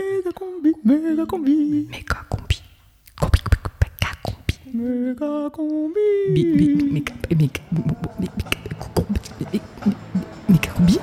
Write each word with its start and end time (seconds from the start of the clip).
méga 0.00 0.32
combi, 0.32 0.72
méga 0.84 1.26
combi, 1.26 1.86
Méga 1.90 2.16
combi. 2.28 2.62
Combi, 3.20 3.40
méga 3.82 4.10
combi. 4.24 4.54
méga 4.74 5.50
combi. 5.50 6.00
Bi- 6.34 6.44
bi- 6.56 6.92
Méga 6.92 7.12
méga- 7.30 7.60
méga- 8.20 8.30
méga 10.48 10.70
combi. 10.74 10.98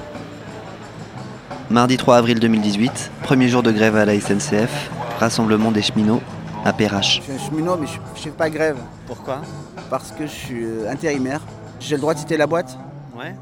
Mardi 1.69 1.97
3 1.97 2.17
avril 2.17 2.39
2018, 2.39 3.11
premier 3.23 3.49
jour 3.49 3.61
de 3.61 3.71
grève 3.71 3.95
à 3.97 4.05
la 4.05 4.13
SNCF, 4.19 4.89
rassemblement 5.19 5.71
des 5.71 5.81
cheminots 5.81 6.21
à 6.65 6.71
Perrache. 6.73 7.21
Je 7.27 7.33
suis 7.37 7.49
cheminot, 7.49 7.77
mais 7.77 7.87
je 7.87 7.97
ne 7.99 8.15
fais 8.15 8.29
pas 8.31 8.49
grève 8.49 8.77
Pourquoi? 9.05 9.41
Parce 9.89 10.11
que 10.11 10.25
je 10.25 10.31
suis 10.31 10.63
euh, 10.63 10.89
intérimaire. 10.91 11.41
J'ai 11.79 11.95
le 11.95 12.01
droit 12.01 12.13
de 12.13 12.19
citer 12.19 12.37
la 12.37 12.47
boîte, 12.47 12.77
Ouais. 13.17 13.35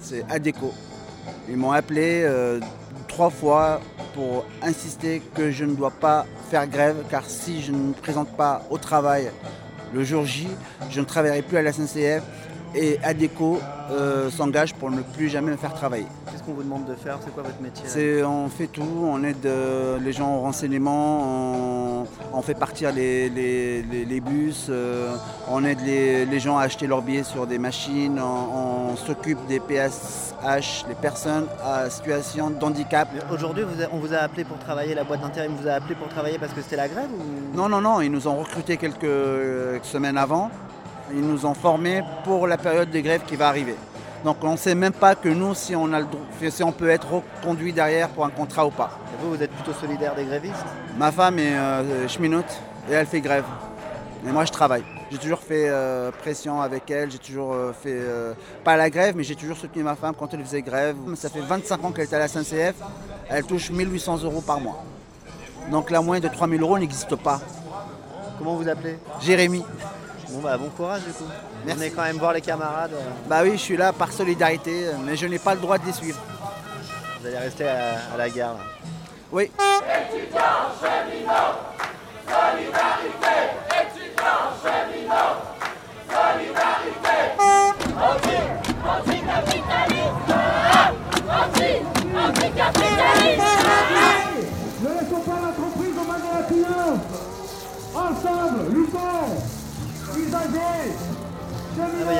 c'est 0.00 0.24
Adeco. 0.30 0.72
Ils 1.48 1.56
m'ont 1.56 1.72
appelé 1.72 2.22
euh, 2.24 2.60
trois 3.14 3.30
fois 3.30 3.80
pour 4.12 4.44
insister 4.60 5.22
que 5.36 5.52
je 5.52 5.64
ne 5.64 5.76
dois 5.76 5.92
pas 5.92 6.26
faire 6.50 6.66
grève, 6.66 6.96
car 7.08 7.22
si 7.24 7.62
je 7.62 7.70
ne 7.70 7.76
me 7.76 7.92
présente 7.92 8.28
pas 8.36 8.62
au 8.70 8.76
travail 8.76 9.30
le 9.94 10.02
jour 10.02 10.24
J, 10.24 10.48
je 10.90 10.98
ne 11.00 11.04
travaillerai 11.04 11.42
plus 11.42 11.56
à 11.56 11.62
la 11.62 11.72
SNCF 11.72 12.24
et 12.74 12.98
Adeco 13.02 13.60
euh, 13.90 14.30
s'engage 14.30 14.74
pour 14.74 14.90
ne 14.90 15.00
plus 15.02 15.28
jamais 15.28 15.50
me 15.52 15.56
faire 15.56 15.74
travailler. 15.74 16.06
Qu'est-ce 16.30 16.42
qu'on 16.42 16.52
vous 16.54 16.62
demande 16.62 16.86
de 16.86 16.94
faire? 16.94 17.18
C'est 17.24 17.32
quoi 17.32 17.42
votre 17.42 17.60
métier 17.60 18.22
on 18.24 18.48
fait 18.48 18.66
tout, 18.66 18.82
on 19.02 19.22
aide 19.24 19.44
euh, 19.46 19.98
les 19.98 20.12
gens 20.12 20.36
au 20.36 20.40
renseignement, 20.40 22.00
on, 22.02 22.06
on 22.32 22.42
fait 22.42 22.54
partir 22.54 22.92
les, 22.92 23.28
les- 23.28 23.82
les- 23.82 24.04
les 24.04 24.20
bus, 24.20 24.66
euh, 24.70 25.14
on 25.48 25.64
aide 25.64 25.80
les, 25.84 26.38
gens 26.40 26.56
à 26.58 26.62
acheter 26.64 26.86
leurs 26.86 27.02
billets 27.02 27.22
sur 27.24 27.46
des 27.46 27.58
machines, 27.58 28.18
on, 28.20 28.92
on 28.92 28.96
s'occupe 28.96 29.38
des 29.46 29.60
PSH, 29.60 30.84
les 30.88 30.94
personnes 30.94 31.46
à 31.64 31.88
situation 31.90 32.50
de 32.50 32.64
handicap. 32.64 33.08
Aujourd'hui, 33.32 33.64
on 33.92 33.98
vous 33.98 34.14
a 34.14 34.18
appelé 34.18 34.44
pour 34.44 34.58
travailler, 34.58 34.94
la 34.94 35.04
boîte 35.04 35.20
d'intérim 35.20 35.52
vous 35.60 35.68
a 35.68 35.72
appelé 35.72 35.94
pour 35.94 36.08
travailler 36.08 36.38
parce 36.38 36.52
que 36.52 36.62
c'était 36.62 36.76
la 36.76 36.88
grève 36.88 37.08
ou? 37.12 37.56
Non, 37.56 37.68
non, 37.68 37.80
non, 37.80 38.00
ils 38.00 38.10
nous 38.10 38.26
ont 38.28 38.36
recrutés 38.36 38.76
quelques 38.76 39.84
semaines 39.84 40.16
avant, 40.18 40.50
ils 41.12 41.20
nous 41.20 41.46
ont 41.46 41.54
formés 41.54 42.02
pour 42.24 42.46
la 42.46 42.56
période 42.56 42.90
de 42.90 43.00
grève 43.00 43.22
qui 43.26 43.36
va 43.36 43.48
arriver. 43.48 43.76
Donc 44.24 44.38
on 44.42 44.52
ne 44.52 44.56
sait 44.56 44.74
même 44.74 44.92
pas 44.92 45.14
que 45.14 45.28
nous, 45.28 45.54
si 45.54 45.76
on, 45.76 45.92
a 45.92 46.00
le, 46.00 46.06
si 46.50 46.62
on 46.62 46.72
peut 46.72 46.88
être 46.88 47.06
reconduit 47.12 47.74
derrière 47.74 48.08
pour 48.08 48.24
un 48.24 48.30
contrat 48.30 48.66
ou 48.66 48.70
pas. 48.70 48.98
Et 49.12 49.22
vous, 49.22 49.34
vous 49.34 49.42
êtes 49.42 49.50
plutôt 49.50 49.78
solidaire 49.78 50.14
des 50.14 50.24
grévistes? 50.24 50.64
Ma 50.96 51.12
femme 51.12 51.38
est 51.38 51.54
euh, 51.54 52.08
cheminote 52.08 52.58
et 52.90 52.94
elle 52.94 53.06
fait 53.06 53.20
grève. 53.20 53.44
Et 54.26 54.30
moi 54.30 54.46
je 54.46 54.52
travaille. 54.52 54.82
J'ai 55.10 55.18
toujours 55.18 55.40
fait 55.40 55.68
euh, 55.68 56.10
pression 56.10 56.62
avec 56.62 56.90
elle, 56.90 57.10
j'ai 57.10 57.18
toujours 57.18 57.52
euh, 57.52 57.72
fait, 57.74 58.00
pas 58.64 58.76
la 58.78 58.88
grève, 58.88 59.14
mais 59.14 59.24
j'ai 59.24 59.36
toujours 59.36 59.58
soutenu 59.58 59.82
ma 59.82 59.94
femme 59.94 60.14
quand 60.18 60.32
elle 60.32 60.42
faisait 60.42 60.62
grève. 60.62 60.96
Ça 61.16 61.28
fait 61.28 61.40
25 61.40 61.84
ans 61.84 61.92
qu'elle 61.92 62.04
est 62.04 62.14
à 62.14 62.18
la 62.18 62.28
SNCF, 62.28 62.76
elle 63.28 63.44
touche 63.44 63.70
1800 63.70 64.22
euros 64.24 64.40
par 64.40 64.58
mois. 64.58 64.82
Donc 65.70 65.90
la 65.90 66.00
moyenne 66.00 66.26
de 66.26 66.34
3000 66.34 66.62
euros 66.62 66.78
n'existe 66.78 67.14
pas. 67.16 67.40
Comment 68.38 68.56
vous 68.56 68.68
appelez? 68.68 68.98
Jérémy, 69.20 69.62
Bon 70.34 70.40
bah 70.40 70.56
bon 70.58 70.68
courage 70.70 71.02
du 71.02 71.12
coup. 71.12 71.24
Merci. 71.64 71.80
Venez 71.80 71.90
quand 71.92 72.02
même 72.02 72.16
voir 72.18 72.32
les 72.32 72.40
camarades. 72.40 72.92
euh, 72.92 73.00
bah 73.28 73.42
oui, 73.44 73.52
je 73.52 73.58
suis 73.62 73.76
là 73.76 73.92
par 73.92 74.10
solidarité, 74.12 74.86
mais 75.04 75.16
je 75.16 75.26
n'ai 75.26 75.38
pas 75.38 75.54
le 75.54 75.60
droit 75.60 75.78
de 75.78 75.86
les 75.86 75.92
suivre. 75.92 76.18
Vous 77.20 77.26
allez 77.28 77.38
rester 77.38 77.68
à, 77.68 78.00
à 78.12 78.16
la 78.18 78.28
gare. 78.28 78.54
là. 78.54 78.60
Oui. 79.30 79.50
Ne 79.56 79.62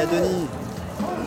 Denis. 0.07 0.47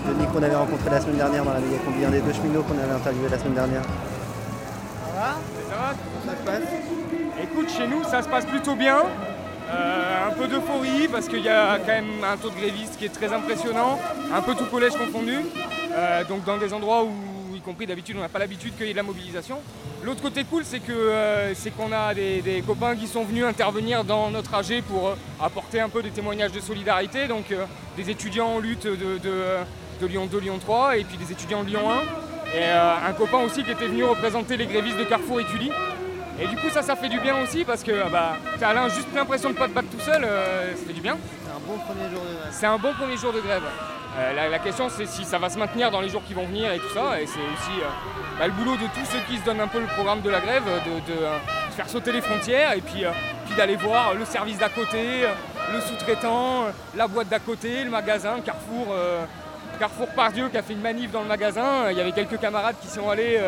Denis 0.07 0.27
qu'on 0.33 0.43
avait 0.43 0.55
rencontré 0.55 0.89
la 0.89 1.01
semaine 1.01 1.17
dernière 1.17 1.43
dans 1.43 1.53
la 1.53 1.59
méga 1.59 1.77
combi, 1.85 2.05
un 2.05 2.09
des 2.09 2.21
deux 2.21 2.33
cheminots 2.33 2.63
qu'on 2.63 2.77
avait 2.77 2.93
interviewé 2.93 3.29
la 3.29 3.39
semaine 3.39 3.53
dernière. 3.53 3.81
Ça 3.81 5.35
va? 5.75 5.93
Ça 6.25 6.37
se 6.37 6.43
passe 6.43 6.69
Écoute, 7.41 7.69
chez 7.69 7.87
nous, 7.87 8.03
ça 8.03 8.21
se 8.21 8.29
passe 8.29 8.45
plutôt 8.45 8.75
bien. 8.75 8.97
Euh, 9.69 10.27
un 10.29 10.31
peu 10.31 10.47
d'euphorie 10.47 11.09
parce 11.11 11.27
qu'il 11.27 11.41
y 11.41 11.49
a 11.49 11.77
quand 11.79 11.87
même 11.87 12.23
un 12.23 12.37
taux 12.37 12.49
de 12.49 12.55
grévistes 12.55 12.97
qui 12.97 13.05
est 13.05 13.13
très 13.13 13.33
impressionnant, 13.33 13.99
un 14.33 14.41
peu 14.41 14.55
tout 14.55 14.65
collège 14.65 14.93
confondu. 14.93 15.39
Euh, 15.91 16.23
donc 16.23 16.45
dans 16.45 16.57
des 16.57 16.73
endroits 16.73 17.03
où, 17.03 17.11
y 17.57 17.61
compris 17.61 17.85
d'habitude, 17.85 18.15
on 18.17 18.21
n'a 18.21 18.29
pas 18.29 18.39
l'habitude 18.39 18.75
qu'il 18.77 18.85
y 18.85 18.89
ait 18.89 18.93
de 18.93 18.97
la 18.97 19.03
mobilisation. 19.03 19.59
L'autre 20.03 20.21
côté 20.21 20.43
cool, 20.43 20.63
c'est 20.63 20.79
que 20.79 20.91
euh, 20.91 21.53
c'est 21.53 21.71
qu'on 21.71 21.91
a 21.91 22.13
des, 22.13 22.41
des 22.41 22.61
copains 22.61 22.95
qui 22.95 23.07
sont 23.07 23.23
venus 23.23 23.43
intervenir 23.43 24.03
dans 24.03 24.29
notre 24.29 24.53
AG 24.53 24.81
pour 24.83 25.09
euh, 25.09 25.15
apporter 25.41 25.79
un 25.79 25.89
peu 25.89 26.01
des 26.01 26.11
témoignages 26.11 26.51
de 26.51 26.59
solidarité. 26.59 27.27
Donc 27.27 27.51
euh, 27.51 27.65
des 27.97 28.09
étudiants 28.09 28.47
en 28.47 28.59
lutte 28.59 28.85
de, 28.85 29.17
de, 29.17 29.57
de 30.01 30.07
Lyon 30.07 30.27
2, 30.27 30.39
Lyon 30.39 30.59
3 30.59 30.97
et 30.97 31.03
puis 31.03 31.17
des 31.17 31.31
étudiants 31.31 31.63
de 31.63 31.69
Lyon 31.69 31.91
1. 31.91 32.57
Et 32.57 32.63
un 32.63 33.11
copain 33.11 33.39
aussi 33.39 33.61
qui 33.61 33.71
était 33.71 33.87
venu 33.87 34.05
représenter 34.05 34.55
les 34.55 34.67
grévistes 34.67 34.97
de 34.97 35.03
Carrefour 35.03 35.41
et 35.41 35.45
Tully. 35.45 35.69
Et 36.39 36.47
du 36.47 36.55
coup 36.55 36.69
ça 36.71 36.81
ça 36.81 36.95
fait 36.95 37.09
du 37.09 37.19
bien 37.19 37.41
aussi 37.41 37.65
parce 37.65 37.83
que 37.83 38.09
bah, 38.09 38.37
t'as 38.57 38.87
juste 38.87 39.09
l'impression 39.13 39.49
de 39.49 39.55
pas 39.55 39.67
te 39.67 39.73
battre 39.73 39.89
tout 39.89 39.99
seul, 39.99 40.21
ça 40.21 40.85
fait 40.87 40.93
du 40.93 41.01
bien. 41.01 41.17
C'est 41.43 41.51
un 41.51 41.59
bon 41.67 41.77
premier 41.77 42.09
jour 42.09 42.21
de 42.21 42.37
grève. 42.37 42.51
C'est 42.51 42.65
un 42.67 42.77
bon 42.77 42.93
premier 42.93 43.17
jour 43.17 43.33
de 43.33 43.41
grève. 43.41 43.63
Euh, 44.17 44.49
la, 44.49 44.59
question 44.59 44.89
c'est 44.89 45.05
si 45.05 45.23
ça 45.25 45.37
va 45.37 45.47
se 45.47 45.59
maintenir 45.59 45.91
dans 45.91 46.01
les 46.01 46.09
jours 46.09 46.23
qui 46.25 46.33
vont 46.33 46.45
venir 46.45 46.71
et 46.71 46.79
tout 46.79 46.89
ça. 46.93 47.21
Et 47.21 47.27
c'est 47.27 47.39
aussi 47.39 47.81
euh, 47.81 47.87
bah, 48.39 48.47
le 48.47 48.53
boulot 48.53 48.75
de 48.75 48.87
tous 48.93 49.05
ceux 49.11 49.19
qui 49.27 49.37
se 49.37 49.45
donnent 49.45 49.61
un 49.61 49.67
peu 49.67 49.79
le 49.79 49.85
programme 49.85 50.21
de 50.21 50.29
la 50.29 50.39
grève, 50.39 50.63
de, 50.63 51.13
euh, 51.13 51.37
faire 51.75 51.87
sauter 51.87 52.11
les 52.11 52.21
frontières 52.21 52.73
et 52.73 52.81
puis, 52.81 53.03
d'aller 53.55 53.75
voir 53.75 54.15
le 54.15 54.25
service 54.25 54.57
d'à 54.57 54.69
côté, 54.69 55.21
le 55.71 55.81
sous-traitant, 55.81 56.65
la 56.95 57.07
boîte 57.07 57.29
d'à 57.29 57.39
côté, 57.39 57.83
le 57.83 57.89
magasin, 57.89 58.39
Carrefour. 58.43 58.87
Carrefour 59.79 60.07
Pardieu 60.09 60.49
qui 60.49 60.57
a 60.57 60.63
fait 60.63 60.73
une 60.73 60.81
manif 60.81 61.11
dans 61.11 61.21
le 61.21 61.27
magasin, 61.27 61.91
il 61.91 61.97
y 61.97 62.01
avait 62.01 62.11
quelques 62.11 62.39
camarades 62.39 62.75
qui 62.81 62.87
sont 62.87 63.07
allés. 63.09 63.39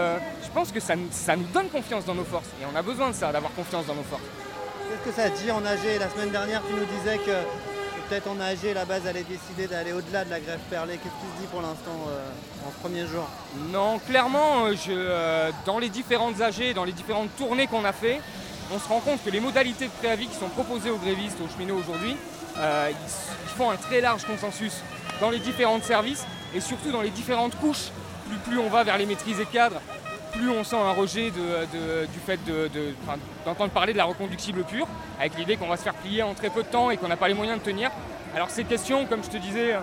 je 0.44 0.50
pense 0.54 0.72
que 0.72 0.80
ça, 0.80 0.96
nous- 0.96 1.44
donne 1.54 1.70
confiance 1.70 2.06
dans 2.06 2.14
nos 2.16 2.24
forces. 2.24 2.50
Et 2.62 2.66
on 2.72 2.78
a 2.78 2.82
besoin 2.84 3.10
de 3.10 3.16
ça, 3.16 3.32
d'avoir 3.32 3.52
confiance 3.54 3.88
dans 3.88 3.96
nos 3.96 4.04
forces. 4.04 4.22
Qu'est-ce 4.90 5.16
que 5.16 5.22
ça 5.22 5.30
dit 5.30 5.52
en 5.52 5.66
AG 5.66 6.00
La 6.00 6.10
semaine 6.10 6.30
dernière, 6.30 6.62
tu 6.68 6.74
nous 6.74 6.86
disais 6.86 7.18
que 7.18 7.32
peut-être 8.10 8.28
en 8.28 8.40
AG, 8.40 8.74
la 8.74 8.86
base 8.86 9.06
allait 9.06 9.24
décider 9.24 9.68
d'aller 9.68 9.94
au-delà 9.94 10.26
de 10.26 10.32
la 10.32 10.40
grève 10.40 10.60
perlée. 10.70 10.94
Qu'est-ce 10.98 11.14
qui 11.14 11.38
se 11.38 11.42
dit 11.42 11.48
pour 11.52 11.62
l'instant 11.62 12.08
euh, 12.08 12.68
en 12.68 12.72
premier 12.82 13.06
jour 13.06 13.28
Non, 13.72 14.00
clairement, 14.00 14.66
euh, 14.66 14.74
euh, 14.90 15.52
dans 15.66 15.78
les 15.78 15.90
différentes 15.90 16.42
AG, 16.42 16.74
dans 16.74 16.86
les 16.86 16.92
différentes 16.92 17.30
tournées 17.38 17.68
qu'on 17.68 17.86
a 17.86 17.94
fait, 17.94 18.20
on 18.74 18.80
se 18.80 18.88
rend 18.88 19.00
compte 19.00 19.24
que 19.24 19.30
les 19.30 19.40
modalités 19.40 19.86
de 19.86 19.92
préavis 19.92 20.28
qui 20.28 20.36
sont 20.36 20.50
proposées 20.50 20.90
aux 20.90 20.98
grévistes, 20.98 21.38
aux 21.44 21.50
cheminots 21.50 21.78
aujourd'hui, 21.78 22.16
ils, 22.58 23.58
font 23.58 23.70
un 23.72 23.78
très 23.78 24.00
large 24.02 24.26
consensus 24.26 24.74
dans 25.22 25.30
les 25.30 25.40
différents 25.40 25.82
services 25.82 26.26
et 26.56 26.62
surtout 26.62 26.92
dans 26.92 27.02
les 27.02 27.10
différentes 27.10 27.56
couches. 27.60 27.90
Plus, 28.28 28.38
plus 28.38 28.60
on 28.60 28.70
va 28.70 28.84
vers 28.84 28.98
les 28.98 29.06
maîtrisés 29.06 29.46
cadres, 29.46 29.82
plus 30.32 30.50
on 30.50 30.64
sent 30.64 30.76
un 30.78 30.92
rejet 30.92 31.32
de- 31.32 31.66
de- 31.78 32.06
du 32.08 32.20
fait 32.20 32.44
de- 32.46 32.70
d'entendre 33.46 33.72
parler 33.72 33.94
de 33.94 33.98
la 33.98 34.06
reconductible 34.06 34.64
pure, 34.64 34.88
avec 35.20 35.38
l'idée 35.38 35.58
qu'on 35.58 35.68
va 35.68 35.78
se 35.78 35.84
faire 35.84 35.94
plier 35.96 36.24
en 36.24 36.34
très 36.34 36.50
peu 36.50 36.64
de 36.64 36.68
temps 36.68 36.90
et 36.92 36.98
qu'on 36.98 37.08
n'a 37.08 37.18
pas 37.18 37.28
les 37.28 37.34
moyens 37.34 37.60
de 37.60 37.64
tenir. 37.64 37.90
Alors 38.36 38.50
ces 38.50 38.64
questions, 38.64 39.06
comme 39.06 39.24
je 39.24 39.30
te 39.30 39.38
disais, 39.38 39.76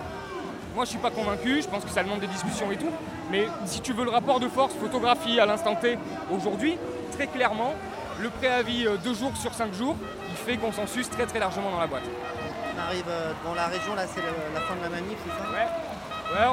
moi 0.75 0.85
je 0.85 0.89
suis 0.91 0.99
pas 0.99 1.11
convaincu, 1.11 1.61
je 1.61 1.67
pense 1.67 1.83
que 1.83 1.89
ça 1.89 2.03
demande 2.03 2.19
des 2.19 2.27
discussions 2.27 2.71
et 2.71 2.77
tout, 2.77 2.91
mais 3.31 3.45
si 3.65 3.81
tu 3.81 3.93
veux 3.93 4.05
le 4.05 4.11
rapport 4.11 4.39
de 4.39 4.47
force 4.47 4.73
photographie 4.75 5.39
à 5.39 5.45
l'instant 5.45 5.75
T 5.75 5.97
aujourd'hui, 6.31 6.77
très 7.11 7.27
clairement, 7.27 7.73
le 8.19 8.29
préavis 8.29 8.87
euh, 8.87 8.97
deux 9.03 9.13
jours 9.13 9.35
sur 9.37 9.53
cinq 9.53 9.73
jours, 9.73 9.95
il 10.29 10.35
fait 10.35 10.57
consensus 10.57 11.09
très 11.09 11.25
très 11.25 11.39
largement 11.39 11.69
dans 11.71 11.79
la 11.79 11.87
boîte. 11.87 12.03
On 12.75 12.79
arrive 12.81 13.05
euh, 13.09 13.33
dans 13.45 13.53
la 13.53 13.67
région, 13.67 13.93
là 13.95 14.03
c'est 14.07 14.21
la 14.21 14.61
fin 14.61 14.75
de 14.75 14.81
la 14.81 14.89
manif, 14.89 15.17
c'est 15.23 15.43
ça? 15.43 15.49
Ouais. 15.51 15.67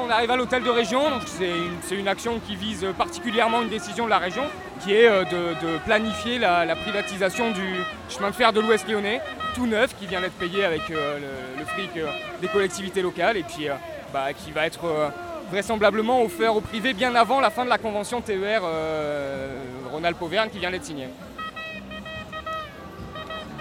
On 0.01 0.09
arrive 0.09 0.31
à 0.31 0.35
l'hôtel 0.37 0.63
de 0.63 0.69
région, 0.69 1.01
c'est 1.25 1.95
une, 1.95 2.07
action 2.07 2.39
qui 2.39 2.55
vise 2.55 2.85
particulièrement 2.97 3.61
une 3.61 3.69
décision 3.69 4.05
de 4.05 4.09
la 4.09 4.19
région, 4.19 4.43
qui 4.81 4.93
est 4.93 5.07
euh, 5.07 5.23
de, 5.25 5.77
planifier 5.85 6.39
la, 6.39 6.75
privatisation 6.75 7.51
du 7.51 7.75
chemin 8.09 8.29
de 8.29 8.35
fer 8.35 8.53
de 8.53 8.61
l'Ouest 8.61 8.87
lyonnais, 8.87 9.21
tout 9.53 9.67
neuf, 9.67 9.95
qui 9.99 10.07
vient 10.07 10.21
d'être 10.21 10.37
payé 10.37 10.63
avec 10.63 10.89
euh, 10.91 11.19
le, 11.59 11.65
fric 11.65 11.89
euh, 11.97 12.07
des 12.41 12.47
collectivités 12.47 13.01
locales, 13.01 13.37
et 13.37 13.43
puis 13.43 13.67
bah, 14.13 14.33
qui 14.33 14.51
va 14.51 14.65
être 14.65 15.11
vraisemblablement 15.51 16.23
offert 16.23 16.55
au 16.55 16.61
privé 16.61 16.93
bien 16.93 17.15
avant 17.15 17.39
la 17.39 17.49
fin 17.49 17.65
de 17.65 17.69
la 17.69 17.77
convention 17.77 18.21
TER 18.21 18.61
euh, 18.63 19.55
Rhône-Alpes-Auvergne 19.91 20.49
qui 20.49 20.59
vient 20.59 20.71
d'être 20.71 20.85
signée. 20.85 21.09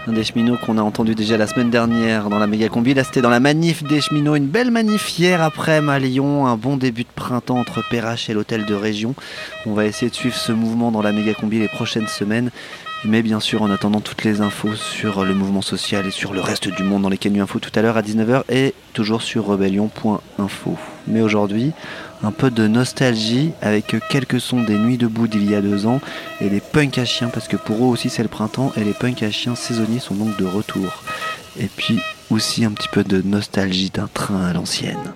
Un 0.07 0.13
des 0.13 0.23
cheminots 0.23 0.59
qu'on 0.59 0.77
a 0.77 0.83
entendu 0.83 1.15
déjà 1.15 1.39
la 1.39 1.47
semaine 1.47 1.71
dernière 1.71 2.29
dans 2.29 2.39
la 2.39 2.47
méga 2.47 2.69
combi. 2.69 2.93
Là, 2.93 3.05
c'était 3.05 3.23
dans 3.23 3.31
la 3.31 3.41
manif 3.41 3.83
des 3.85 4.03
cheminots. 4.03 4.37
Une 4.37 4.49
belle 4.49 4.71
manif 4.71 5.19
hier 5.19 5.41
après 5.41 5.79
à 5.89 5.99
Lyon. 5.99 6.47
Un 6.47 6.57
bon 6.57 6.77
début 6.77 7.05
de 7.05 7.09
printemps 7.15 7.59
entre 7.59 7.83
Perrache 7.89 8.29
et 8.29 8.35
l'hôtel 8.35 8.67
de 8.67 8.75
région. 8.75 9.15
On 9.65 9.73
va 9.73 9.87
essayer 9.87 10.11
de 10.11 10.15
suivre 10.15 10.37
ce 10.37 10.53
mouvement 10.53 10.91
dans 10.91 11.01
la 11.01 11.13
méga 11.13 11.33
combi 11.33 11.59
les 11.59 11.69
prochaines 11.69 12.07
semaines. 12.07 12.51
Mais 13.07 13.23
bien 13.23 13.41
sûr, 13.41 13.63
en 13.63 13.71
attendant 13.71 14.01
toutes 14.01 14.25
les 14.25 14.43
infos 14.43 14.75
sur 14.75 15.25
le 15.25 15.35
mouvement 15.35 15.63
social 15.63 16.07
et 16.07 16.11
sur 16.11 16.35
le 16.35 16.41
reste 16.41 16.69
du 16.69 16.83
monde 16.83 17.03
dans 17.03 17.11
les 17.11 17.19
Canu 17.19 17.41
Info 17.41 17.59
tout 17.59 17.73
à 17.75 17.81
l'heure 17.81 17.97
à 17.97 18.03
19h 18.03 18.43
et 18.51 18.75
toujours 18.93 19.23
sur 19.23 19.47
rebellion.info. 19.47 20.77
mais 21.07 21.21
aujourd'hui, 21.21 21.73
un 22.25 22.33
peu 22.33 22.51
de 22.51 22.67
nostalgie 22.67 23.53
avec 23.61 23.95
quelques 24.09 24.41
sons 24.41 24.63
des 24.63 24.79
nuits 24.79 24.97
debout 24.97 25.29
d'il 25.29 25.51
y 25.51 25.55
a 25.55 25.61
deux 25.61 25.87
ans 25.87 26.01
et 26.41 26.49
les 26.49 26.61
punks 26.61 26.97
à 26.99 27.05
chiens, 27.05 27.29
parce 27.29 27.47
que 27.49 27.57
pour 27.57 27.85
eux 27.85 27.89
aussi 27.89 28.09
c'est 28.09 28.23
le 28.23 28.29
printemps 28.29 28.73
et 28.77 28.85
les 28.85 28.95
punks 28.95 29.23
à 29.23 29.31
chiens 29.31 29.55
saisonniers 29.55 30.01
sont 30.01 30.15
donc 30.15 30.39
de 30.39 30.47
retour. 30.47 31.03
Et 31.59 31.67
puis 31.67 32.01
aussi 32.31 32.65
un 32.65 32.71
petit 32.71 32.89
peu 32.89 33.05
de 33.05 33.21
nostalgie 33.23 33.91
d'un 33.91 34.09
train 34.13 34.43
à 34.43 34.55
l'ancienne. 34.55 35.13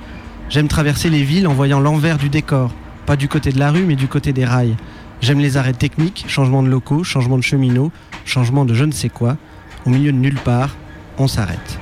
J'aime 0.50 0.68
traverser 0.68 1.12
les 1.12 1.21
villes 1.21 1.48
en 1.48 1.54
voyant 1.54 1.80
l'envers 1.80 2.18
du 2.18 2.30
décor, 2.30 2.71
pas 3.06 3.16
du 3.16 3.27
côté 3.27 3.51
de 3.51 3.60
la 3.60 3.69
rue 3.69 3.86
mais 3.86 3.95
du 3.95 4.07
côté 4.07 4.33
des 4.33 4.45
rails. 4.45 4.77
J'aime 5.21 5.39
les 5.39 5.57
arrêts 5.57 5.74
techniques, 5.74 6.25
changement 6.27 6.63
de 6.63 6.69
locaux, 6.69 7.04
changement 7.04 7.38
de 7.38 7.44
cheminots, 7.44 7.92
changement 8.25 8.66
de 8.66 8.74
je 8.74 8.86
ne 8.86 8.92
sais 8.92 9.10
quoi. 9.10 9.38
Au 9.89 9.91
milieu 9.91 10.12
de 10.12 10.18
nulle 10.18 10.36
part, 10.36 10.75
on 11.18 11.27
s'arrête. 11.27 11.80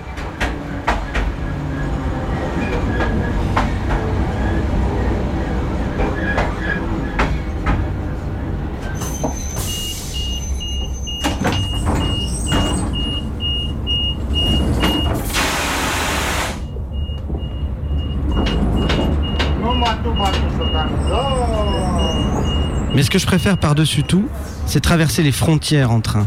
Mais 22.95 23.03
ce 23.03 23.09
que 23.09 23.19
je 23.19 23.25
préfère 23.25 23.57
par-dessus 23.57 24.03
tout, 24.03 24.29
c'est 24.65 24.79
traverser 24.79 25.23
les 25.23 25.33
frontières 25.33 25.91
en 25.91 25.99
train. 25.99 26.25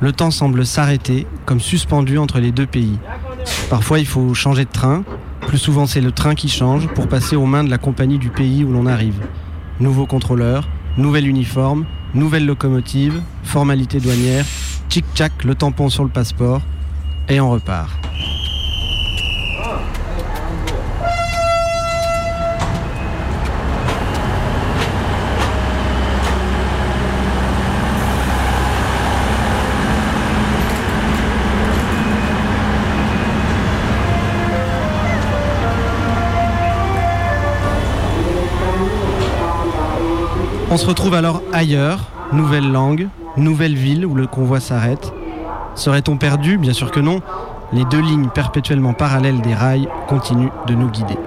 Le 0.00 0.12
temps 0.12 0.30
semble 0.30 0.64
s'arrêter, 0.64 1.26
comme 1.44 1.60
suspendu 1.60 2.18
entre 2.18 2.38
les 2.38 2.52
deux 2.52 2.66
pays. 2.66 2.98
Parfois, 3.68 3.98
il 3.98 4.06
faut 4.06 4.32
changer 4.32 4.64
de 4.64 4.70
train. 4.70 5.02
Plus 5.40 5.58
souvent, 5.58 5.86
c'est 5.86 6.00
le 6.00 6.12
train 6.12 6.34
qui 6.34 6.48
change 6.48 6.86
pour 6.88 7.08
passer 7.08 7.34
aux 7.34 7.46
mains 7.46 7.64
de 7.64 7.70
la 7.70 7.78
compagnie 7.78 8.18
du 8.18 8.30
pays 8.30 8.62
où 8.64 8.72
l'on 8.72 8.86
arrive. 8.86 9.20
Nouveau 9.80 10.06
contrôleur, 10.06 10.68
nouvel 10.96 11.26
uniforme, 11.26 11.84
nouvelle 12.14 12.46
locomotive, 12.46 13.20
formalité 13.42 13.98
douanière, 13.98 14.44
tchic-tchac, 14.88 15.44
le 15.44 15.54
tampon 15.54 15.88
sur 15.88 16.04
le 16.04 16.10
passeport, 16.10 16.62
et 17.28 17.40
on 17.40 17.50
repart. 17.50 18.07
Se 40.78 40.86
retrouve 40.86 41.14
alors 41.14 41.42
ailleurs, 41.52 41.98
nouvelle 42.32 42.70
langue, 42.70 43.08
nouvelle 43.36 43.74
ville 43.74 44.06
où 44.06 44.14
le 44.14 44.28
convoi 44.28 44.60
s'arrête. 44.60 45.12
Serait-on 45.74 46.16
perdu? 46.16 46.56
Bien 46.56 46.72
sûr 46.72 46.92
que 46.92 47.00
non. 47.00 47.20
Les 47.72 47.84
deux 47.86 48.00
lignes 48.00 48.28
perpétuellement 48.28 48.92
parallèles 48.92 49.40
des 49.40 49.54
rails 49.54 49.88
continuent 50.06 50.52
de 50.68 50.74
nous 50.74 50.88
guider. 50.88 51.18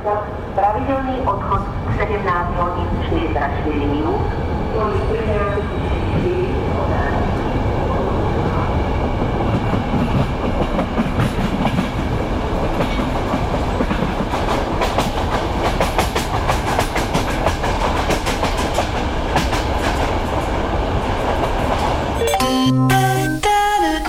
Pravidelný 0.55 1.19
odchod 1.27 1.63
17 1.99 2.09
hodin 2.09 2.45
44 2.59 3.75
minut. 3.75 4.05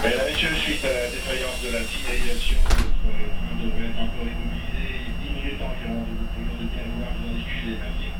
Mesdames 0.02 0.26
et 0.26 0.32
messieurs, 0.32 0.56
suite 0.56 0.84
à 0.84 0.88
la 0.88 1.10
défaillance 1.10 1.60
de 1.62 1.70
la 1.72 1.82
signalisation, 1.84 2.58
votre 2.66 2.82
train 2.98 3.54
devrait 3.62 3.86
être 3.86 4.00
un 4.00 4.06
peu 4.06 4.26
immobilisé 4.26 4.82
et 5.06 5.12
10 5.22 5.30
minutes 5.30 5.62
environ. 5.62 5.98
Je 6.06 6.12
vous 6.18 6.26
prie 6.34 6.42
de 6.42 6.70
bien 6.70 6.84
vouloir 6.92 7.10
vous 7.14 7.28
en 7.28 7.34
excuser. 7.38 7.74
Merci. 7.80 8.10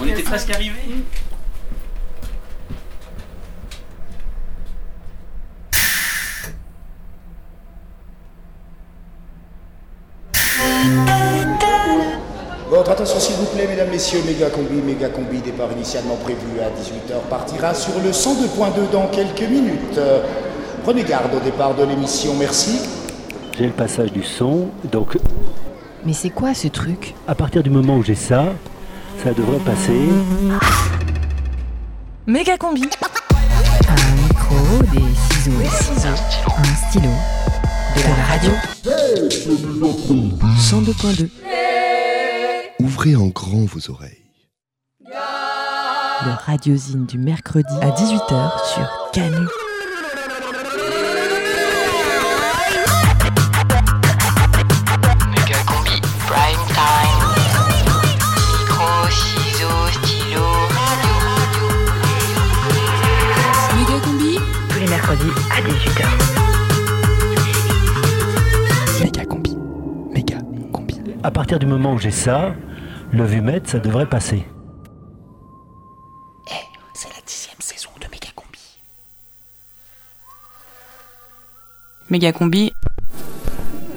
On 0.00 0.06
était 0.06 0.22
presque 0.22 0.50
arrivé. 0.50 0.72
Votre 12.68 12.90
attention 12.90 13.20
s'il 13.20 13.36
vous 13.36 13.44
plaît, 13.46 13.66
mesdames, 13.68 13.90
messieurs, 13.90 14.20
méga 14.26 14.50
combi, 14.50 14.74
méga 14.84 15.08
combi, 15.08 15.38
départ 15.38 15.70
initialement 15.72 16.16
prévu 16.16 16.40
à 16.60 16.68
18h, 16.68 17.28
partira 17.30 17.72
sur 17.74 17.92
le 18.02 18.10
102.2 18.10 18.90
dans 18.92 19.06
quelques 19.06 19.48
minutes. 19.48 19.98
Euh, 19.98 20.20
Prenez 20.82 21.02
garde 21.02 21.34
au 21.34 21.40
départ 21.40 21.74
de 21.74 21.82
l'émission, 21.84 22.34
merci. 22.38 22.78
J'ai 23.58 23.66
le 23.66 23.72
passage 23.72 24.12
du 24.12 24.22
son, 24.22 24.68
donc 24.84 25.16
Mais 26.04 26.12
c'est 26.12 26.30
quoi 26.30 26.54
ce 26.54 26.68
truc? 26.68 27.14
à 27.26 27.34
partir 27.34 27.62
du 27.64 27.70
moment 27.70 27.96
où 27.96 28.02
j'ai 28.04 28.14
ça, 28.14 28.44
ça 29.22 29.32
devrait 29.32 29.58
passer. 29.58 30.08
Méga 32.26 32.56
combi. 32.58 32.82
Un 33.88 34.12
micro, 34.22 34.56
des 34.92 35.14
ciseaux, 35.14 35.58
des 35.58 35.68
ciseaux, 35.68 36.08
un 36.58 36.88
stylo, 36.88 37.10
de 37.96 38.00
la 38.02 38.24
radio. 38.24 38.52
102.2. 40.58 41.28
Ouvrez 42.80 43.16
en 43.16 43.28
grand 43.28 43.64
vos 43.64 43.90
oreilles. 43.90 44.22
Le 46.24 46.32
radiosine 46.46 47.06
du 47.06 47.18
mercredi 47.18 47.74
à 47.80 47.90
18h 47.90 48.74
sur 48.74 49.10
Canu. 49.12 49.46
Mercredis 65.16 65.32
à 65.50 65.60
18h. 65.60 66.06
Méga 69.04 69.24
combi. 69.24 69.56
Méga 70.12 70.38
combi. 70.72 70.94
À 71.22 71.30
partir 71.30 71.58
du 71.58 71.66
moment 71.66 71.94
où 71.94 71.98
j'ai 71.98 72.10
ça, 72.10 72.54
le 73.12 73.24
vumètre, 73.24 73.70
ça 73.70 73.78
devrait 73.78 74.06
passer. 74.06 74.44
C'est 76.94 77.08
la 77.08 77.20
dixième 77.26 77.56
saison 77.60 77.90
de 78.00 78.06
Méga 78.10 78.28
Combi. 78.34 78.78
Méga 82.10 82.32
combi, 82.32 82.72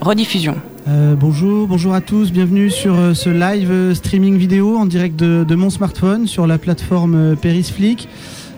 rediffusion. 0.00 0.56
Euh, 0.88 1.14
bonjour, 1.14 1.66
bonjour 1.68 1.94
à 1.94 2.00
tous, 2.00 2.32
bienvenue 2.32 2.70
sur 2.70 2.94
euh, 2.98 3.14
ce 3.14 3.30
live 3.30 3.70
euh, 3.70 3.94
streaming 3.94 4.36
vidéo 4.36 4.76
en 4.76 4.86
direct 4.86 5.16
de, 5.16 5.44
de 5.46 5.54
mon 5.54 5.70
smartphone 5.70 6.26
sur 6.26 6.46
la 6.46 6.58
plateforme 6.58 7.14
euh, 7.14 7.36
Perisflick. 7.36 8.08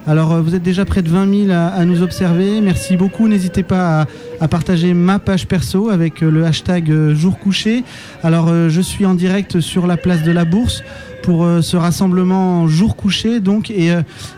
Alors 0.07 0.33
euh, 0.33 0.41
vous 0.41 0.55
êtes 0.55 0.63
déjà 0.63 0.85
près 0.85 1.03
de 1.03 1.09
20 1.09 1.47
000 1.47 1.51
à, 1.53 1.67
à 1.69 1.85
nous 1.85 2.03
observer, 2.03 2.61
merci 2.61 2.97
beaucoup, 2.97 3.29
n'hésitez 3.29 3.63
pas 3.63 4.03
à, 4.03 4.07
à 4.41 4.49
partager 4.49 4.95
ma 4.95 5.19
page 5.19 5.47
perso 5.47 5.91
avec 5.91 6.23
euh, 6.23 6.31
le 6.31 6.45
hashtag 6.45 6.91
euh, 6.91 7.15
jour 7.15 7.39
couché. 7.39 7.85
Alors 8.25 8.49
je 8.69 8.81
suis 8.81 9.07
en 9.07 9.15
direct 9.15 9.61
sur 9.61 9.87
la 9.87 9.97
place 9.97 10.23
de 10.23 10.33
la 10.33 10.45
Bourse 10.45 10.83
pour 11.23 11.47
ce 11.61 11.77
rassemblement 11.77 12.67
jour 12.67 12.97
couché 12.97 13.39
donc. 13.41 13.71
Et 13.71 13.91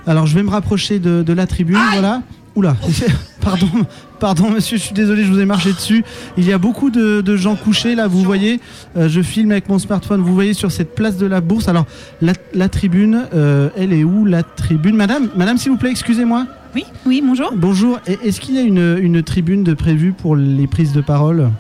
alors 0.07 0.27
je 0.27 0.35
vais 0.35 0.43
me 0.43 0.51
rapprocher 0.51 0.99
de, 0.99 1.23
de 1.23 1.33
la 1.33 1.47
tribune, 1.47 1.79
voilà. 1.93 2.23
Oula, 2.57 2.77
pardon, 3.41 3.69
pardon 4.25 4.49
monsieur, 4.49 4.79
je 4.79 4.83
suis 4.83 4.95
désolé, 4.95 5.23
je 5.23 5.31
vous 5.31 5.39
ai 5.39 5.45
marché 5.45 5.75
dessus. 5.75 6.03
Il 6.39 6.47
y 6.47 6.53
a 6.55 6.57
beaucoup 6.57 6.89
de, 6.89 7.21
de 7.21 7.37
gens 7.37 7.57
couchés 7.57 7.95
là, 7.95 8.07
vous 8.07 8.23
voyez. 8.23 8.59
Euh, 8.97 9.07
je 9.07 9.21
filme 9.21 9.51
avec 9.51 9.69
mon 9.69 9.79
smartphone, 9.79 10.23
vous 10.23 10.33
voyez 10.33 10.55
sur 10.55 10.73
cette 10.73 10.95
place 10.95 11.19
de 11.19 11.27
la 11.27 11.43
bourse. 11.43 11.69
Alors 11.69 11.85
la, 12.23 12.33
la 12.55 12.71
tribune, 12.71 13.27
euh, 13.35 13.69
elle 13.77 13.93
est 13.93 14.03
où 14.03 14.25
la 14.25 14.43
tribune? 14.43 14.97
Madame, 14.97 15.29
madame 15.37 15.59
s'il 15.59 15.73
vous 15.73 15.77
plaît, 15.77 15.91
excusez-moi. 15.91 16.47
Oui, 16.75 16.87
oui, 17.05 17.23
bonjour. 17.23 17.53
Bonjour, 17.55 18.01
est-ce 18.07 18.41
qu'il 18.41 18.55
y 18.55 18.59
a 18.59 18.63
une, 18.63 18.97
une 18.99 19.23
tribune 19.23 19.63
de 19.63 19.75
prévue 19.75 20.13
pour 20.13 20.37
les 20.37 20.67
prises 20.69 20.95
de 20.95 21.03
parole? 21.03 21.51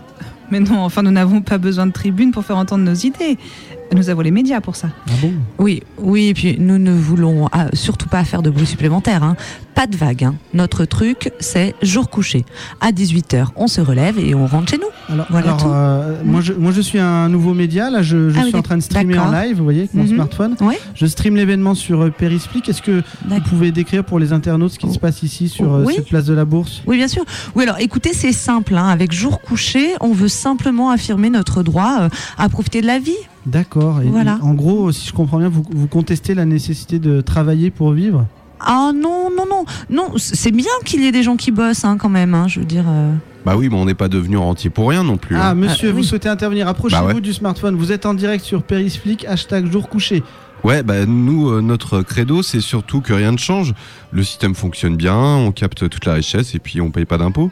Mais 0.51 0.61
non, 0.61 0.79
enfin, 0.79 1.03
nous 1.03 1.11
n'avons 1.11 1.43
pas 1.43 1.59
besoin 1.59 1.87
de 1.87 1.93
tribune 1.93 2.31
pour 2.31 2.47
faire 2.47 2.57
entendre 2.57 2.85
nos 2.85 2.95
idées. 2.95 3.37
Nous 3.93 4.09
avons 4.09 4.23
les 4.23 4.31
médias 4.33 4.61
pour 4.61 4.75
ça. 4.77 4.89
Ah 5.09 5.13
bon? 5.21 5.33
Oui, 5.59 5.83
oui, 5.99 6.27
et 6.29 6.35
puis 6.35 6.57
nous 6.59 6.79
ne 6.79 6.91
voulons 6.93 7.49
ah, 7.53 7.67
surtout 7.75 8.09
pas 8.09 8.25
faire 8.25 8.43
de 8.43 8.51
bruit 8.51 8.67
supplémentaire. 8.67 9.23
hein. 9.23 9.37
Pas 9.75 9.87
de 9.87 9.97
vague. 9.97 10.25
hein. 10.25 10.35
Notre 10.53 10.85
truc, 10.85 11.31
c'est 11.39 11.75
jour 11.83 12.09
couché. 12.11 12.45
À 12.81 12.91
18h, 12.93 13.47
on 13.57 13.67
se 13.69 13.81
relève 13.81 14.19
et 14.19 14.35
on 14.35 14.47
rentre 14.47 14.71
chez 14.71 14.79
nous. 14.79 14.85
Alors, 15.13 15.27
Voilà 15.31 15.47
alors, 15.49 15.63
tout. 15.63 15.69
euh, 15.69 16.23
moi, 16.25 16.41
je, 16.41 16.53
moi 16.55 16.73
je 16.73 16.81
suis 16.81 16.99
un 16.99 17.29
nouveau 17.29 17.55
média, 17.55 17.91
là 17.91 18.03
je, 18.03 18.31
je 18.31 18.39
Ah, 18.41 18.45
suis 18.47 18.57
en 18.57 18.63
train 18.63 18.77
de 18.77 18.83
streamer 18.83 19.19
en 19.19 19.31
live, 19.31 19.57
vous 19.59 19.65
voyez, 19.65 19.81
avec 19.83 19.95
mon 19.95 20.03
Mhm. 20.05 20.09
smartphone. 20.15 20.57
Je 20.95 21.07
stream 21.07 21.37
l'événement 21.37 21.75
sur 21.75 22.03
euh, 22.03 22.11
Perispeak. 22.11 22.69
Est-ce 22.69 22.83
que 22.83 23.03
vous 23.29 23.41
pouvez 23.43 23.71
décrire 23.71 24.05
pour 24.05 24.19
les 24.19 24.33
internautes 24.33 24.73
ce 24.73 24.79
qui 24.79 24.91
se 24.93 24.99
passe 24.99 25.23
ici 25.23 25.49
sur 25.49 25.73
euh, 25.73 25.83
Oh. 25.85 25.87
Oui. 25.89 25.95
cette 25.97 26.09
place 26.09 26.25
de 26.25 26.35
la 26.35 26.45
Bourse? 26.45 26.83
Oui, 26.87 26.97
bien 26.97 27.09
sûr. 27.09 27.25
Oui, 27.55 27.65
alors 27.65 27.79
écoutez, 27.79 28.13
c'est 28.13 28.33
simple. 28.33 28.75
hein. 28.77 28.89
Avec 28.89 29.13
jour 29.13 29.41
couché, 29.41 29.95
on 30.01 30.13
veut 30.13 30.29
simplement 30.29 30.91
affirmer 30.91 31.31
notre 31.31 31.63
droit 31.63 31.99
euh, 32.03 32.09
à 32.39 32.49
profiter 32.49 32.81
de 32.81 32.87
la 32.87 32.99
vie. 32.99 33.13
D'accord. 33.47 34.01
Voilà. 34.07 34.39
En 34.43 34.55
gros, 34.55 34.91
si 34.93 35.09
je 35.09 35.13
comprends 35.13 35.39
bien, 35.39 35.49
vous, 35.49 35.63
vous 35.71 35.87
contestez 35.87 36.35
la 36.35 36.45
nécessité 36.45 36.99
de 36.99 37.21
travailler 37.21 37.71
pour 37.71 37.93
vivre? 37.93 38.27
Ah 38.61 38.93
non, 38.95 39.29
non, 39.37 39.45
non. 39.49 39.65
Non, 39.91 40.13
c'est 40.17 40.51
bien 40.53 40.71
qu'il 40.85 41.03
y 41.03 41.07
ait 41.07 41.13
des 41.13 41.23
gens 41.23 41.37
qui 41.37 41.51
bossent 41.51 41.85
hein, 41.85 41.99
quand 41.99 42.09
même. 42.09 42.35
hein, 42.35 42.49
je 42.49 42.61
veux 42.61 42.67
dire. 42.67 42.85
euh. 42.89 43.13
Bah 43.45 43.57
oui, 43.57 43.69
mais 43.69 43.77
on 43.77 43.85
n'est 43.85 43.95
pas 43.95 44.09
devenu 44.09 44.39
rentier 44.39 44.71
pour 44.71 44.89
rien 44.89 45.03
non 45.03 45.19
plus. 45.19 45.37
Ah, 45.37 45.51
hein. 45.51 45.55
monsieur, 45.55 45.91
Ah, 45.91 45.93
vous 45.93 45.99
oui. 45.99 46.05
souhaitez 46.07 46.31
intervenir 46.31 46.67
Approchez-vous 46.69 47.07
Bah 47.09 47.15
ouais. 47.15 47.21
du 47.21 47.35
smartphone. 47.35 47.75
Vous 47.77 47.93
êtes 47.93 48.07
en 48.07 48.15
direct 48.15 48.43
sur 48.43 48.63
Perisflick, 48.63 49.27
hashtag 49.27 49.71
jour 49.71 49.91
couché. 49.91 50.23
Ouais, 50.63 50.83
bah 50.83 51.05
nous, 51.05 51.51
euh, 51.51 51.61
notre 51.61 52.01
credo, 52.01 52.43
c'est 52.43 52.63
surtout 52.63 53.03
que 53.03 53.13
rien 53.13 53.33
ne 53.33 53.37
change. 53.37 53.75
Le 54.13 54.23
système 54.23 54.55
fonctionne 54.55 54.97
bien, 54.97 55.15
on 55.15 55.53
capte 55.53 55.87
toute 55.91 56.07
la 56.07 56.15
richesse 56.15 56.55
et 56.55 56.59
puis 56.59 56.81
on 56.81 56.91
paye 56.91 57.05
pas 57.05 57.19
d'impôts. 57.19 57.51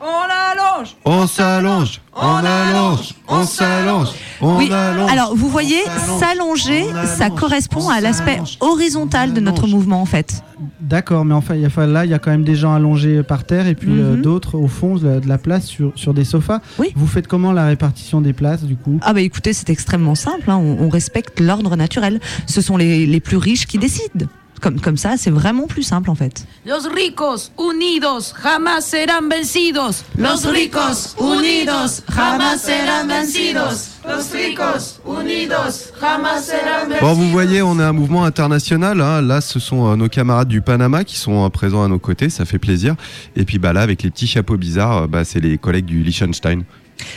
On 0.00 0.04
allonge 0.52 0.96
On 1.04 1.26
s'allonge, 1.26 2.00
on 2.14 2.20
allonge, 2.44 3.14
on 3.28 3.44
s'allonge, 3.44 4.08
on 4.40 4.56
Oui, 4.58 4.70
allonge. 4.72 5.10
alors 5.10 5.34
vous 5.36 5.48
voyez, 5.48 5.80
s'allonger, 6.18 6.84
ça 7.06 7.30
correspond 7.30 7.88
à 7.88 8.00
l'aspect 8.00 8.40
horizontal 8.60 9.32
de 9.32 9.40
notre 9.40 9.66
mouvement 9.66 10.00
en 10.02 10.06
fait. 10.06 10.42
D'accord, 10.80 11.24
mais 11.24 11.34
enfin, 11.34 11.54
là, 11.86 12.04
il 12.04 12.10
y 12.10 12.14
a 12.14 12.18
quand 12.18 12.30
même 12.30 12.44
des 12.44 12.54
gens 12.54 12.74
allongés 12.74 13.22
par 13.22 13.44
terre 13.44 13.66
et 13.66 13.74
puis 13.74 13.90
euh, 13.92 14.14
Mhm. 14.16 14.22
d'autres 14.22 14.56
au 14.56 14.68
fond 14.68 14.96
de 14.96 15.08
la, 15.08 15.20
de 15.20 15.28
la 15.28 15.38
place 15.38 15.64
sur, 15.66 15.92
sur 15.96 16.14
des 16.14 16.24
sofas. 16.24 16.60
Oui. 16.78 16.92
Vous 16.94 17.06
faites 17.06 17.26
comment 17.26 17.52
la 17.52 17.66
répartition 17.66 18.20
des 18.20 18.32
places 18.32 18.62
du 18.62 18.76
coup? 18.76 18.98
Ah 19.02 19.12
bah 19.12 19.20
écoutez, 19.22 19.52
c'est 19.52 19.70
extrêmement 19.70 20.14
simple, 20.14 20.50
hein, 20.50 20.56
on, 20.56 20.76
on 20.84 20.88
respecte 20.88 21.40
l'ordre 21.40 21.74
naturel. 21.76 22.20
Ce 22.46 22.60
sont 22.60 22.76
les, 22.76 23.06
les 23.06 23.20
plus 23.20 23.38
riches 23.38 23.66
qui 23.66 23.78
décident. 23.78 24.26
Comme, 24.62 24.80
comme 24.80 24.96
ça, 24.96 25.16
c'est 25.18 25.30
vraiment 25.32 25.66
plus 25.66 25.82
simple 25.82 26.08
en 26.08 26.14
fait. 26.14 26.46
Los 26.64 26.86
ricos 26.86 27.50
unidos 27.58 28.32
jamás 28.32 28.84
serán 28.86 29.28
vencidos. 29.28 30.04
Los 30.16 30.44
ricos 30.46 31.16
unidos 31.18 32.02
jamás 32.08 32.60
serán 32.62 33.08
vencidos. 33.08 33.88
Los 34.08 34.30
ricos 34.30 35.00
unidos 35.04 35.92
jamás 36.00 36.46
serán 36.46 36.88
vencidos. 36.88 37.00
Bon, 37.00 37.12
vous 37.12 37.28
voyez, 37.30 37.60
on 37.60 37.78
est 37.80 37.82
un 37.82 37.92
mouvement 37.92 38.24
international. 38.24 39.00
hein. 39.00 39.20
Là, 39.20 39.40
ce 39.40 39.58
sont 39.58 39.90
euh, 39.90 39.96
nos 39.96 40.08
camarades 40.08 40.46
du 40.48 40.60
Panama 40.62 41.02
qui 41.02 41.16
sont 41.16 41.44
euh, 41.44 41.48
présents 41.48 41.82
à 41.82 41.88
nos 41.88 41.98
côtés. 41.98 42.30
Ça 42.30 42.44
fait 42.44 42.60
plaisir. 42.60 42.94
Et 43.34 43.44
puis 43.44 43.58
bah 43.58 43.72
là, 43.72 43.80
avec 43.82 44.04
les 44.04 44.10
petits 44.10 44.28
chapeaux 44.28 44.56
bizarres, 44.56 45.02
euh, 45.02 45.06
bah, 45.08 45.24
c'est 45.24 45.40
les 45.40 45.58
collègues 45.58 45.86
du 45.86 46.04
Liechtenstein. 46.04 46.62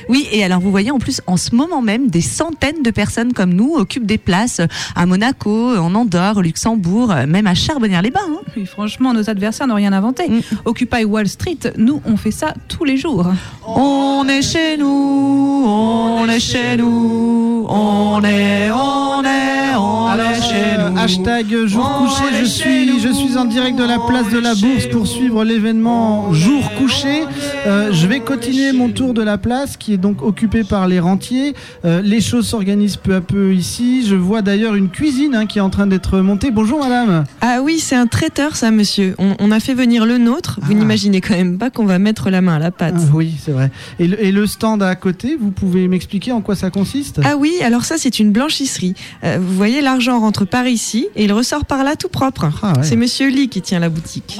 Oui, 0.09 0.27
et 0.31 0.43
alors 0.43 0.59
vous 0.59 0.71
voyez 0.71 0.91
en 0.91 0.99
plus 0.99 1.21
en 1.27 1.37
ce 1.37 1.55
moment 1.55 1.81
même, 1.81 2.07
des 2.09 2.21
centaines 2.21 2.83
de 2.83 2.91
personnes 2.91 3.33
comme 3.33 3.53
nous 3.53 3.73
occupent 3.75 4.05
des 4.05 4.17
places 4.17 4.61
à 4.95 5.05
Monaco, 5.05 5.75
en 5.77 5.93
Andorre, 5.95 6.37
au 6.37 6.41
Luxembourg, 6.41 7.13
même 7.27 7.47
à 7.47 7.53
Charbonnières-les-Bains. 7.55 8.19
hein. 8.27 8.39
Oui, 8.57 8.65
franchement, 8.65 9.13
nos 9.13 9.29
adversaires 9.29 9.67
n'ont 9.67 9.75
rien 9.75 9.93
inventé. 9.93 10.23
Occupy 10.65 11.03
Wall 11.03 11.27
Street, 11.27 11.57
nous, 11.77 12.01
on 12.05 12.17
fait 12.17 12.31
ça 12.31 12.53
tous 12.67 12.83
les 12.83 12.97
jours. 12.97 13.25
On 13.67 14.25
est 14.27 14.41
chez 14.41 14.77
nous, 14.77 15.65
on 15.67 16.27
est 16.29 16.39
chez 16.39 16.77
nous, 16.77 17.65
on 17.69 18.21
est, 18.23 18.69
on 18.71 19.23
est, 19.23 19.75
on 19.75 20.05
Alors, 20.07 20.29
est 20.31 20.41
chez 20.41 20.79
euh, 20.79 20.89
nous. 20.89 20.99
hashtag 20.99 21.65
jour 21.65 21.99
On 22.01 22.05
couché, 22.07 22.23
est 22.33 22.39
je 22.39 22.45
chez 22.45 22.61
suis, 22.61 22.85
nous, 22.87 22.99
je 22.99 23.11
suis 23.11 23.37
en 23.37 23.45
direct 23.45 23.77
de 23.77 23.83
la 23.83 23.99
place 23.99 24.29
de 24.31 24.39
la 24.39 24.55
Bourse 24.55 24.87
pour 24.91 25.07
suivre 25.07 25.43
l'événement 25.43 26.31
jour 26.33 26.71
couché. 26.77 27.23
Euh, 27.67 27.91
je 27.91 28.07
vais 28.07 28.19
continuer 28.19 28.71
mon 28.71 28.89
tour 28.89 29.13
de 29.13 29.21
la 29.21 29.37
place 29.37 29.74
qui 29.77 29.93
est 29.93 29.97
donc 29.97 30.21
occupée 30.21 30.63
par 30.63 30.87
les 30.87 30.99
rentiers. 30.99 31.53
Euh, 31.83 32.01
les 32.01 32.21
choses 32.21 32.47
s'organisent 32.47 32.97
peu 32.97 33.15
à 33.15 33.21
peu 33.21 33.53
ici. 33.53 34.05
Je 34.07 34.15
vois 34.15 34.41
d'ailleurs 34.41 34.75
une 34.75 34.89
cuisine 34.89 35.35
hein, 35.35 35.45
qui 35.45 35.59
est 35.59 35.61
en 35.61 35.69
train 35.69 35.87
d'être 35.87 36.19
montée. 36.19 36.51
Bonjour 36.51 36.79
madame. 36.79 37.23
Ah 37.41 37.59
oui, 37.61 37.79
c'est 37.79 37.95
un 37.95 38.07
traiteur 38.07 38.55
ça, 38.55 38.71
monsieur. 38.71 39.15
On, 39.17 39.35
on 39.39 39.51
a 39.51 39.59
fait 39.59 39.73
venir 39.73 40.05
le 40.05 40.17
nôtre. 40.17 40.59
Vous 40.63 40.73
n'imaginez 40.73 41.21
quand 41.21 41.35
même 41.35 41.57
pas 41.57 41.69
qu'on 41.69 41.85
va 41.85 41.99
mettre 41.99 42.29
la 42.29 42.41
main 42.41 42.55
à 42.55 42.59
la 42.59 42.71
pâte. 42.71 42.95
Ah, 42.97 43.11
oui, 43.13 43.33
c'est 43.43 43.51
vrai. 43.51 43.71
Et 43.99 44.07
le, 44.07 44.23
et 44.23 44.31
le 44.31 44.47
stand 44.47 44.83
à 44.83 44.95
côté, 44.95 45.37
vous 45.39 45.51
pouvez 45.51 45.87
m'expliquer 45.87 46.31
en 46.31 46.41
quoi 46.41 46.55
ça 46.55 46.69
consiste? 46.69 47.21
Ah 47.23 47.35
oui, 47.37 47.53
alors 47.63 47.85
ça 47.85 47.95
c'est 47.97 48.19
une 48.19 48.31
blanchisserie. 48.31 48.95
Euh, 49.23 49.37
vous 49.41 49.55
voyez, 49.55 49.81
l'argent 49.81 50.19
rentre 50.19 50.45
par 50.45 50.67
ici 50.67 51.07
et 51.15 51.25
il 51.25 51.33
ressort 51.33 51.65
par 51.65 51.83
là 51.83 51.95
tout 51.95 52.09
propre. 52.09 52.49
Ah 52.61 52.73
ouais. 52.77 52.83
C'est 52.83 52.95
monsieur 52.95 53.29
Lee 53.29 53.49
qui 53.49 53.61
tient 53.61 53.79
la 53.79 53.89
boutique. 53.89 54.37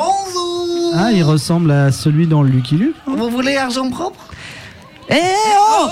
Ah, 0.94 1.12
il 1.12 1.24
ressemble 1.24 1.72
à 1.72 1.92
celui 1.92 2.26
dans 2.28 2.42
le 2.42 2.50
Lucky 2.50 2.76
Luke. 2.76 2.96
Vous 3.06 3.30
voulez 3.30 3.58
argent 3.58 3.90
propre? 3.90 4.25
Eh 5.10 5.14
oh, 5.60 5.90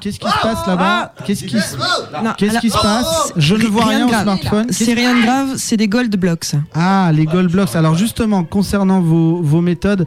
Qu'est-ce 0.00 0.18
qui 0.18 0.28
se 0.28 0.38
passe 0.42 0.66
là-bas 0.66 1.14
Qu'est-ce 1.24 1.44
qui, 1.44 1.58
se- 1.60 1.76
Non, 2.22 2.32
qu'est-ce 2.36 2.58
qui 2.58 2.68
se 2.70 2.76
alors- 2.78 2.82
passe 3.04 3.32
Je 3.36 3.54
ne 3.54 3.64
vois 3.66 3.86
rien 3.86 3.96
rien 3.98 4.06
au 4.06 4.10
grave. 4.10 4.22
smartphone. 4.24 4.66
C'est 4.70 4.92
rien 4.94 5.14
de 5.16 5.22
grave, 5.22 5.54
c'est 5.56 5.76
des 5.76 5.88
gold 5.88 6.14
blocks. 6.16 6.52
Ah, 6.74 7.10
les 7.14 7.24
gold 7.24 7.50
blocks. 7.50 7.74
Alors 7.74 7.94
justement, 7.96 8.44
concernant 8.44 9.00
vos, 9.00 9.40
vos 9.42 9.60
méthodes, 9.60 10.06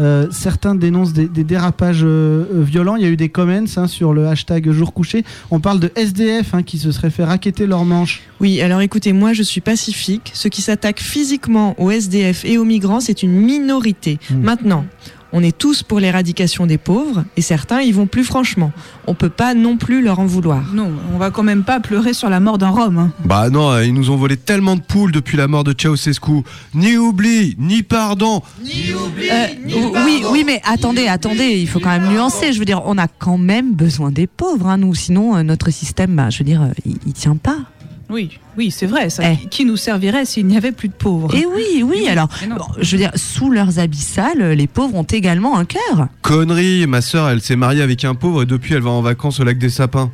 Euh, 0.00 0.26
certains 0.30 0.74
dénoncent 0.74 1.12
des, 1.12 1.28
des 1.28 1.44
dérapages 1.44 2.00
euh, 2.02 2.46
euh, 2.50 2.62
violents. 2.62 2.96
Il 2.96 3.02
y 3.02 3.04
a 3.04 3.10
eu 3.10 3.16
des 3.18 3.28
comments 3.28 3.66
hein, 3.76 3.86
sur 3.86 4.14
le 4.14 4.26
hashtag 4.26 4.70
jour 4.70 4.94
couché. 4.94 5.22
On 5.50 5.60
parle 5.60 5.80
de 5.80 5.92
SDF 5.94 6.54
hein, 6.54 6.62
qui 6.62 6.78
se 6.78 6.90
seraient 6.92 7.10
fait 7.10 7.24
raqueter 7.24 7.66
leurs 7.66 7.84
manches. 7.84 8.22
Oui, 8.40 8.62
alors 8.62 8.80
écoutez, 8.80 9.12
moi 9.12 9.34
je 9.34 9.42
suis 9.42 9.60
pacifique. 9.60 10.30
Ceux 10.32 10.48
qui 10.48 10.62
s'attaquent 10.62 10.98
physiquement 11.02 11.74
aux 11.78 11.90
SDF 11.90 12.46
et 12.46 12.56
aux 12.56 12.64
migrants, 12.64 13.00
c'est 13.00 13.22
une 13.22 13.32
minorité. 13.32 14.18
Maintenant, 14.30 14.86
on 15.32 15.42
est 15.42 15.56
tous 15.56 15.82
pour 15.82 16.00
l'éradication 16.00 16.66
des 16.66 16.78
pauvres 16.78 17.24
et 17.36 17.42
certains 17.42 17.80
y 17.80 17.92
vont 17.92 18.06
plus 18.06 18.24
franchement. 18.24 18.72
On 19.06 19.14
peut 19.14 19.28
pas 19.30 19.54
non 19.54 19.76
plus 19.76 20.02
leur 20.02 20.18
en 20.20 20.26
vouloir. 20.26 20.62
Non, 20.74 20.90
on 21.14 21.18
va 21.18 21.30
quand 21.30 21.42
même 21.42 21.64
pas 21.64 21.80
pleurer 21.80 22.12
sur 22.12 22.28
la 22.30 22.40
mort 22.40 22.58
d'un 22.58 22.68
Rome. 22.70 22.98
hein. 22.98 23.12
Bah 23.24 23.50
non, 23.50 23.70
euh, 23.70 23.84
ils 23.84 23.94
nous 23.94 24.10
ont 24.10 24.16
volé 24.16 24.36
tellement 24.36 24.76
de 24.76 24.82
poules 24.82 25.12
depuis 25.12 25.36
la 25.36 25.48
mort 25.48 25.64
de 25.64 25.74
Ceausescu. 25.76 26.42
Ni 26.74 26.96
oubli, 26.96 27.56
ni 27.58 27.82
pardon. 27.82 28.42
Euh, 28.62 29.46
oui, 30.04 30.22
oui, 30.30 30.42
mais 30.46 30.60
attendez, 30.64 31.06
attendez, 31.08 31.58
il 31.60 31.68
faut 31.68 31.80
quand 31.80 31.90
même 31.90 32.08
nuancer. 32.12 32.52
Je 32.52 32.58
veux 32.58 32.64
dire, 32.64 32.82
on 32.84 32.98
a 32.98 33.08
quand 33.08 33.38
même 33.38 33.72
besoin 33.74 34.10
des 34.10 34.26
pauvres, 34.26 34.68
hein, 34.68 34.76
nous. 34.78 34.94
Sinon, 34.94 35.36
euh, 35.36 35.42
notre 35.42 35.70
système, 35.70 36.14
bah, 36.16 36.30
je 36.30 36.38
veux 36.38 36.44
dire, 36.44 36.62
euh, 36.62 36.68
il, 36.84 36.96
il 37.06 37.12
tient 37.12 37.36
pas. 37.36 37.58
Oui, 38.12 38.38
oui, 38.58 38.70
c'est 38.70 38.84
vrai. 38.86 39.08
Ça, 39.08 39.22
Qui 39.50 39.64
nous 39.64 39.78
servirait 39.78 40.26
s'il 40.26 40.46
n'y 40.46 40.58
avait 40.58 40.72
plus 40.72 40.88
de 40.88 40.92
pauvres? 40.92 41.30
Eh 41.34 41.46
oui, 41.46 41.82
oui, 41.82 42.06
alors, 42.08 42.28
bon, 42.46 42.66
je 42.78 42.92
veux 42.92 42.98
dire, 42.98 43.10
sous 43.14 43.50
leurs 43.50 43.78
habits 43.78 43.96
sales, 43.96 44.52
les 44.52 44.66
pauvres 44.66 44.96
ont 44.96 45.02
également 45.02 45.56
un 45.56 45.64
cœur. 45.64 46.08
Connerie, 46.20 46.86
ma 46.86 47.00
sœur, 47.00 47.30
elle 47.30 47.40
s'est 47.40 47.56
mariée 47.56 47.80
avec 47.80 48.04
un 48.04 48.14
pauvre 48.14 48.42
et 48.42 48.46
depuis 48.46 48.74
elle 48.74 48.82
va 48.82 48.90
en 48.90 49.00
vacances 49.00 49.40
au 49.40 49.44
lac 49.44 49.56
des 49.56 49.70
sapins. 49.70 50.10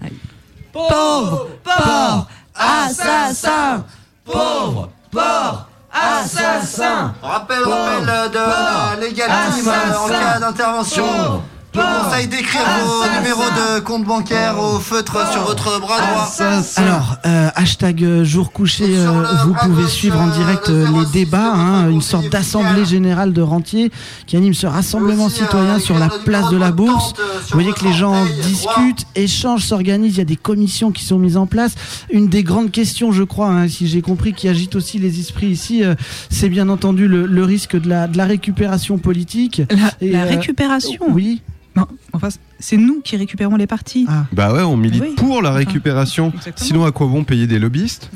Pauvre, 0.73 1.49
porc, 1.65 2.29
assassin. 2.55 3.85
Pauvre, 4.25 4.91
porc, 5.11 5.69
assassin. 5.93 7.15
Rappel, 7.21 7.59
rappel 7.65 8.09
euh, 8.09 8.29
de 8.29 9.01
légalité 9.01 9.69
euh, 9.69 9.99
en 10.05 10.09
cas 10.09 10.39
d'intervention. 10.39 11.43
Je 11.79 11.83
vous 11.83 12.05
conseille 12.05 12.27
d'écrire 12.27 12.63
vos 12.85 13.19
numéros 13.19 13.51
de 13.51 13.81
compte 13.81 14.05
bancaire 14.05 14.59
au 14.59 14.81
feutre 14.81 15.31
sur 15.33 15.45
votre 15.45 15.81
bras 15.81 16.01
droit. 16.01 16.29
Alors, 16.77 17.17
euh, 17.25 17.51
hashtag 17.55 18.03
euh, 18.03 18.25
jour 18.25 18.53
couché, 18.53 18.85
euh, 18.89 19.23
vous 19.45 19.55
pouvez 19.55 19.87
suivre 19.87 20.19
en 20.19 20.27
direct 20.29 20.69
euh, 20.71 20.87
les 20.87 21.07
débats, 21.13 21.53
hein, 21.55 21.89
une 21.91 22.03
sorte 22.03 22.29
d'assemblée 22.31 22.85
générale 22.85 23.33
de 23.33 23.43
rentiers 23.43 23.91
qui 24.27 24.37
anime 24.37 24.55
ce 24.55 24.67
rassemblement 24.67 25.29
citoyen 25.29 25.79
sur 25.79 25.99
la 25.99 26.09
place 26.09 26.49
de 26.51 26.57
la 26.57 26.73
Bourse. 26.73 27.15
Vous 27.49 27.55
voyez 27.55 27.73
que 27.73 27.85
les 27.85 27.93
gens 27.93 28.25
discutent, 28.43 29.07
échangent, 29.15 29.65
s'organisent, 29.65 30.15
il 30.15 30.19
y 30.19 30.23
a 30.23 30.25
des 30.25 30.37
commissions 30.37 30.91
qui 30.91 31.05
sont 31.05 31.19
mises 31.19 31.37
en 31.37 31.47
place. 31.47 31.75
Une 32.11 32.29
des 32.29 32.43
grandes 32.43 32.73
questions, 32.73 33.13
je 33.13 33.23
crois, 33.23 33.49
hein, 33.49 33.69
si 33.69 33.87
j'ai 33.87 34.03
compris, 34.03 34.33
qui 34.33 34.49
agite 34.49 34.75
aussi 34.75 34.99
les 34.99 35.21
esprits 35.21 35.49
ici, 35.49 35.83
c'est 36.31 36.49
bien 36.49 36.69
entendu 36.69 37.07
le, 37.07 37.27
le 37.27 37.45
risque 37.45 37.81
de 37.81 37.89
la, 37.89 38.09
de 38.09 38.17
la 38.17 38.25
récupération 38.25 38.99
politique. 38.99 39.63
La, 39.71 39.91
Et, 40.01 40.11
la 40.11 40.23
euh, 40.25 40.29
récupération 40.29 41.07
Oui. 41.11 41.43
Non, 41.79 41.87
enfin, 42.13 42.29
c'est 42.59 42.77
nous 42.77 43.01
qui 43.03 43.17
récupérons 43.17 43.57
les 43.57 43.67
partis. 43.67 44.07
Bah 44.33 44.53
ouais, 44.53 44.63
on 44.63 44.77
milite 44.77 45.03
Oui. 45.03 45.15
pour 45.17 45.43
la 45.43 45.53
récupération. 45.53 46.33
Sinon, 46.57 46.85
à 46.85 46.93
quoi 46.93 47.07
bon 47.07 47.25
payer 47.25 47.47
des 47.47 47.59
lobbyistes? 47.59 48.11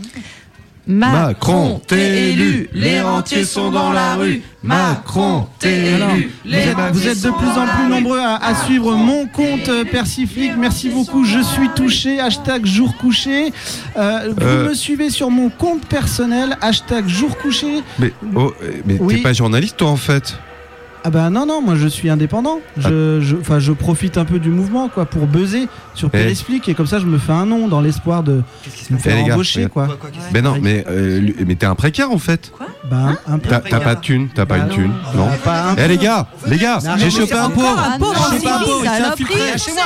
Macron, 0.85 1.81
t'es 1.87 2.33
élu, 2.33 2.69
les 2.73 3.01
rentiers 3.01 3.45
sont 3.45 3.71
dans 3.71 3.93
la 3.93 4.17
rue. 4.17 4.43
Macron, 4.65 5.47
t'es 5.61 5.93
élu, 5.95 6.31
vous, 6.45 6.53
êtes, 6.53 6.77
vous 6.93 7.07
êtes 7.07 7.23
de 7.23 7.31
plus 7.31 7.47
en 7.51 7.67
plus 7.69 7.89
nombreux 7.89 8.19
à, 8.19 8.35
à 8.45 8.55
suivre 8.57 8.97
mon 8.97 9.29
compte 9.29 9.71
Persiflic. 9.93 10.53
Merci 10.59 10.89
beaucoup. 10.89 11.25
Je 11.25 11.41
suis 11.41 11.69
touché. 11.77 12.19
Hashtag 12.19 12.67
jour 12.67 12.97
couché. 12.97 13.53
Euh, 13.97 14.33
vous 14.37 14.43
Euh. 14.45 14.69
me 14.71 14.75
suivez 14.75 15.11
sur 15.11 15.31
mon 15.31 15.51
compte 15.51 15.87
personnel. 15.87 16.57
Hashtag 16.61 17.07
jour 17.07 17.39
couché. 17.39 17.83
Mais, 18.01 18.13
oh, 18.35 18.53
mais 18.85 18.97
Oui. 18.99 19.15
t'es 19.17 19.23
pas 19.23 19.33
journaliste 19.33 19.77
toi 19.77 19.91
en 19.91 19.97
fait? 19.97 20.37
Ah 21.05 21.11
bah 21.11 21.31
non 21.31 21.47
non, 21.47 21.61
moi 21.61 21.75
je 21.75 21.89
suis 21.89 22.09
indépendant. 22.11 22.61
Je, 22.77 23.19
je, 23.21 23.35
enfin, 23.37 23.59
je 23.59 23.73
profite 23.73 24.19
un 24.19 24.25
peu 24.25 24.39
du 24.39 24.51
mouvement 24.51 24.89
quoi 24.89 25.05
pour 25.05 25.27
buzzer 25.27 25.67
sur 25.95 26.09
Eh. 26.13 26.19
Perisplic 26.19 26.69
et 26.69 26.75
comme 26.75 26.87
ça 26.87 27.01
je 27.01 27.07
me 27.07 27.19
fais 27.19 27.33
un 27.33 27.45
nom 27.45 27.67
dans 27.67 27.81
l'espoir 27.81 28.23
de 28.23 28.35
me 28.35 28.43
Eh, 28.93 28.99
faire 28.99 29.25
gars, 29.27 29.33
embaucher 29.35 29.67
quoi. 29.69 29.87
regarde. 29.87 30.15
Ben 30.33 30.45
non, 30.45 30.57
mais, 30.63 30.85
euh, 30.89 31.29
mais 31.45 31.57
t'es 31.57 31.67
un 31.67 31.75
précaire 31.75 32.13
en 32.13 32.19
fait. 32.19 32.53
Bah 32.89 33.17
un, 33.27 33.35
un 33.35 33.39
peu. 33.39 33.49
T'as 33.49 33.81
pas 33.81 33.95
de 33.97 34.01
thune, 34.01 34.29
t'as 34.33 34.47
pas 34.47 34.59
Bah 34.59 34.63
une 34.65 34.69
non. 34.69 34.75
thune, 34.77 34.93
non 35.17 35.29
Bah, 35.45 35.75
Eh 35.77 35.89
les 35.89 35.99
gars, 35.99 36.27
les 36.47 36.57
gars, 36.59 36.79
Non, 36.85 36.93
j'ai 36.97 37.05
mais 37.07 37.11
chopé 37.11 37.35
un 37.35 37.51
pauvre. 37.51 37.79
un 37.79 37.99
pauvre 37.99 38.31
chopé 38.33 38.49
un 38.49 38.59
pauvre, 38.61 38.83
s'est. 38.85 38.99
Lâchez-moi, 39.51 39.83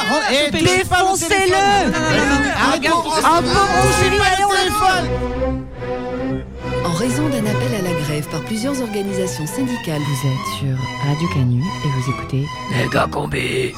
raison 6.96 7.28
d'un 7.28 7.44
appel 7.44 7.74
à 7.78 7.82
la 7.82 7.92
grève 8.00 8.26
par 8.30 8.42
plusieurs 8.44 8.80
organisations 8.80 9.46
syndicales, 9.46 10.00
vous 10.00 10.28
êtes 10.28 10.59
sur 10.59 10.76
Radio 11.04 11.28
Canu 11.35 11.61
et 11.61 11.88
vous 11.88 12.11
écoutez 12.11 12.46
Méga 12.70 13.06
combi. 13.06 13.72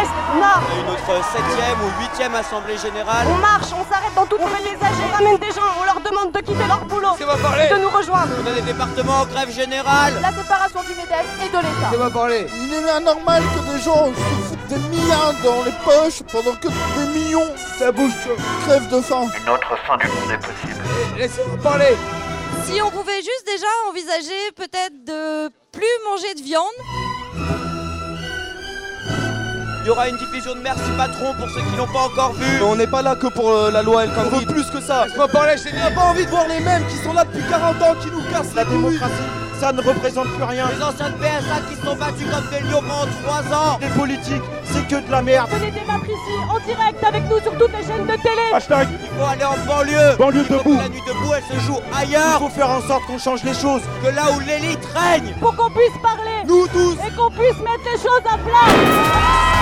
Est, 0.00 0.38
nord. 0.40 0.60
On 0.64 0.72
a 0.72 0.80
eu 0.80 0.84
notre 0.86 1.12
7ème 1.32 1.80
ou 1.84 1.90
8ème 2.20 2.34
assemblée 2.34 2.78
générale. 2.78 3.26
On 3.28 3.36
marche, 3.38 3.68
on 3.72 3.84
s'arrête 3.92 4.14
dans 4.14 4.26
toutes 4.26 4.40
les 4.40 4.70
des 4.76 4.84
âgés. 4.84 5.04
On 5.12 5.16
ramène 5.16 5.38
des 5.38 5.50
gens, 5.52 5.68
on 5.80 5.84
leur 5.84 6.00
demande 6.00 6.32
de 6.32 6.40
quitter 6.40 6.66
leur 6.66 6.84
boulot. 6.86 7.14
C'est 7.18 7.24
moi 7.24 7.36
parler. 7.42 7.66
Et 7.70 7.74
de 7.74 7.78
nous 7.80 7.90
rejoindre. 7.90 8.32
On 8.42 8.46
a 8.46 8.52
des 8.52 8.62
départements 8.62 9.20
en 9.22 9.26
grève 9.26 9.50
générale. 9.50 10.14
La 10.22 10.32
séparation 10.32 10.80
du 10.82 10.94
MEDEF 10.94 11.26
et 11.44 11.48
de 11.48 11.56
l'État. 11.58 11.88
C'est 11.90 11.98
moi 11.98 12.10
parler. 12.10 12.46
Il 12.54 12.74
est 12.74 12.90
anormal 12.90 13.42
que 13.54 13.72
des 13.72 13.80
gens 13.82 14.06
se 14.06 14.46
foutent 14.48 14.66
des 14.68 14.78
milliards 14.88 15.34
dans 15.44 15.62
les 15.64 15.72
poches 15.84 16.22
pendant 16.30 16.54
que 16.56 16.68
des 16.68 17.06
millions 17.18 17.48
Ça 17.78 17.92
bouge. 17.92 18.12
crèvent 18.66 18.88
de 18.88 19.00
faim. 19.00 19.26
Une 19.42 19.50
autre 19.50 19.76
fin 19.86 19.96
du 19.98 20.06
monde 20.08 20.30
est 20.32 20.38
possible. 20.38 20.82
Laissez-moi 21.16 21.58
parler. 21.62 21.96
Si 22.64 22.80
on 22.80 22.90
pouvait 22.90 23.16
juste 23.20 23.44
déjà 23.46 23.66
envisager 23.90 24.52
peut-être 24.56 25.04
de 25.04 25.48
plus 25.72 25.82
manger 26.08 26.34
de 26.34 26.42
viande. 26.42 26.64
Il 29.84 29.88
y 29.88 29.90
aura 29.90 30.08
une 30.08 30.16
diffusion 30.16 30.54
de 30.54 30.60
merci 30.60 30.88
patron 30.96 31.34
pour 31.34 31.50
ceux 31.50 31.60
qui 31.60 31.76
l'ont 31.76 31.88
pas 31.88 32.06
encore 32.06 32.32
vu. 32.34 32.62
On 32.62 32.76
n'est 32.76 32.86
pas 32.86 33.02
là 33.02 33.16
que 33.16 33.26
pour 33.26 33.50
euh, 33.50 33.70
la 33.72 33.82
loi 33.82 34.04
El 34.04 34.10
Khomri. 34.10 34.28
On 34.32 34.38
veut 34.38 34.46
plus 34.46 34.70
que 34.70 34.80
ça. 34.80 35.06
Laisse-moi 35.06 35.26
parler, 35.26 35.54
j'ai 35.56 35.72
dit. 35.72 35.94
pas 35.94 36.02
envie 36.02 36.24
de 36.24 36.30
voir 36.30 36.46
les 36.46 36.60
mêmes 36.60 36.86
qui 36.86 36.96
sont 36.98 37.12
là 37.12 37.24
depuis 37.24 37.42
40 37.50 37.82
ans, 37.82 37.94
qui 38.00 38.08
nous 38.12 38.22
cassent 38.30 38.54
la 38.54 38.64
démocratie. 38.64 39.12
Ça 39.58 39.72
ne 39.72 39.82
représente 39.82 40.28
plus 40.28 40.44
rien. 40.44 40.66
Les 40.76 40.82
anciens 40.82 41.10
de 41.10 41.14
PSA 41.16 41.60
qui 41.68 41.74
se 41.74 41.84
sont 41.84 41.96
battus 41.96 42.26
comme 42.30 42.48
des 42.50 42.60
lions 42.68 42.80
pendant 42.80 43.10
3 43.24 43.58
ans. 43.58 43.78
Les 43.80 43.88
politiques, 43.88 44.42
c'est 44.64 44.86
que 44.86 45.04
de 45.04 45.10
la 45.10 45.20
merde. 45.20 45.50
Venez 45.50 45.72
débattre 45.72 46.04
ici, 46.04 46.36
en 46.48 46.60
direct 46.64 47.02
avec 47.04 47.22
nous 47.28 47.40
sur 47.40 47.58
toutes 47.58 47.72
les 47.72 47.84
chaînes 47.84 48.06
de 48.06 48.22
télé. 48.22 48.54
Hashtag 48.54 48.88
Il 48.88 49.18
faut 49.18 49.26
aller 49.26 49.44
en 49.44 49.66
banlieue 49.66 50.16
Banlieue 50.16 50.44
debout 50.44 50.78
La 50.78 50.88
nuit 50.88 51.02
debout, 51.06 51.32
elle 51.36 51.58
se 51.58 51.60
joue 51.64 51.78
ailleurs 51.92 52.38
Il 52.40 52.44
faut 52.44 52.50
faire 52.50 52.70
en 52.70 52.80
sorte 52.82 53.04
qu'on 53.06 53.18
change 53.18 53.42
les 53.44 53.54
choses 53.54 53.82
Que 54.04 54.14
là 54.14 54.30
où 54.36 54.40
l'élite 54.40 54.84
règne 54.94 55.34
Pour 55.40 55.56
qu'on 55.56 55.70
puisse 55.70 55.98
parler. 56.02 56.42
Nous 56.46 56.68
tous 56.68 56.94
Et 56.94 57.10
qu'on 57.16 57.30
puisse 57.30 57.58
mettre 57.58 57.84
les 57.92 57.98
choses 57.98 58.22
à 58.26 58.38
plat. 58.38 59.61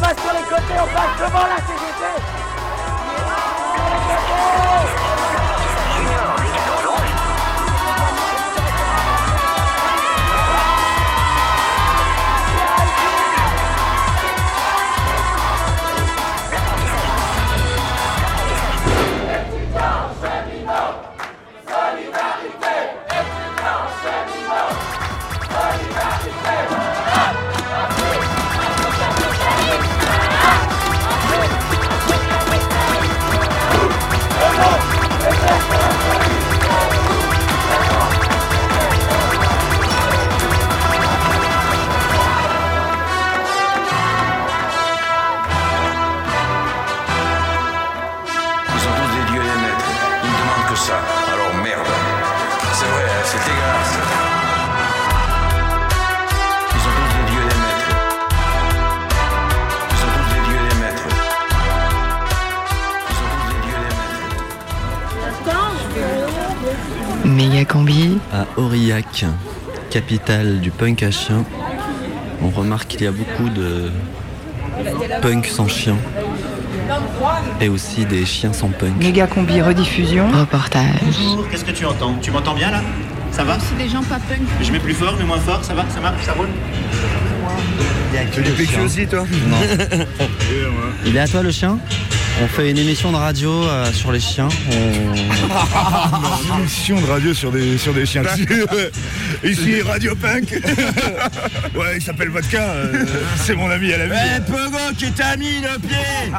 Passe 0.00 0.16
sur 0.22 0.32
les 0.32 0.44
côtés, 0.44 0.78
on 0.80 0.86
passe 0.94 1.18
devant 1.18 1.46
la 1.46 1.56
CGT 1.56 2.46
capitale 70.00 70.60
du 70.60 70.70
punk 70.70 71.02
à 71.04 71.10
chien, 71.10 71.42
on 72.42 72.50
remarque 72.50 72.86
qu'il 72.88 73.00
y 73.04 73.06
a 73.06 73.12
beaucoup 73.12 73.48
de 73.48 73.90
Punk 75.22 75.46
sans 75.46 75.68
chien. 75.68 75.96
Et 77.62 77.70
aussi 77.70 78.04
des 78.04 78.26
chiens 78.26 78.52
sans 78.52 78.68
punk. 78.68 78.92
Méga 79.02 79.26
combi 79.26 79.62
rediffusion. 79.62 80.30
Reportage. 80.32 80.84
Bonjour, 81.02 81.48
qu'est-ce 81.48 81.64
que 81.64 81.70
tu 81.70 81.86
entends? 81.86 82.14
Tu 82.20 82.30
m'entends 82.30 82.52
bien 82.54 82.70
là? 82.72 82.82
Ça 83.32 83.42
va? 83.44 83.56
C'est 83.58 83.82
des 83.82 83.88
gens 83.90 84.02
pas 84.02 84.18
punk. 84.28 84.42
Je 84.60 84.70
mets 84.70 84.80
plus 84.80 84.92
fort, 84.92 85.14
mais 85.18 85.24
moins 85.24 85.40
fort, 85.40 85.64
ça 85.64 85.72
va? 85.72 85.86
Ça 85.88 86.00
marche? 86.00 86.22
Ça 86.26 86.32
roule? 86.34 86.48
Tu 88.34 88.42
les 88.42 88.50
PQ 88.50 88.80
aussi, 88.80 89.06
toi? 89.06 89.24
Non. 89.48 89.56
Il 91.06 91.16
est 91.16 91.20
à 91.20 91.26
toi 91.26 91.42
le 91.42 91.50
chien? 91.50 91.78
On 92.42 92.48
fait 92.48 92.70
une 92.70 92.76
émission 92.76 93.12
de 93.12 93.16
radio 93.16 93.50
euh, 93.50 93.90
sur 93.94 94.12
les 94.12 94.20
chiens. 94.20 94.48
On- 94.70 94.74
Une 96.54 96.60
émission 96.60 97.00
de 97.00 97.06
radio 97.06 97.32
sur 97.32 97.50
des, 97.50 97.78
sur 97.78 97.94
des 97.94 98.04
chiens. 98.04 98.24
Ici 99.44 99.82
Radio 99.82 100.14
Punk. 100.16 100.50
ouais, 101.74 101.96
il 101.96 102.02
s'appelle 102.02 102.28
Vodka. 102.30 102.62
euh, 102.62 103.04
c'est 103.36 103.54
mon 103.54 103.70
ami 103.70 103.92
à 103.92 103.98
la 103.98 104.06
vie. 104.06 104.12
Eh, 104.36 104.40
Pogo, 104.50 104.78
qui 104.98 105.10
t'a 105.12 105.36
mis 105.36 105.60
le 105.60 105.78
pied 105.78 105.96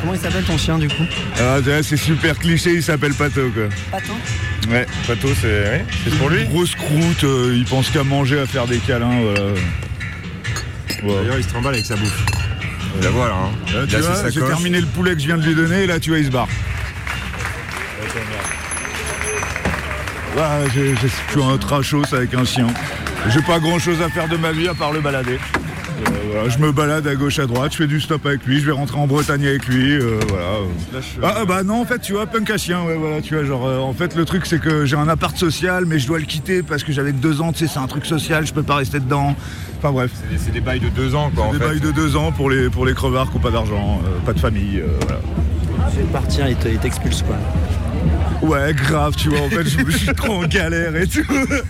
Comment 0.00 0.14
il 0.14 0.20
s'appelle 0.20 0.44
ton 0.44 0.58
chien 0.58 0.78
du 0.78 0.88
coup 0.88 1.04
Ah, 1.40 1.56
tu 1.64 1.70
vois, 1.70 1.82
c'est 1.82 1.96
super 1.96 2.38
cliché, 2.38 2.74
il 2.74 2.82
s'appelle 2.82 3.14
Pato 3.14 3.48
quoi. 3.50 3.64
Pato 3.90 4.12
Ouais, 4.70 4.86
Pato 5.06 5.28
c'est 5.40 5.46
ouais, 5.46 5.84
c'est 6.04 6.14
pour 6.18 6.28
lui. 6.28 6.44
Grosse 6.44 6.74
croûte, 6.74 7.24
euh, 7.24 7.54
il 7.56 7.64
pense 7.64 7.88
qu'à 7.90 8.04
manger, 8.04 8.38
à 8.40 8.46
faire 8.46 8.66
des 8.66 8.78
câlins, 8.78 9.20
voilà. 11.02 11.20
D'ailleurs, 11.22 11.38
il 11.38 11.44
se 11.44 11.48
trimballe 11.48 11.74
avec 11.74 11.86
sa 11.86 11.96
bouffe. 11.96 12.24
La 13.02 13.10
voilà. 13.10 13.34
Hein. 13.34 13.50
Là, 13.74 13.86
tu 13.86 13.94
Là, 13.94 14.00
vois, 14.00 14.30
j'ai 14.30 14.40
terminé 14.40 14.78
le 14.80 14.86
poulet 14.86 15.14
que 15.14 15.20
je 15.20 15.26
viens 15.26 15.36
de 15.38 15.42
lui 15.46 15.54
donner, 15.54 15.82
et 15.84 15.86
là 15.86 15.98
tu 15.98 16.10
vois, 16.10 16.18
il 16.18 16.26
se 16.26 16.30
barre. 16.30 16.48
J'ai- 20.74 20.94
je 20.96 21.06
suis 21.06 21.42
un 21.42 21.56
trashos 21.58 22.12
avec 22.14 22.34
un 22.34 22.44
chien. 22.44 22.66
J'ai 23.30 23.40
pas 23.42 23.58
grand 23.60 23.78
chose 23.78 24.00
à 24.02 24.08
faire 24.08 24.28
de 24.28 24.36
ma 24.36 24.52
vie 24.52 24.68
à 24.68 24.74
part 24.74 24.92
le 24.92 25.00
balader. 25.00 25.38
Euh, 25.38 26.10
voilà, 26.32 26.48
je 26.48 26.58
me 26.58 26.72
balade 26.72 27.06
à 27.06 27.14
gauche 27.14 27.38
à 27.38 27.46
droite, 27.46 27.70
je 27.72 27.76
fais 27.78 27.86
du 27.86 28.00
stop 28.00 28.26
avec 28.26 28.44
lui, 28.44 28.58
je 28.60 28.66
vais 28.66 28.72
rentrer 28.72 28.98
en 28.98 29.06
Bretagne 29.06 29.46
avec 29.46 29.66
lui, 29.68 29.92
euh, 29.92 30.18
voilà. 30.28 30.44
Ah 31.22 31.34
ah, 31.38 31.44
bah 31.44 31.62
non 31.62 31.80
en 31.82 31.84
fait 31.84 32.00
tu 32.00 32.12
vois 32.14 32.26
punk 32.26 32.50
à 32.50 32.58
chien 32.58 32.82
ouais 32.82 32.96
voilà 32.96 33.20
tu 33.22 33.34
vois 33.34 33.44
genre 33.44 33.64
euh, 33.66 33.78
en 33.78 33.92
fait 33.92 34.16
le 34.16 34.24
truc 34.24 34.44
c'est 34.46 34.58
que 34.58 34.84
j'ai 34.84 34.96
un 34.96 35.08
appart 35.08 35.36
social 35.36 35.84
mais 35.86 35.98
je 36.00 36.06
dois 36.08 36.18
le 36.18 36.24
quitter 36.24 36.62
parce 36.64 36.82
que 36.82 36.92
j'avais 36.92 37.12
que 37.12 37.18
deux 37.18 37.40
ans 37.40 37.52
tu 37.52 37.60
sais 37.60 37.72
c'est 37.72 37.78
un 37.78 37.86
truc 37.86 38.04
social 38.06 38.44
je 38.46 38.52
peux 38.52 38.62
pas 38.64 38.74
rester 38.76 38.98
dedans 38.98 39.34
enfin 39.78 39.92
bref 39.92 40.10
C'est 40.38 40.52
des- 40.52 40.60
bails 40.60 40.80
de 40.80 40.88
deux 40.88 41.14
ans, 41.14 41.30
quoi, 41.34 41.44
en 41.44 41.52
des 41.52 41.58
fait. 41.58 41.64
bails 41.68 41.80
de 41.80 41.92
deux 41.92 42.16
ans 42.16 42.32
pour 42.32 42.50
les 42.50 42.68
pour 42.70 42.84
les 42.86 42.94
crevards 42.94 43.30
qui 43.30 43.36
ont 43.36 43.40
pas 43.40 43.50
d'argent 43.52 44.00
euh, 44.04 44.18
pas 44.26 44.32
de 44.32 44.40
famille 44.40 44.80
euh, 44.80 44.86
voilà 45.06 45.20
vais 45.96 46.02
partir, 46.12 46.48
il 46.48 46.56
t'expulse 46.56 47.22
quoi. 47.22 47.36
Ouais, 48.54 48.74
grave, 48.74 49.14
tu 49.16 49.30
vois, 49.30 49.40
en 49.40 49.48
fait, 49.48 49.64
je, 49.64 49.90
suis 49.96 50.14
trop 50.14 50.42
en 50.42 50.46
galère 50.46 50.94
et 50.96 51.06
tout. 51.06 51.24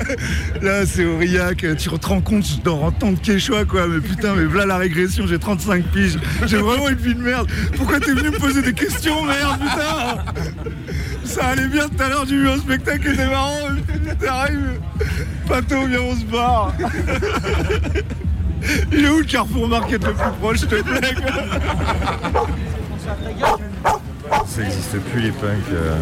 Là, 0.62 0.84
c'est 0.84 1.04
Aurillac, 1.04 1.58
tu 1.76 1.88
te 1.88 2.06
rends 2.06 2.20
compte, 2.20 2.44
je 2.44 2.60
dors 2.60 2.82
en 2.82 2.90
temps 2.90 3.12
de 3.12 3.18
Quechua, 3.18 3.64
quoi. 3.64 3.86
Mais 3.86 4.00
putain, 4.00 4.34
mais 4.34 4.44
voilà 4.44 4.66
la 4.66 4.76
régression, 4.78 5.24
j'ai 5.26 5.38
35 5.38 5.84
piges. 5.84 6.18
J'ai 6.46 6.56
vraiment 6.56 6.88
une 6.88 6.96
vie 6.96 7.14
de 7.14 7.20
merde. 7.20 7.48
Pourquoi 7.76 8.00
t'es 8.00 8.12
venu 8.12 8.30
me 8.30 8.38
poser 8.38 8.60
des 8.62 8.72
questions, 8.72 9.22
merde, 9.24 9.60
putain 9.60 10.24
Ça 11.24 11.46
allait 11.46 11.68
bien 11.68 11.88
tout 11.88 12.02
à 12.02 12.08
l'heure, 12.08 12.24
j'ai 12.28 12.36
vu 12.36 12.48
un 12.48 12.58
spectacle, 12.58 13.08
c'était 13.08 13.28
marrant. 13.28 13.68
mais 14.04 14.14
T'arrives, 14.16 14.80
Pato, 15.46 15.86
viens, 15.86 16.00
on 16.00 16.16
se 16.16 16.24
barre. 16.24 16.74
Il 18.92 19.04
est 19.04 19.08
où 19.08 19.18
le 19.18 19.24
Carrefour 19.24 19.68
Market 19.68 20.04
le 20.04 20.12
plus 20.12 20.30
proche, 20.40 20.58
s'il 20.58 20.68
te 20.68 20.82
plaît 20.82 21.14
Ça 24.46 24.62
n'existe 24.62 24.98
plus, 25.12 25.20
les 25.20 25.30
punks. 25.30 25.70
euh. 25.72 25.96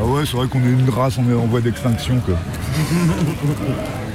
Ah 0.00 0.04
ouais, 0.04 0.22
c'est 0.24 0.36
vrai 0.36 0.46
qu'on 0.46 0.60
est 0.60 0.70
une 0.70 0.88
race, 0.90 1.18
on 1.18 1.28
est 1.30 1.34
en 1.34 1.46
voie 1.46 1.60
d'extinction, 1.60 2.18
quoi. 2.24 2.34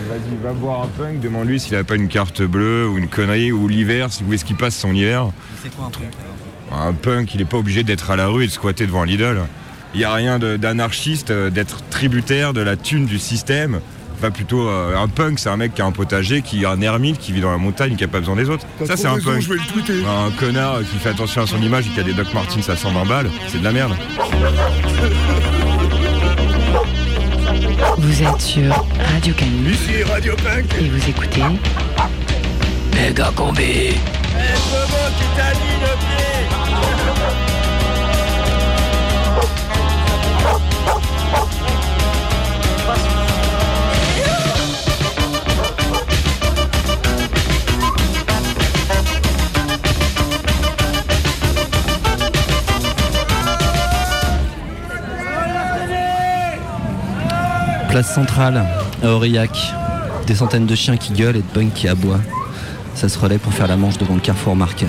Vas-y, 0.10 0.36
va 0.44 0.52
voir 0.52 0.84
un 0.84 0.88
punk, 0.88 1.20
demande-lui 1.20 1.60
s'il 1.60 1.76
a 1.76 1.84
pas 1.84 1.96
une 1.96 2.08
carte 2.08 2.42
bleue 2.42 2.88
ou 2.88 2.98
une 2.98 3.08
connerie, 3.08 3.52
ou 3.52 3.68
l'hiver, 3.68 4.08
si- 4.12 4.24
où 4.24 4.34
est-ce 4.34 4.46
qu'il 4.46 4.56
passe 4.56 4.76
son 4.76 4.94
hiver. 4.94 5.28
C'est 5.62 5.76
quoi 5.76 5.88
un 5.88 5.90
truc 5.90 6.08
Un 6.72 6.94
punk, 6.94 7.34
il 7.36 7.42
est 7.42 7.46
pas 7.46 7.58
obligé 7.58 7.84
d'être 7.84 8.12
à 8.12 8.16
la 8.16 8.28
rue 8.28 8.44
et 8.44 8.48
de 8.48 8.52
squatter 8.52 8.86
devant 8.86 9.04
Lidl. 9.04 9.40
Il 9.94 9.98
n'y 10.00 10.06
a 10.06 10.14
rien 10.14 10.40
d'anarchiste, 10.40 11.32
euh, 11.32 11.50
d'être 11.50 11.84
tributaire 11.90 12.54
de 12.54 12.62
la 12.62 12.76
thune 12.78 13.06
du 13.06 13.20
système. 13.20 13.80
Enfin, 14.18 14.32
plutôt, 14.32 14.68
euh, 14.70 14.96
un 14.96 15.08
punk, 15.08 15.38
c'est 15.40 15.50
un 15.50 15.58
mec 15.58 15.74
qui 15.76 15.82
a 15.82 15.86
un 15.86 15.92
potager, 15.92 16.42
qui 16.42 16.64
a 16.66 16.72
un 16.72 16.82
ermite, 16.82 17.18
qui 17.20 17.32
vit 17.34 17.42
dans 17.42 17.52
la 17.52 17.58
montagne, 17.58 17.96
qui 17.96 18.04
a 18.04 18.08
pas 18.08 18.20
besoin 18.20 18.36
des 18.36 18.50
autres. 18.50 18.66
Ça, 18.86 18.96
c'est 18.96 19.08
un 19.08 19.14
raison, 19.16 19.32
punk. 19.32 19.42
je 19.42 19.50
vais 19.50 19.56
le 19.56 19.62
tweeter. 19.74 20.04
Un 20.06 20.32
connard 20.32 20.80
qui 20.80 20.98
fait 20.98 21.10
attention 21.10 21.42
à 21.42 21.48
son 21.48 21.62
image 21.62 21.88
et 21.88 21.90
qui 21.90 22.00
a 22.00 22.04
des 22.04 22.14
Doc 22.14 22.34
Martens 22.34 22.70
à 22.70 22.76
120 22.76 23.06
balles, 23.06 23.30
c'est 23.50 23.60
de 23.60 23.64
la 23.64 23.72
merde. 23.72 23.94
Vous 28.04 28.22
êtes 28.22 28.42
sur 28.42 28.70
Radio 29.14 29.34
Canu. 29.34 29.72
Ici 29.72 30.04
Radio 30.04 30.36
Punk. 30.36 30.66
Et 30.80 30.90
vous 30.90 31.10
écoutez 31.10 31.42
Méga 32.94 33.32
combi 33.34 33.62
Eh, 33.64 33.96
Pogo, 34.70 35.04
qui 35.18 35.26
t'a 35.38 35.52
mis 35.54 35.78
le 35.80 35.94
pied 36.04 37.03
Place 57.94 58.16
centrale, 58.16 58.66
à 59.04 59.08
Aurillac. 59.08 59.56
Des 60.26 60.34
centaines 60.34 60.66
de 60.66 60.74
chiens 60.74 60.98
qui 60.98 61.14
gueulent 61.14 61.36
et 61.36 61.44
de 61.44 61.48
punks 61.54 61.76
qui 61.76 61.88
aboient. 61.88 62.22
Ça 62.96 63.08
se 63.08 63.20
relaie 63.20 63.38
pour 63.38 63.54
faire 63.54 63.68
la 63.68 63.78
manche 63.78 64.00
devant 64.00 64.16
le 64.16 64.20
Carrefour 64.20 64.56
Market. 64.56 64.88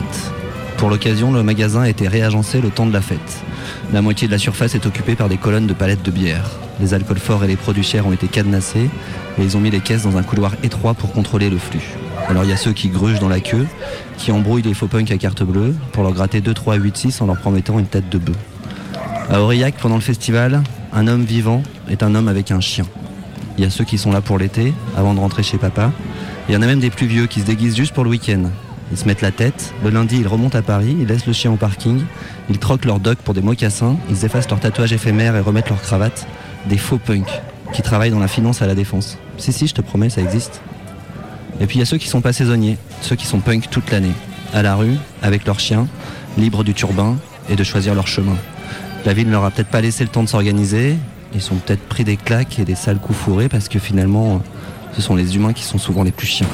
Pour 0.78 0.88
l'occasion, 0.88 1.30
le 1.30 1.42
magasin 1.42 1.82
a 1.82 1.90
été 1.90 2.08
réagencé 2.08 2.62
le 2.62 2.70
temps 2.70 2.86
de 2.86 2.94
la 2.94 3.02
fête. 3.02 3.44
La 3.92 4.00
moitié 4.00 4.26
de 4.26 4.32
la 4.32 4.38
surface 4.38 4.74
est 4.74 4.86
occupée 4.86 5.16
par 5.16 5.28
des 5.28 5.36
colonnes 5.36 5.66
de 5.66 5.74
palettes 5.74 6.02
de 6.02 6.10
bière. 6.10 6.48
Les 6.80 6.94
alcools 6.94 7.18
forts 7.18 7.44
et 7.44 7.46
les 7.46 7.56
produits 7.56 7.82
chers 7.82 8.06
ont 8.06 8.12
été 8.12 8.26
cadenassés 8.26 8.88
et 9.38 9.42
ils 9.42 9.54
ont 9.54 9.60
mis 9.60 9.70
les 9.70 9.80
caisses 9.80 10.04
dans 10.04 10.16
un 10.16 10.22
couloir 10.22 10.52
étroit 10.62 10.94
pour 10.94 11.12
contrôler 11.12 11.50
le 11.50 11.58
flux. 11.58 11.90
Alors 12.30 12.44
il 12.44 12.48
y 12.48 12.54
a 12.54 12.56
ceux 12.56 12.72
qui 12.72 12.88
grugent 12.88 13.20
dans 13.20 13.28
la 13.28 13.40
queue, 13.40 13.66
qui 14.16 14.32
embrouillent 14.32 14.62
les 14.62 14.72
faux 14.72 14.88
punks 14.88 15.10
à 15.10 15.18
carte 15.18 15.42
bleue 15.42 15.74
pour 15.92 16.04
leur 16.04 16.12
gratter 16.12 16.40
2, 16.40 16.54
3, 16.54 16.76
8, 16.76 16.96
6 16.96 17.20
en 17.20 17.26
leur 17.26 17.36
promettant 17.36 17.78
une 17.78 17.84
tête 17.84 18.08
de 18.08 18.16
bœuf. 18.16 18.36
À 19.28 19.42
Aurillac, 19.42 19.74
pendant 19.74 19.96
le 19.96 20.00
festival, 20.00 20.62
un 20.94 21.06
homme 21.06 21.24
vivant 21.24 21.62
est 21.88 22.02
un 22.02 22.14
homme 22.14 22.28
avec 22.28 22.50
un 22.50 22.60
chien. 22.60 22.84
Il 23.56 23.64
y 23.64 23.66
a 23.66 23.70
ceux 23.70 23.84
qui 23.84 23.98
sont 23.98 24.12
là 24.12 24.20
pour 24.20 24.38
l'été, 24.38 24.74
avant 24.96 25.14
de 25.14 25.20
rentrer 25.20 25.42
chez 25.42 25.58
papa. 25.58 25.92
Il 26.48 26.54
y 26.54 26.56
en 26.56 26.62
a 26.62 26.66
même 26.66 26.80
des 26.80 26.90
plus 26.90 27.06
vieux 27.06 27.26
qui 27.26 27.40
se 27.40 27.46
déguisent 27.46 27.76
juste 27.76 27.94
pour 27.94 28.04
le 28.04 28.10
week-end. 28.10 28.50
Ils 28.92 28.98
se 28.98 29.06
mettent 29.06 29.22
la 29.22 29.30
tête, 29.30 29.72
le 29.82 29.90
lundi 29.90 30.18
ils 30.20 30.28
remontent 30.28 30.58
à 30.58 30.62
Paris, 30.62 30.96
ils 31.00 31.06
laissent 31.06 31.26
le 31.26 31.32
chien 31.32 31.50
au 31.50 31.56
parking, 31.56 32.02
ils 32.50 32.58
troquent 32.58 32.84
leur 32.84 33.00
doc 33.00 33.18
pour 33.18 33.32
des 33.32 33.40
mocassins, 33.40 33.96
ils 34.10 34.24
effacent 34.24 34.50
leurs 34.50 34.60
tatouages 34.60 34.92
éphémères 34.92 35.36
et 35.36 35.40
remettent 35.40 35.70
leur 35.70 35.80
cravate. 35.80 36.26
Des 36.68 36.78
faux 36.78 36.98
punks 36.98 37.42
qui 37.72 37.82
travaillent 37.82 38.10
dans 38.10 38.18
la 38.18 38.28
finance 38.28 38.62
à 38.62 38.66
la 38.66 38.74
défense. 38.74 39.18
Si 39.36 39.52
si, 39.52 39.66
je 39.66 39.74
te 39.74 39.80
promets, 39.80 40.10
ça 40.10 40.20
existe. 40.20 40.62
Et 41.60 41.66
puis 41.66 41.76
il 41.76 41.78
y 41.80 41.82
a 41.82 41.86
ceux 41.86 41.98
qui 41.98 42.08
sont 42.08 42.20
pas 42.20 42.32
saisonniers, 42.32 42.78
ceux 43.00 43.16
qui 43.16 43.26
sont 43.26 43.40
punks 43.40 43.70
toute 43.70 43.90
l'année, 43.90 44.12
à 44.52 44.62
la 44.62 44.74
rue, 44.74 44.96
avec 45.22 45.46
leurs 45.46 45.60
chiens, 45.60 45.86
libres 46.36 46.64
du 46.64 46.74
turbin 46.74 47.16
et 47.48 47.56
de 47.56 47.64
choisir 47.64 47.94
leur 47.94 48.06
chemin. 48.06 48.36
La 49.04 49.12
ville 49.12 49.26
ne 49.26 49.32
leur 49.32 49.44
a 49.44 49.50
peut-être 49.50 49.68
pas 49.68 49.80
laissé 49.80 50.04
le 50.04 50.10
temps 50.10 50.22
de 50.22 50.28
s'organiser, 50.28 50.96
ils 51.34 51.42
sont 51.42 51.56
peut-être 51.56 51.82
pris 51.82 52.04
des 52.04 52.16
claques 52.16 52.58
et 52.58 52.64
des 52.64 52.74
sales 52.74 52.98
coups 52.98 53.18
fourrés 53.18 53.48
parce 53.48 53.68
que 53.68 53.78
finalement, 53.78 54.42
ce 54.94 55.02
sont 55.02 55.16
les 55.16 55.36
humains 55.36 55.52
qui 55.52 55.64
sont 55.64 55.78
souvent 55.78 56.04
les 56.04 56.12
plus 56.12 56.26
chiants. 56.26 56.46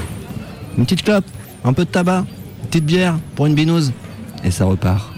Une 0.78 0.84
petite 0.84 1.02
clope, 1.02 1.24
un 1.64 1.72
peu 1.72 1.84
de 1.84 1.90
tabac, 1.90 2.24
une 2.62 2.68
petite 2.68 2.86
bière 2.86 3.18
pour 3.34 3.46
une 3.46 3.54
binouse, 3.54 3.92
et 4.44 4.50
ça 4.50 4.64
repart. 4.64 5.12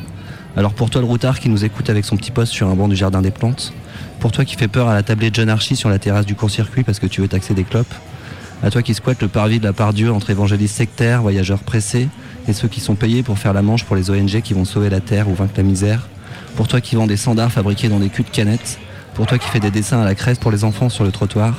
Alors 0.56 0.74
pour 0.74 0.90
toi 0.90 1.00
le 1.00 1.06
routard 1.06 1.40
qui 1.40 1.48
nous 1.48 1.64
écoute 1.64 1.88
avec 1.88 2.04
son 2.04 2.16
petit 2.16 2.30
poste 2.30 2.52
sur 2.52 2.68
un 2.68 2.74
banc 2.74 2.88
du 2.88 2.96
jardin 2.96 3.22
des 3.22 3.30
plantes, 3.30 3.72
pour 4.20 4.32
toi 4.32 4.44
qui 4.44 4.56
fait 4.56 4.68
peur 4.68 4.88
à 4.88 4.94
la 4.94 5.02
tablée 5.02 5.30
de 5.30 5.34
John 5.34 5.48
Archie 5.48 5.76
sur 5.76 5.88
la 5.88 5.98
terrasse 5.98 6.26
du 6.26 6.34
court-circuit 6.34 6.84
parce 6.84 6.98
que 6.98 7.06
tu 7.06 7.20
veux 7.20 7.28
taxer 7.28 7.54
des 7.54 7.64
clopes, 7.64 7.94
à 8.62 8.70
toi 8.70 8.82
qui 8.82 8.94
squatte 8.94 9.22
le 9.22 9.28
parvis 9.28 9.58
de 9.58 9.64
la 9.64 9.72
part 9.72 9.92
Dieu 9.92 10.12
entre 10.12 10.30
évangélistes 10.30 10.76
sectaires, 10.76 11.22
voyageurs 11.22 11.60
pressés, 11.60 12.08
et 12.48 12.52
ceux 12.52 12.68
qui 12.68 12.80
sont 12.80 12.94
payés 12.94 13.22
pour 13.22 13.38
faire 13.38 13.52
la 13.52 13.62
manche 13.62 13.84
pour 13.84 13.96
les 13.96 14.10
ONG 14.10 14.40
qui 14.42 14.54
vont 14.54 14.64
sauver 14.64 14.90
la 14.90 15.00
terre 15.00 15.28
ou 15.28 15.34
vaincre 15.34 15.54
la 15.56 15.62
misère, 15.62 16.08
pour 16.56 16.68
toi 16.68 16.80
qui 16.80 16.96
vend 16.96 17.06
des 17.06 17.16
standards 17.16 17.52
fabriqués 17.52 17.88
dans 17.88 17.98
des 17.98 18.08
culs 18.08 18.24
de 18.24 18.30
canettes, 18.30 18.78
pour 19.14 19.26
toi 19.26 19.38
qui 19.38 19.48
fais 19.48 19.60
des 19.60 19.70
dessins 19.70 20.00
à 20.00 20.04
la 20.04 20.14
crève 20.14 20.38
pour 20.38 20.50
les 20.50 20.64
enfants 20.64 20.88
sur 20.88 21.04
le 21.04 21.12
trottoir, 21.12 21.54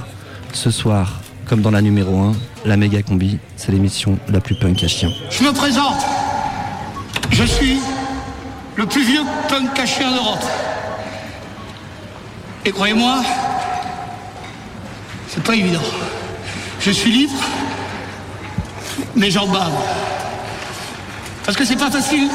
ce 0.54 0.72
soir, 0.72 1.22
comme 1.46 1.62
dans 1.62 1.72
la 1.72 1.82
numéro 1.82 2.20
1, 2.20 2.34
la 2.66 2.78
méga 2.78 3.02
combi, 3.02 3.40
c'est 3.56 3.72
l'émission 3.72 4.18
la 4.30 4.40
plus 4.40 4.56
punk 4.56 4.84
à 4.84 4.88
chien. 4.88 5.10
Je 5.30 5.44
me 5.44 5.52
présente. 5.52 6.02
Je 7.32 7.44
suis 7.44 7.80
le 8.76 8.86
plus 8.86 9.04
vieux 9.04 9.24
punk 9.50 9.80
à 9.80 9.86
chien 9.86 10.12
d'Europe. 10.12 10.44
Et 12.66 12.72
croyez-moi, 12.72 13.22
c'est 15.28 15.44
pas 15.44 15.56
évident. 15.56 15.82
Je 16.80 16.92
suis 16.92 17.12
libre, 17.12 17.40
mais 19.16 19.30
j'en 19.30 19.48
bave. 19.48 19.74
Parce 21.46 21.58
que 21.58 21.66
c'est 21.66 21.76
pas 21.76 21.92
facile. 21.92 22.30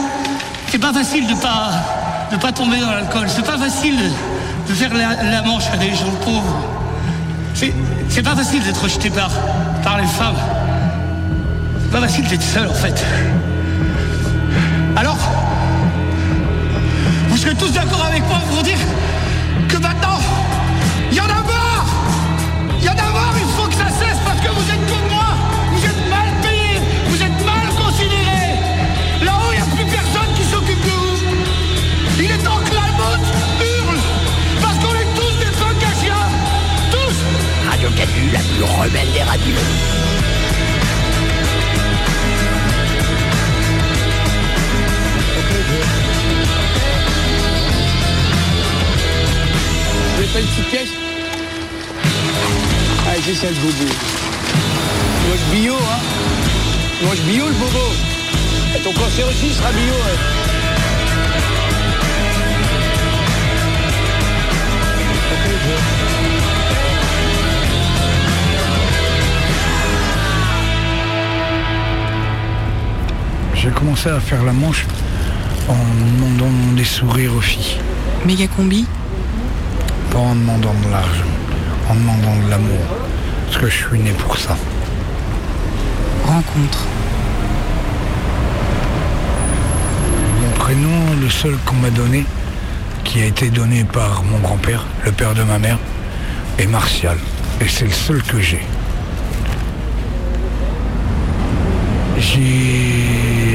C'est 0.68 0.78
pas 0.78 0.92
facile 0.92 1.26
de 1.26 1.34
pas 1.34 1.70
de 2.30 2.36
pas 2.36 2.52
tomber 2.52 2.78
dans 2.78 2.90
l'alcool. 2.90 3.26
C'est 3.28 3.44
pas 3.44 3.56
facile 3.56 3.96
de, 4.68 4.74
faire 4.74 4.90
la, 4.94 5.42
manche 5.42 5.68
à 5.72 5.76
des 5.76 5.90
gens 5.94 6.10
pauvres. 6.24 6.62
C'est 7.54 7.72
c'est 8.08 8.22
pas 8.22 8.36
facile 8.36 8.62
d'être 8.62 8.82
rejeté 8.82 9.10
par 9.10 9.30
par 9.82 9.98
les 9.98 10.06
femmes. 10.06 10.36
Pas 11.90 12.00
facile 12.00 12.26
d'être 12.28 12.42
seul 12.42 12.66
en 12.66 12.74
fait. 12.74 13.04
Alors 14.96 15.18
Vous 17.28 17.36
serez 17.36 17.54
tous 17.54 17.72
d'accord 17.72 18.04
avec 18.04 18.26
moi 18.28 18.40
pour 18.50 18.62
dire 18.62 18.78
que 19.68 19.76
maintenant, 19.76 20.18
Plus 38.58 38.64
rebelle 38.64 39.12
des 39.12 39.22
radios. 39.22 39.54
Vous 50.02 50.16
voulez 50.16 50.26
pas 50.26 50.40
une 50.40 50.46
petite 50.46 50.68
pièce 50.70 50.88
Allez, 53.08 53.22
c'est 53.24 53.34
ça 53.34 53.46
le 53.48 53.54
bobo. 53.54 53.72
Tu 53.78 55.28
manges 55.30 55.46
bio, 55.52 55.74
hein 55.74 56.00
Tu 56.98 57.04
manges 57.04 57.20
bio 57.20 57.46
le 57.46 57.54
bobo. 57.54 57.92
Et 58.74 58.80
ton 58.80 58.92
cancer 58.92 59.28
aussi 59.28 59.54
sera 59.54 59.70
bio, 59.70 59.92
ouais. 59.92 60.38
J'ai 73.60 73.70
commencé 73.70 74.08
à 74.08 74.20
faire 74.20 74.44
la 74.44 74.52
manche 74.52 74.86
en 75.68 75.74
demandant 75.74 76.72
des 76.76 76.84
sourires 76.84 77.34
aux 77.34 77.40
filles. 77.40 77.76
Méga 78.24 78.46
combi 78.46 78.86
Pas 80.12 80.18
en 80.18 80.36
demandant 80.36 80.74
de 80.84 80.90
l'argent, 80.92 81.24
en 81.90 81.94
demandant 81.96 82.36
de 82.44 82.50
l'amour. 82.50 82.78
Parce 83.46 83.58
que 83.58 83.68
je 83.68 83.74
suis 83.88 83.98
né 83.98 84.12
pour 84.12 84.38
ça. 84.38 84.56
Rencontre. 86.24 86.86
Mon 90.40 90.50
prénom, 90.50 91.16
le 91.20 91.28
seul 91.28 91.56
qu'on 91.66 91.76
m'a 91.76 91.90
donné, 91.90 92.24
qui 93.02 93.22
a 93.22 93.24
été 93.24 93.50
donné 93.50 93.82
par 93.82 94.22
mon 94.22 94.38
grand-père, 94.38 94.86
le 95.04 95.10
père 95.10 95.34
de 95.34 95.42
ma 95.42 95.58
mère, 95.58 95.78
est 96.58 96.66
Martial. 96.66 97.18
Et 97.60 97.66
c'est 97.66 97.86
le 97.86 97.90
seul 97.90 98.22
que 98.22 98.40
j'ai. 98.40 98.62
J'ai 102.18 103.47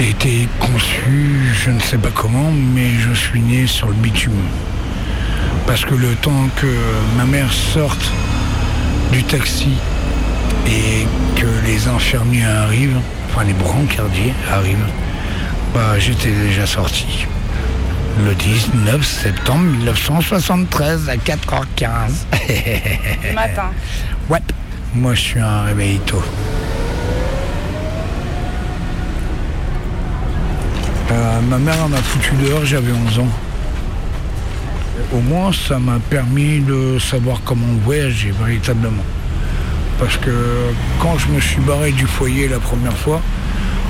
été 0.00 0.48
conçu, 0.60 1.52
je 1.64 1.70
ne 1.70 1.80
sais 1.80 1.98
pas 1.98 2.10
comment, 2.10 2.50
mais 2.50 2.90
je 2.98 3.12
suis 3.14 3.40
né 3.40 3.66
sur 3.66 3.88
le 3.88 3.94
bitume. 3.94 4.32
Parce 5.66 5.84
que 5.84 5.94
le 5.94 6.14
temps 6.16 6.48
que 6.56 6.66
ma 7.16 7.24
mère 7.24 7.52
sorte 7.52 8.12
du 9.12 9.22
taxi 9.24 9.70
et 10.66 11.06
que 11.40 11.46
les 11.66 11.88
infirmiers 11.88 12.44
arrivent, 12.44 13.00
enfin 13.28 13.44
les 13.44 13.52
brancardiers 13.54 14.34
arrivent, 14.52 14.86
bah 15.74 15.98
j'étais 15.98 16.30
déjà 16.30 16.66
sorti. 16.66 17.26
Le 18.24 18.34
19 18.34 19.04
septembre 19.04 19.64
1973 19.64 21.08
à 21.08 21.16
4h15. 21.16 22.26
Le 23.28 23.34
matin. 23.34 23.70
Ouais, 24.28 24.40
moi 24.92 25.14
je 25.14 25.20
suis 25.20 25.38
un 25.38 25.62
réveil 25.62 26.00
Euh, 31.16 31.40
ma 31.48 31.56
mère 31.56 31.88
m'a 31.88 31.96
foutu 31.96 32.34
dehors, 32.44 32.66
j'avais 32.66 32.92
11 32.92 33.20
ans. 33.20 33.28
Au 35.14 35.20
moins, 35.20 35.50
ça 35.50 35.78
m'a 35.78 35.98
permis 36.10 36.60
de 36.60 36.98
savoir 36.98 37.40
comment 37.42 37.72
voyager 37.82 38.34
véritablement. 38.38 39.04
Parce 39.98 40.18
que 40.18 40.30
quand 41.00 41.16
je 41.16 41.28
me 41.28 41.40
suis 41.40 41.60
barré 41.62 41.92
du 41.92 42.06
foyer 42.06 42.48
la 42.48 42.58
première 42.58 42.96
fois, 42.98 43.22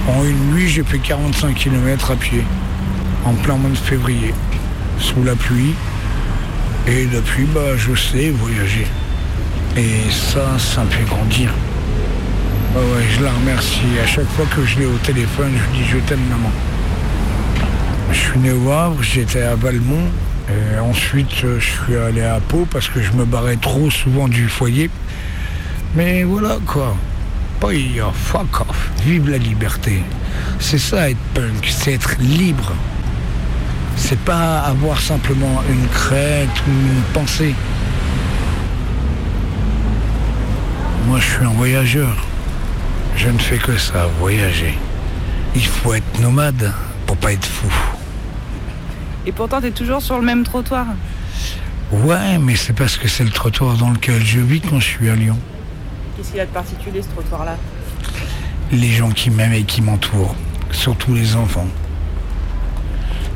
en 0.06 0.24
une 0.24 0.52
nuit, 0.52 0.68
j'ai 0.68 0.84
fait 0.84 1.00
45 1.00 1.52
km 1.56 2.12
à 2.12 2.14
pied, 2.14 2.44
en 3.24 3.32
plein 3.34 3.56
mois 3.56 3.70
de 3.70 3.76
février, 3.76 4.32
sous 5.00 5.24
la 5.24 5.34
pluie. 5.34 5.74
Et 6.86 7.06
depuis, 7.06 7.44
bah, 7.46 7.76
je 7.76 7.92
sais 7.96 8.30
voyager. 8.30 8.86
Et 9.76 10.12
ça, 10.12 10.56
ça 10.58 10.84
me 10.84 10.90
fait 10.90 11.04
grandir. 11.04 11.50
Ouais, 12.76 13.02
je 13.10 13.24
la 13.24 13.32
remercie. 13.32 13.98
À 14.00 14.06
chaque 14.06 14.28
fois 14.36 14.46
que 14.54 14.64
je 14.64 14.78
l'ai 14.78 14.86
au 14.86 14.98
téléphone, 14.98 15.50
je 15.56 15.78
dis 15.78 15.88
je 15.90 15.98
t'aime 15.98 16.22
maman. 16.30 16.52
Je 18.10 18.18
suis 18.18 18.38
né 18.38 18.52
au 18.52 18.70
Havre, 18.70 19.02
j'étais 19.02 19.42
à 19.42 19.54
Valmont. 19.54 20.08
Et 20.48 20.78
ensuite, 20.78 21.44
euh, 21.44 21.58
je 21.58 21.66
suis 21.66 21.96
allé 21.96 22.22
à 22.22 22.38
Pau 22.40 22.66
parce 22.70 22.88
que 22.88 23.02
je 23.02 23.12
me 23.12 23.24
barrais 23.24 23.56
trop 23.56 23.90
souvent 23.90 24.28
du 24.28 24.48
foyer. 24.48 24.90
Mais 25.94 26.22
voilà 26.22 26.58
quoi. 26.66 26.96
Boy, 27.60 28.00
oh, 28.00 28.12
fuck 28.12 28.60
off. 28.60 28.90
Vive 29.04 29.30
la 29.30 29.38
liberté. 29.38 30.02
C'est 30.60 30.78
ça 30.78 31.10
être 31.10 31.18
punk, 31.34 31.66
c'est 31.68 31.94
être 31.94 32.16
libre. 32.20 32.72
C'est 33.96 34.18
pas 34.20 34.60
avoir 34.60 35.00
simplement 35.00 35.62
une 35.70 35.88
crête 35.88 36.48
ou 36.68 36.70
une 36.70 37.02
pensée. 37.14 37.54
Moi, 41.06 41.18
je 41.18 41.24
suis 41.24 41.44
un 41.44 41.50
voyageur. 41.50 42.16
Je 43.16 43.28
ne 43.28 43.38
fais 43.38 43.58
que 43.58 43.76
ça, 43.78 44.06
voyager. 44.20 44.78
Il 45.54 45.66
faut 45.66 45.94
être 45.94 46.20
nomade 46.20 46.72
pour 47.06 47.16
pas 47.16 47.32
être 47.32 47.46
fou. 47.46 47.95
Et 49.26 49.32
pourtant, 49.32 49.60
t'es 49.60 49.72
toujours 49.72 50.00
sur 50.00 50.18
le 50.18 50.24
même 50.24 50.44
trottoir. 50.44 50.86
Ouais, 51.90 52.38
mais 52.38 52.54
c'est 52.56 52.72
parce 52.72 52.96
que 52.96 53.08
c'est 53.08 53.24
le 53.24 53.30
trottoir 53.30 53.76
dans 53.76 53.90
lequel 53.90 54.24
je 54.24 54.40
vis 54.40 54.60
quand 54.60 54.78
je 54.78 54.86
suis 54.86 55.10
à 55.10 55.16
Lyon. 55.16 55.38
Qu'est-ce 56.16 56.30
qu'il 56.30 56.40
a 56.40 56.46
de 56.46 56.50
particulier, 56.50 57.02
ce 57.02 57.08
trottoir-là? 57.08 57.56
Les 58.72 58.90
gens 58.90 59.10
qui 59.10 59.30
m'aiment 59.30 59.52
et 59.52 59.64
qui 59.64 59.82
m'entourent, 59.82 60.34
surtout 60.70 61.14
les 61.14 61.36
enfants, 61.36 61.68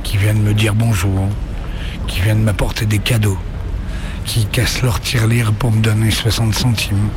qui 0.02 0.16
viennent 0.16 0.42
me 0.42 0.54
dire 0.54 0.74
bonjour, 0.74 1.28
qui 2.06 2.20
viennent 2.20 2.42
m'apporter 2.42 2.86
des 2.86 2.98
cadeaux, 2.98 3.38
qui 4.24 4.46
cassent 4.46 4.82
leur 4.82 5.00
tirelire 5.00 5.52
pour 5.52 5.70
me 5.72 5.80
donner 5.80 6.10
60 6.10 6.54
centimes. 6.54 7.08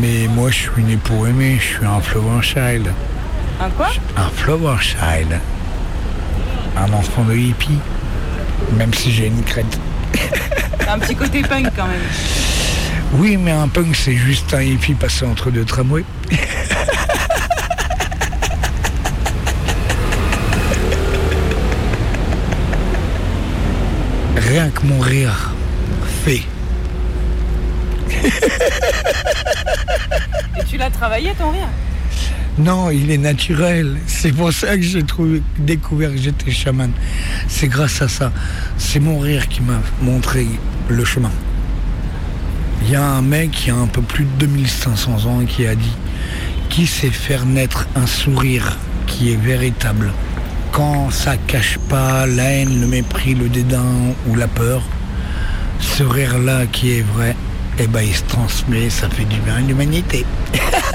Mais 0.00 0.28
moi, 0.28 0.50
je 0.50 0.70
suis 0.70 0.82
né 0.82 0.96
pour 0.96 1.26
aimer, 1.26 1.58
je 1.58 1.76
suis 1.76 1.86
un 1.86 2.00
flower 2.00 2.42
child. 2.42 2.90
Un 3.60 3.70
quoi? 3.70 3.88
Un 4.16 4.28
flower 4.28 4.76
child. 4.80 5.40
Un 6.76 6.92
enfant 6.92 7.24
de 7.24 7.34
hippie. 7.34 7.78
Même 8.72 8.92
si 8.94 9.12
j'ai 9.12 9.26
une 9.26 9.42
crête. 9.42 9.78
Un 10.88 10.98
petit 10.98 11.14
côté 11.14 11.42
punk 11.42 11.68
quand 11.76 11.86
même. 11.86 12.00
Oui, 13.14 13.36
mais 13.36 13.52
un 13.52 13.68
punk, 13.68 13.94
c'est 13.94 14.16
juste 14.16 14.52
un 14.54 14.62
hippie 14.62 14.94
passé 14.94 15.24
entre 15.24 15.50
deux 15.50 15.64
tramways. 15.64 16.04
Rien 24.36 24.68
que 24.70 24.86
mon 24.86 25.00
rire 25.00 25.52
fait. 26.24 26.42
Et 30.58 30.64
tu 30.68 30.76
l'as 30.76 30.90
travaillé 30.90 31.32
ton 31.34 31.50
rire? 31.50 31.68
Non, 32.58 32.90
il 32.90 33.10
est 33.10 33.18
naturel. 33.18 33.96
C'est 34.06 34.32
pour 34.32 34.52
ça 34.52 34.76
que 34.76 34.82
j'ai 34.82 35.02
trouvé, 35.02 35.42
découvert 35.58 36.12
que 36.12 36.18
j'étais 36.18 36.52
chaman. 36.52 36.92
C'est 37.48 37.66
grâce 37.66 38.00
à 38.00 38.08
ça. 38.08 38.32
C'est 38.78 39.00
mon 39.00 39.18
rire 39.18 39.48
qui 39.48 39.60
m'a 39.60 39.80
montré 40.00 40.46
le 40.88 41.04
chemin. 41.04 41.32
Il 42.82 42.90
y 42.90 42.94
a 42.96 43.04
un 43.04 43.22
mec 43.22 43.50
qui 43.50 43.70
a 43.70 43.74
un 43.74 43.86
peu 43.86 44.02
plus 44.02 44.24
de 44.24 44.46
2500 44.46 45.26
ans 45.26 45.44
qui 45.46 45.66
a 45.66 45.74
dit 45.74 45.96
qui 46.68 46.86
sait 46.86 47.10
faire 47.10 47.44
naître 47.44 47.86
un 47.96 48.06
sourire 48.06 48.78
qui 49.06 49.32
est 49.32 49.36
véritable 49.36 50.12
quand 50.74 51.10
ça 51.10 51.36
cache 51.36 51.78
pas 51.88 52.26
la 52.26 52.44
haine, 52.44 52.80
le 52.80 52.86
mépris, 52.88 53.34
le 53.34 53.48
dédain 53.48 53.84
ou 54.28 54.34
la 54.34 54.48
peur? 54.48 54.82
Ce 55.80 56.02
rire-là 56.02 56.66
qui 56.66 56.98
est 56.98 57.02
vrai, 57.14 57.36
eh 57.78 57.86
ben 57.86 58.02
il 58.02 58.14
se 58.14 58.24
transmet, 58.24 58.90
ça 58.90 59.08
fait 59.08 59.24
du 59.24 59.38
bien 59.40 59.54
à 59.54 59.60
l'humanité. 59.60 60.26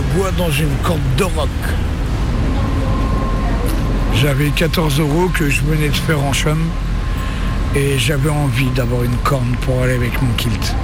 Bois 0.00 0.32
dans 0.36 0.50
une 0.50 0.74
corde 0.82 1.00
de 1.16 1.24
rock. 1.24 1.48
J'avais 4.16 4.50
14 4.50 4.98
euros 4.98 5.28
que 5.28 5.48
je 5.48 5.62
venais 5.62 5.88
de 5.88 5.94
faire 5.94 6.20
en 6.22 6.32
chum 6.32 6.58
et 7.76 7.98
j'avais 7.98 8.30
envie 8.30 8.70
d'avoir 8.70 9.04
une 9.04 9.16
corne 9.18 9.54
pour 9.60 9.82
aller 9.82 9.94
avec 9.94 10.20
mon 10.20 10.32
kilt. 10.34 10.74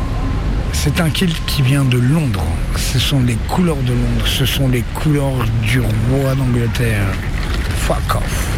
C'est 0.72 1.00
un 1.00 1.10
kilt 1.10 1.36
qui 1.46 1.62
vient 1.62 1.84
de 1.84 1.98
Londres. 1.98 2.44
Ce 2.76 2.98
sont 2.98 3.20
les 3.20 3.36
couleurs 3.48 3.82
de 3.82 3.92
Londres, 3.92 4.26
ce 4.26 4.46
sont 4.46 4.68
les 4.68 4.82
couleurs 4.94 5.44
du 5.62 5.80
roi 5.80 6.34
d'Angleterre. 6.36 7.06
Fuck 7.78 8.14
off. 8.14 8.49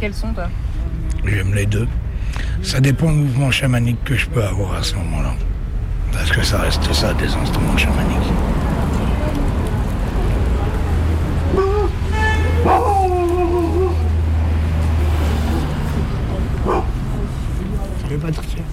Tu 0.00 0.08
préfères 0.08 0.12
quel 0.12 0.14
son, 0.14 0.32
toi 0.32 0.48
J'aime 1.24 1.54
les 1.54 1.66
deux. 1.66 1.86
Ça 2.62 2.80
dépend 2.80 3.12
du 3.12 3.18
mouvement 3.18 3.50
chamanique 3.50 4.02
que 4.04 4.16
je 4.16 4.28
peux 4.28 4.42
avoir 4.42 4.74
à 4.74 4.82
ce 4.82 4.94
moment-là. 4.94 5.34
Parce 6.12 6.30
que 6.30 6.42
ça 6.42 6.58
reste 6.58 6.90
ça, 6.92 7.12
des 7.14 7.32
instruments 7.34 7.76
chamaniques. 7.76 8.16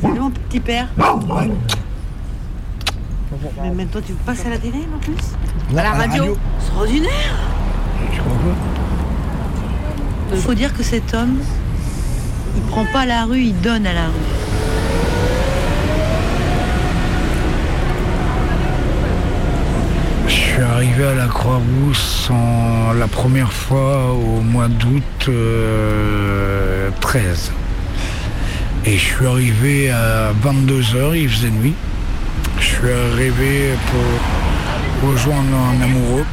Salut 0.02 0.20
mon 0.20 0.32
petit 0.32 0.60
père. 0.60 0.88
Mais 3.62 3.72
maintenant 3.72 4.02
tu 4.06 4.14
passes 4.14 4.46
à 4.46 4.50
la 4.50 4.58
télé 4.58 4.80
en 4.96 5.00
plus 5.00 5.14
Non, 5.72 5.80
à 5.80 5.84
la 5.84 5.92
radio. 5.92 6.38
Extraordinaire 6.60 7.36
comprends 8.28 9.07
Il 10.34 10.40
faut 10.40 10.54
dire 10.54 10.74
que 10.76 10.84
cet 10.84 11.14
homme, 11.14 11.40
il 12.56 12.62
prend 12.64 12.86
pas 12.86 13.06
la 13.06 13.24
rue, 13.24 13.42
il 13.42 13.62
donne 13.62 13.88
à 13.88 13.94
la 13.94 14.06
rue. 14.06 14.14
Je 20.28 20.34
suis 20.34 20.62
arrivé 20.62 21.06
à 21.06 21.14
la 21.14 21.28
Croix-Rousse 21.28 22.30
la 22.98 23.08
première 23.08 23.54
fois 23.54 24.12
au 24.12 24.42
mois 24.42 24.68
d'août 24.68 25.04
euh, 25.30 26.90
13. 27.00 27.52
Et 28.86 28.98
je 28.98 28.98
suis 28.98 29.26
arrivé 29.26 29.92
à 29.92 30.32
22h, 30.44 31.16
il 31.16 31.30
faisait 31.30 31.50
nuit. 31.50 31.74
Je 32.60 32.66
suis 32.66 32.92
arrivé 33.14 33.74
pour 33.92 35.10
rejoindre 35.12 35.56
un 35.56 35.82
amoureux. 35.82 36.26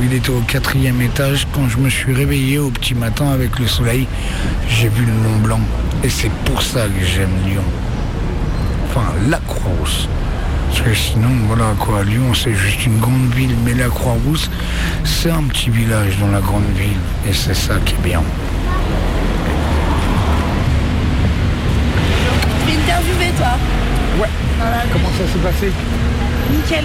Il 0.00 0.14
était 0.14 0.30
au 0.30 0.40
quatrième 0.40 1.00
étage. 1.02 1.46
Quand 1.52 1.68
je 1.68 1.78
me 1.78 1.90
suis 1.90 2.12
réveillé 2.12 2.58
au 2.58 2.70
petit 2.70 2.94
matin 2.94 3.30
avec 3.30 3.58
le 3.58 3.66
soleil, 3.66 4.06
j'ai 4.68 4.88
vu 4.88 5.04
le 5.04 5.12
Mont 5.12 5.38
Blanc. 5.42 5.60
Et 6.04 6.08
c'est 6.08 6.30
pour 6.44 6.62
ça 6.62 6.86
que 6.86 7.04
j'aime 7.04 7.30
Lyon. 7.46 7.64
Enfin, 8.86 9.06
la 9.28 9.38
Croix-Rousse. 9.38 10.08
Parce 10.68 10.82
que 10.82 10.94
sinon, 10.94 11.30
voilà 11.46 11.74
quoi, 11.78 12.04
Lyon 12.04 12.32
c'est 12.34 12.54
juste 12.54 12.86
une 12.86 12.98
grande 12.98 13.32
ville, 13.34 13.54
mais 13.64 13.74
la 13.74 13.88
Croix-Rousse, 13.88 14.50
c'est 15.04 15.30
un 15.30 15.42
petit 15.44 15.70
village 15.70 16.18
dans 16.18 16.30
la 16.30 16.40
grande 16.40 16.70
ville. 16.76 16.98
Et 17.28 17.32
c'est 17.32 17.54
ça 17.54 17.74
qui 17.84 17.94
est 17.94 18.08
bien. 18.08 18.22
Tu 22.66 22.74
interviewé, 22.74 23.32
toi 23.36 23.56
Ouais. 24.20 24.28
Comment 24.92 25.08
ça 25.18 25.24
s'est 25.32 25.38
passé? 25.42 25.72
Nickel. 26.52 26.84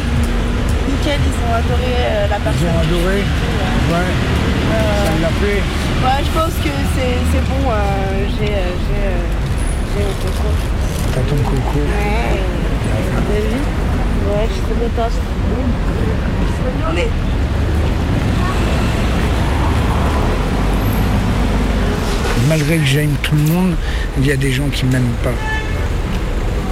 Nickel, 0.87 1.19
ils 1.19 1.37
ont 1.45 1.53
adoré 1.53 1.93
euh, 1.99 2.27
la 2.27 2.37
personne. 2.39 2.61
Ils 2.61 2.67
ont 2.67 2.79
adoré 2.79 3.17
Ouais. 3.91 4.11
Ça 4.73 5.13
l'a 5.21 5.29
fait 5.39 5.61
Ouais, 6.03 6.21
je 6.25 6.31
pense 6.39 6.55
que 6.63 6.71
c'est 6.95 7.43
bon. 7.49 7.69
euh, 7.69 8.25
j'ai 8.39 8.51
euh, 8.53 8.73
j'ai 8.83 10.01
euh, 10.01 10.07
le 10.07 10.13
coco. 10.21 10.49
T'as 11.13 11.21
ton 11.21 11.37
coco 11.43 11.79
Ouais. 11.79 12.39
T'as 13.13 13.39
vu? 13.39 13.57
Ouais, 14.27 14.47
je 14.47 14.53
suis 14.53 14.61
trop. 14.61 15.09
Bonne 16.63 16.81
journée. 16.85 17.07
Malgré 22.49 22.77
que 22.77 22.85
j'aime 22.85 23.13
tout 23.23 23.35
le 23.35 23.53
monde, 23.53 23.75
il 24.19 24.27
y 24.27 24.31
a 24.31 24.35
des 24.35 24.51
gens 24.51 24.67
qui 24.69 24.85
m'aiment 24.85 25.15
pas. 25.23 25.31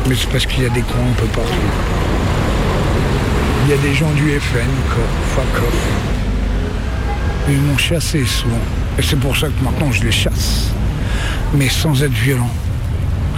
Mais 0.07 0.15
c'est 0.15 0.29
parce 0.29 0.45
qu'il 0.45 0.63
y 0.63 0.65
a 0.65 0.69
des 0.69 0.81
cons 0.81 0.97
un 1.09 1.13
peu 1.19 1.27
partout. 1.27 1.51
Il 3.63 3.69
y 3.69 3.73
a 3.73 3.77
des 3.77 3.93
gens 3.93 4.11
du 4.11 4.39
FN, 4.39 4.67
quoi. 4.89 5.03
Fuck 5.35 5.63
off. 5.63 5.87
Ils 7.47 7.61
m'ont 7.61 7.77
chassé 7.77 8.25
souvent. 8.25 8.55
Et 8.97 9.01
c'est 9.01 9.19
pour 9.19 9.37
ça 9.37 9.47
que 9.47 9.63
maintenant 9.63 9.91
je 9.91 10.03
les 10.03 10.11
chasse. 10.11 10.71
Mais 11.53 11.69
sans 11.69 12.01
être 12.03 12.11
violent. 12.11 12.49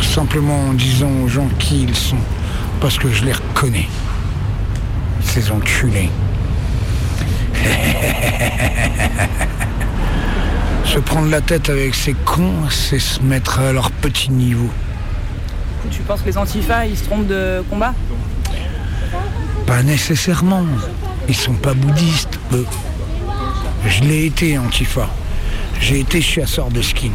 Simplement 0.01 0.69
en 0.69 0.73
disant 0.73 1.11
aux 1.23 1.27
gens 1.27 1.47
qui 1.59 1.83
ils 1.83 1.95
sont. 1.95 2.17
Parce 2.79 2.97
que 2.97 3.11
je 3.11 3.25
les 3.25 3.33
reconnais. 3.33 3.87
Ces 5.21 5.51
enculés. 5.51 6.09
Se 10.85 10.99
prendre 10.99 11.29
la 11.29 11.41
tête 11.41 11.69
avec 11.69 11.95
ces 11.95 12.13
cons, 12.13 12.69
c'est 12.69 12.99
se 12.99 13.19
mettre 13.21 13.59
à 13.59 13.73
leur 13.73 13.89
petit 13.89 14.29
niveau. 14.31 14.69
Tu 15.89 16.01
penses 16.03 16.21
que 16.21 16.27
les 16.27 16.37
antifas, 16.37 16.85
ils 16.85 16.95
se 16.95 17.05
trompent 17.05 17.25
de 17.25 17.63
combat? 17.69 17.95
Pas 19.73 19.81
nécessairement. 19.81 20.67
Ils 21.27 21.33
sont 21.33 21.55
pas 21.55 21.73
bouddhistes, 21.73 22.39
eux. 22.53 22.67
Je 23.87 24.03
l'ai 24.03 24.27
été, 24.27 24.55
Antifa. 24.55 25.09
J'ai 25.81 26.01
été 26.01 26.21
chasseur 26.21 26.69
de 26.69 26.79
skin. 26.79 27.09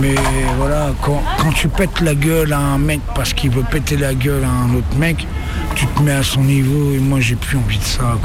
Mais 0.00 0.14
voilà, 0.56 0.94
quand, 1.02 1.22
tu 1.54 1.68
pètes 1.68 2.00
la 2.00 2.14
gueule 2.14 2.54
à 2.54 2.58
un 2.58 2.78
mec 2.78 3.00
parce 3.14 3.34
qu'il 3.34 3.50
veut 3.50 3.64
péter 3.70 3.98
la 3.98 4.14
gueule 4.14 4.44
à 4.44 4.48
un 4.48 4.74
autre 4.74 4.96
mec, 4.96 5.26
tu 5.74 5.86
te 5.88 6.00
mets 6.00 6.12
à 6.12 6.22
son 6.22 6.42
niveau 6.42 6.94
et 6.94 6.98
moi 7.00 7.20
j'ai 7.20 7.36
plus 7.36 7.58
envie 7.58 7.76
de 7.76 7.84
ça. 7.84 8.16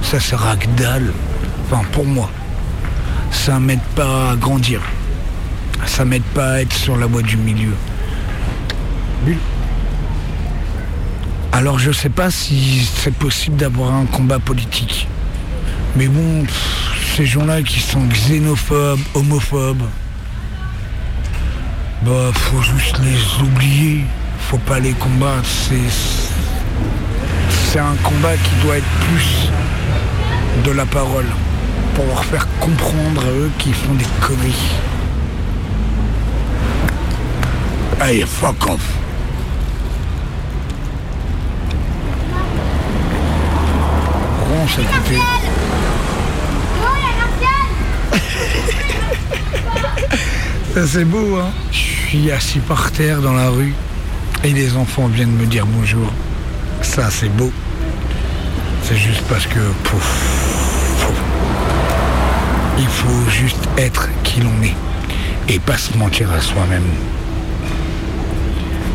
Ça 0.00 0.18
sert 0.18 0.46
à 0.46 0.56
que 0.56 0.66
dalle. 0.78 1.12
Enfin, 1.66 1.82
pour 1.92 2.06
moi. 2.06 2.30
Ça 3.30 3.60
m'aide 3.60 3.86
pas 3.94 4.30
à 4.30 4.36
grandir. 4.36 4.80
Ça 5.84 6.06
m'aide 6.06 6.22
pas 6.34 6.52
à 6.52 6.60
être 6.62 6.72
sur 6.72 6.96
la 6.96 7.04
voie 7.04 7.20
du 7.20 7.36
milieu. 7.36 7.74
Alors 11.52 11.78
je 11.78 11.90
sais 11.90 12.08
pas 12.10 12.30
si 12.30 12.88
c'est 12.96 13.14
possible 13.14 13.56
d'avoir 13.56 13.94
un 13.94 14.06
combat 14.06 14.38
politique. 14.38 15.08
Mais 15.96 16.06
bon, 16.06 16.44
ces 17.16 17.26
gens-là 17.26 17.62
qui 17.62 17.80
sont 17.80 18.06
xénophobes, 18.06 19.00
homophobes, 19.14 19.82
bah 22.02 22.30
faut 22.32 22.62
juste 22.62 22.98
les 23.02 23.44
oublier. 23.44 24.04
Faut 24.50 24.58
pas 24.58 24.78
les 24.78 24.92
combattre. 24.92 25.48
C'est 27.64 27.78
un 27.78 27.96
combat 28.02 28.36
qui 28.36 28.54
doit 28.64 28.78
être 28.78 28.86
plus 29.10 29.50
de 30.64 30.70
la 30.70 30.86
parole 30.86 31.26
pour 31.94 32.06
leur 32.06 32.24
faire 32.24 32.46
comprendre 32.60 33.22
à 33.26 33.30
eux 33.30 33.50
qu'ils 33.58 33.74
font 33.74 33.94
des 33.94 34.06
conneries. 34.20 34.72
Allez, 38.00 38.24
fuck 38.24 38.70
off. 38.70 38.97
À. 44.58 44.60
Ça 50.74 50.84
c'est 50.84 51.04
beau, 51.04 51.36
hein 51.36 51.52
Je 51.70 51.78
suis 51.78 52.32
assis 52.32 52.58
par 52.58 52.90
terre 52.90 53.20
dans 53.20 53.34
la 53.34 53.50
rue 53.50 53.72
et 54.42 54.52
les 54.52 54.76
enfants 54.76 55.06
viennent 55.06 55.36
me 55.36 55.46
dire 55.46 55.64
bonjour. 55.64 56.12
Ça 56.82 57.08
c'est 57.08 57.28
beau. 57.28 57.52
C'est 58.82 58.96
juste 58.96 59.22
parce 59.28 59.46
que 59.46 59.60
pouf, 59.84 60.24
pouf. 61.02 61.22
il 62.78 62.86
faut 62.86 63.30
juste 63.30 63.68
être 63.76 64.08
qui 64.24 64.40
l'on 64.40 64.60
est 64.64 64.74
et 65.48 65.60
pas 65.60 65.78
se 65.78 65.96
mentir 65.96 66.32
à 66.32 66.40
soi-même. 66.40 66.82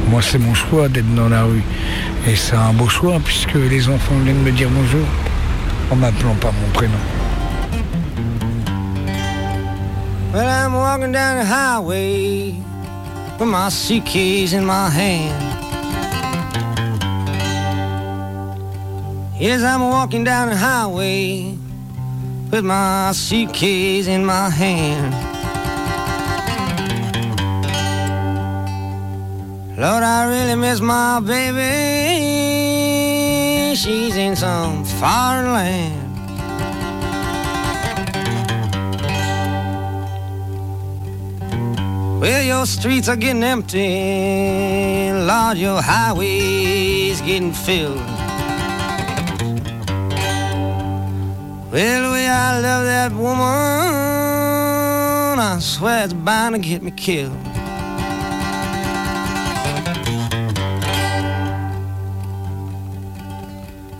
Moi 0.10 0.22
c'est 0.22 0.40
mon 0.40 0.56
choix 0.56 0.90
d'être 0.90 1.16
dans 1.16 1.30
la 1.30 1.44
rue 1.44 1.64
et 2.28 2.36
c'est 2.36 2.58
un 2.58 2.74
beau 2.74 2.90
choix 2.90 3.22
puisque 3.24 3.56
les 3.56 3.88
enfants 3.88 4.18
viennent 4.26 4.44
me 4.44 4.52
dire 4.52 4.68
bonjour 4.70 5.08
en 5.94 5.96
m'appelant 5.96 6.36
par 6.42 6.54
mon 6.54 6.70
prénom. 6.74 7.04
Well, 10.34 10.48
I'm 10.48 10.74
walking 10.74 11.12
down 11.12 11.38
the 11.38 11.46
highway 11.46 12.56
with 13.38 13.48
my 13.48 13.70
suitcase 13.70 14.54
in 14.54 14.66
my 14.66 14.90
hand. 14.90 15.44
Yes, 19.40 19.62
I'm 19.62 19.82
walking 19.82 20.24
down 20.24 20.50
the 20.50 20.56
highway 20.56 21.56
with 22.52 22.64
my 22.64 23.12
suitcase 23.14 24.08
in 24.08 24.26
my 24.26 24.50
hand. 24.50 25.14
Lord, 29.78 30.04
I 30.04 30.26
really 30.26 30.56
miss 30.56 30.80
my 30.82 31.20
baby. 31.20 32.83
She's 33.76 34.16
in 34.16 34.36
some 34.36 34.86
foreign 34.86 35.52
land. 35.52 36.00
Well, 42.22 42.44
your 42.44 42.68
streets 42.68 43.10
are 43.10 43.16
getting 43.16 43.42
empty. 43.44 45.12
Lord, 45.12 45.58
your 45.58 45.82
highways 45.82 47.20
getting 47.22 47.52
filled. 47.52 47.98
Well, 51.72 52.04
the 52.04 52.12
way 52.14 52.28
I 52.28 52.60
love 52.60 52.86
that 52.86 53.12
woman, 53.12 53.40
I 55.40 55.58
swear 55.60 56.04
it's 56.06 56.14
bound 56.14 56.54
to 56.56 56.62
get 56.62 56.84
me 56.84 56.92
killed. 56.92 57.43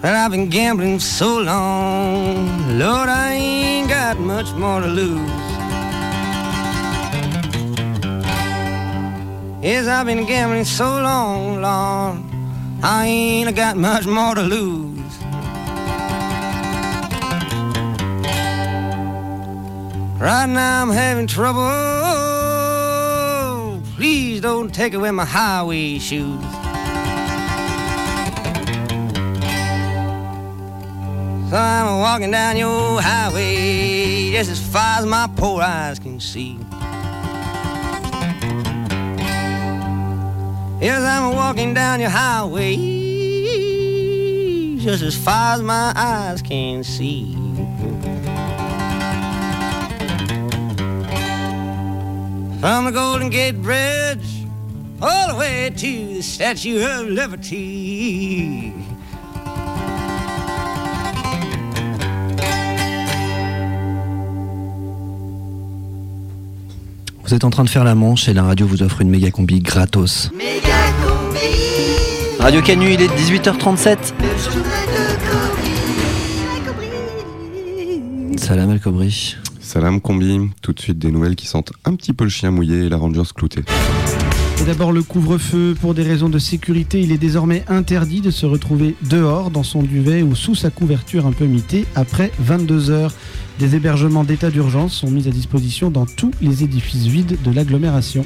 Well, 0.04 0.14
I've 0.14 0.32
been 0.32 0.50
gambling 0.50 1.00
so 1.00 1.40
long, 1.40 2.78
Lord, 2.78 3.08
I 3.08 3.36
ain't 3.36 3.88
got 3.88 4.20
much 4.20 4.52
more 4.52 4.82
to 4.82 4.88
lose. 4.88 5.32
Yes, 9.64 9.88
I've 9.88 10.06
been 10.06 10.26
gambling 10.26 10.66
so 10.66 10.84
long, 10.84 11.62
Lord, 11.62 12.20
I 12.84 13.06
ain't 13.08 13.56
got 13.56 13.78
much 13.78 14.06
more 14.06 14.36
to 14.36 14.42
lose. 14.42 15.00
Right 20.20 20.48
now 20.50 20.82
I'm 20.82 20.90
having 20.90 21.28
trouble. 21.28 21.62
Please 23.96 24.42
don't 24.42 24.76
take 24.76 24.94
away 24.96 25.12
my 25.12 25.24
highway 25.24 25.98
shoes. 25.98 26.63
I'm 31.56 32.00
walking 32.00 32.32
down 32.32 32.58
your 32.58 33.00
highway 33.00 34.32
just 34.32 34.50
as 34.50 34.60
far 34.60 35.00
as 35.00 35.06
my 35.06 35.30
poor 35.36 35.62
eyes 35.62 36.00
can 36.00 36.20
see. 36.20 36.58
Yes, 40.82 41.04
I'm 41.04 41.36
walking 41.36 41.76
down 41.76 42.00
your 42.00 42.10
highway 42.10 42.76
just 44.78 45.04
as 45.04 45.16
far 45.16 45.54
as 45.54 45.62
my 45.62 45.94
eyes 45.96 46.42
can 46.42 46.84
see. 46.84 47.36
From 52.60 52.86
the 52.86 52.92
Golden 52.92 53.30
Gate 53.30 53.62
Bridge 53.62 54.44
all 55.02 55.28
the 55.28 55.36
way 55.36 55.70
to 55.70 56.08
the 56.16 56.22
Statue 56.24 56.84
of 56.84 57.08
Liberty. 57.08 58.73
Vous 67.34 67.38
êtes 67.38 67.46
en 67.46 67.50
train 67.50 67.64
de 67.64 67.70
faire 67.70 67.84
la 67.84 67.96
manche 67.96 68.30
et 68.30 68.34
la 68.36 68.44
radio 68.44 68.68
vous 68.68 68.84
offre 68.84 69.02
une 69.02 69.10
méga 69.10 69.32
combi 69.32 69.60
gratos. 69.60 70.30
Radio 72.38 72.62
Canu, 72.62 72.94
il 72.94 73.02
est 73.02 73.08
18h37. 73.08 73.98
Salam 78.38 78.70
El 78.70 78.80
Kobri. 78.80 79.36
Salam 79.60 80.00
Combi, 80.00 80.52
tout 80.62 80.74
de 80.74 80.80
suite 80.80 81.00
des 81.00 81.12
nouvelles 81.12 81.36
qui 81.36 81.48
sentent 81.48 81.74
un 81.86 81.96
petit 81.96 82.14
peu 82.14 82.24
le 82.24 82.30
chien 82.30 82.52
mouillé 82.52 82.86
et 82.86 82.90
la 82.90 82.98
Rangers 82.98 83.24
cloutée. 83.36 83.64
D'abord 84.66 84.94
le 84.94 85.04
couvre-feu. 85.04 85.76
Pour 85.80 85.94
des 85.94 86.04
raisons 86.04 86.30
de 86.30 86.40
sécurité, 86.40 87.02
il 87.02 87.12
est 87.12 87.18
désormais 87.18 87.66
interdit 87.68 88.22
de 88.22 88.32
se 88.32 88.46
retrouver 88.46 88.96
dehors, 89.02 89.52
dans 89.52 89.64
son 89.64 89.84
duvet 89.84 90.24
ou 90.24 90.36
sous 90.36 90.56
sa 90.56 90.70
couverture 90.70 91.26
un 91.26 91.34
peu 91.34 91.46
mitée, 91.46 91.86
après 91.96 92.32
22 92.40 92.90
heures. 92.90 93.14
Des 93.60 93.76
hébergements 93.76 94.24
d'état 94.24 94.50
d'urgence 94.50 94.94
sont 94.94 95.12
mis 95.12 95.28
à 95.28 95.32
disposition 95.32 95.92
dans 95.92 96.06
tous 96.06 96.32
les 96.42 96.64
édifices 96.64 97.08
vides 97.08 97.38
de 97.44 97.52
l'agglomération. 97.52 98.26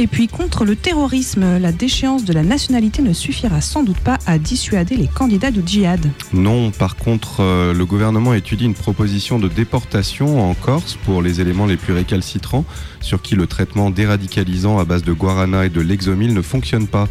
Et 0.00 0.06
puis 0.06 0.28
contre 0.28 0.64
le 0.64 0.76
terrorisme, 0.76 1.58
la 1.58 1.72
déchéance 1.72 2.24
de 2.24 2.32
la 2.32 2.44
nationalité 2.44 3.02
ne 3.02 3.12
suffira 3.12 3.60
sans 3.60 3.82
doute 3.82 3.98
pas 3.98 4.18
à 4.26 4.38
dissuader 4.38 4.96
les 4.96 5.08
candidats 5.08 5.50
du 5.50 5.60
djihad. 5.66 6.08
Non, 6.32 6.70
par 6.70 6.94
contre, 6.94 7.40
euh, 7.40 7.74
le 7.74 7.84
gouvernement 7.84 8.32
étudie 8.32 8.64
une 8.64 8.74
proposition 8.74 9.40
de 9.40 9.48
déportation 9.48 10.48
en 10.48 10.54
Corse 10.54 10.96
pour 11.04 11.20
les 11.20 11.40
éléments 11.40 11.66
les 11.66 11.76
plus 11.76 11.92
récalcitrants, 11.92 12.64
sur 13.00 13.22
qui 13.22 13.34
le 13.34 13.48
traitement 13.48 13.90
déradicalisant 13.90 14.78
à 14.78 14.84
base 14.84 15.02
de 15.02 15.12
guarana 15.12 15.66
et 15.66 15.68
de 15.68 15.80
lexomil 15.80 16.32
ne 16.32 16.42
fonctionne 16.42 16.86
pas. 16.86 17.08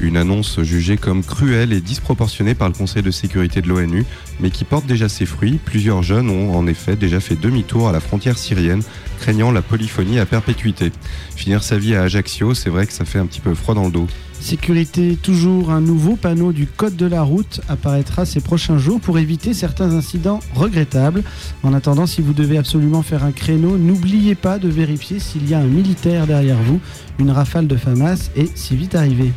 Une 0.00 0.16
annonce 0.16 0.60
jugée 0.62 0.96
comme 0.96 1.24
cruelle 1.24 1.72
et 1.72 1.80
disproportionnée 1.80 2.54
par 2.54 2.68
le 2.68 2.74
Conseil 2.74 3.02
de 3.02 3.10
sécurité 3.10 3.60
de 3.60 3.68
l'ONU, 3.68 4.04
mais 4.40 4.50
qui 4.50 4.64
porte 4.64 4.86
déjà 4.86 5.08
ses 5.08 5.26
fruits. 5.26 5.58
Plusieurs 5.64 6.02
jeunes 6.02 6.30
ont 6.30 6.56
en 6.56 6.66
effet 6.68 6.94
déjà 6.94 7.18
fait 7.18 7.34
demi-tour 7.34 7.88
à 7.88 7.92
la 7.92 8.00
frontière 8.00 8.38
syrienne, 8.38 8.82
craignant 9.18 9.50
la 9.50 9.62
polyphonie 9.62 10.20
à 10.20 10.26
perpétuité. 10.26 10.92
Finir 11.34 11.64
sa 11.64 11.78
vie 11.78 11.96
à 11.96 12.02
Ajaccio, 12.02 12.54
c'est 12.54 12.70
vrai 12.70 12.86
que 12.86 12.92
ça 12.92 13.04
fait 13.04 13.18
un 13.18 13.26
petit 13.26 13.40
peu 13.40 13.54
froid 13.54 13.74
dans 13.74 13.86
le 13.86 13.90
dos. 13.90 14.06
Sécurité, 14.40 15.18
toujours 15.20 15.70
un 15.70 15.80
nouveau 15.80 16.14
panneau 16.14 16.52
du 16.52 16.68
Code 16.68 16.94
de 16.94 17.06
la 17.06 17.22
route 17.22 17.60
apparaîtra 17.68 18.24
ces 18.24 18.40
prochains 18.40 18.78
jours 18.78 19.00
pour 19.00 19.18
éviter 19.18 19.52
certains 19.52 19.90
incidents 19.96 20.38
regrettables. 20.54 21.24
En 21.64 21.74
attendant, 21.74 22.06
si 22.06 22.22
vous 22.22 22.34
devez 22.34 22.56
absolument 22.56 23.02
faire 23.02 23.24
un 23.24 23.32
créneau, 23.32 23.76
n'oubliez 23.76 24.36
pas 24.36 24.60
de 24.60 24.68
vérifier 24.68 25.18
s'il 25.18 25.48
y 25.48 25.54
a 25.54 25.58
un 25.58 25.66
militaire 25.66 26.28
derrière 26.28 26.62
vous. 26.62 26.80
Une 27.18 27.32
rafale 27.32 27.66
de 27.66 27.76
FAMAS 27.76 28.30
est 28.36 28.56
si 28.56 28.76
vite 28.76 28.94
arrivée. 28.94 29.32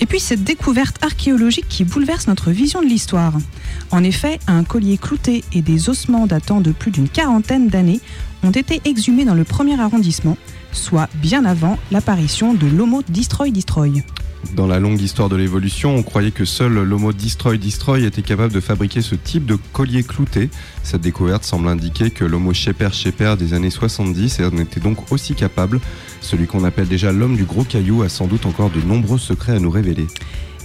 Et 0.00 0.06
puis 0.06 0.20
cette 0.20 0.44
découverte 0.44 1.02
archéologique 1.02 1.68
qui 1.68 1.84
bouleverse 1.84 2.28
notre 2.28 2.50
vision 2.50 2.82
de 2.82 2.86
l'histoire. 2.86 3.32
En 3.90 4.04
effet, 4.04 4.38
un 4.46 4.64
collier 4.64 4.98
clouté 4.98 5.42
et 5.52 5.62
des 5.62 5.88
ossements 5.88 6.26
datant 6.26 6.60
de 6.60 6.72
plus 6.72 6.90
d'une 6.90 7.08
quarantaine 7.08 7.68
d'années 7.68 8.00
ont 8.42 8.50
été 8.50 8.80
exhumés 8.84 9.24
dans 9.24 9.34
le 9.34 9.44
premier 9.44 9.80
arrondissement, 9.80 10.36
soit 10.72 11.08
bien 11.14 11.44
avant 11.44 11.78
l'apparition 11.90 12.54
de 12.54 12.66
l'Homo 12.66 13.02
Destroy 13.08 13.50
Destroy. 13.50 14.02
Dans 14.54 14.66
la 14.66 14.78
longue 14.78 15.00
histoire 15.00 15.28
de 15.28 15.36
l'évolution, 15.36 15.96
on 15.96 16.02
croyait 16.02 16.30
que 16.30 16.44
seul 16.44 16.72
l'Homo 16.72 17.12
Destroy 17.12 17.58
Destroy 17.58 18.04
était 18.04 18.22
capable 18.22 18.52
de 18.52 18.60
fabriquer 18.60 19.02
ce 19.02 19.14
type 19.14 19.46
de 19.46 19.56
collier 19.72 20.02
clouté. 20.02 20.50
Cette 20.82 21.00
découverte 21.00 21.44
semble 21.44 21.68
indiquer 21.68 22.10
que 22.10 22.24
l'Homo 22.24 22.52
Shepherd 22.52 22.94
Shepherd 22.94 23.38
des 23.38 23.54
années 23.54 23.70
70 23.70 24.40
en 24.40 24.58
était 24.58 24.80
donc 24.80 25.12
aussi 25.12 25.34
capable. 25.34 25.80
Celui 26.20 26.46
qu'on 26.46 26.64
appelle 26.64 26.88
déjà 26.88 27.12
l'homme 27.12 27.36
du 27.36 27.44
gros 27.44 27.64
caillou 27.64 28.02
a 28.02 28.08
sans 28.08 28.26
doute 28.26 28.46
encore 28.46 28.70
de 28.70 28.80
nombreux 28.80 29.18
secrets 29.18 29.56
à 29.56 29.58
nous 29.58 29.70
révéler. 29.70 30.06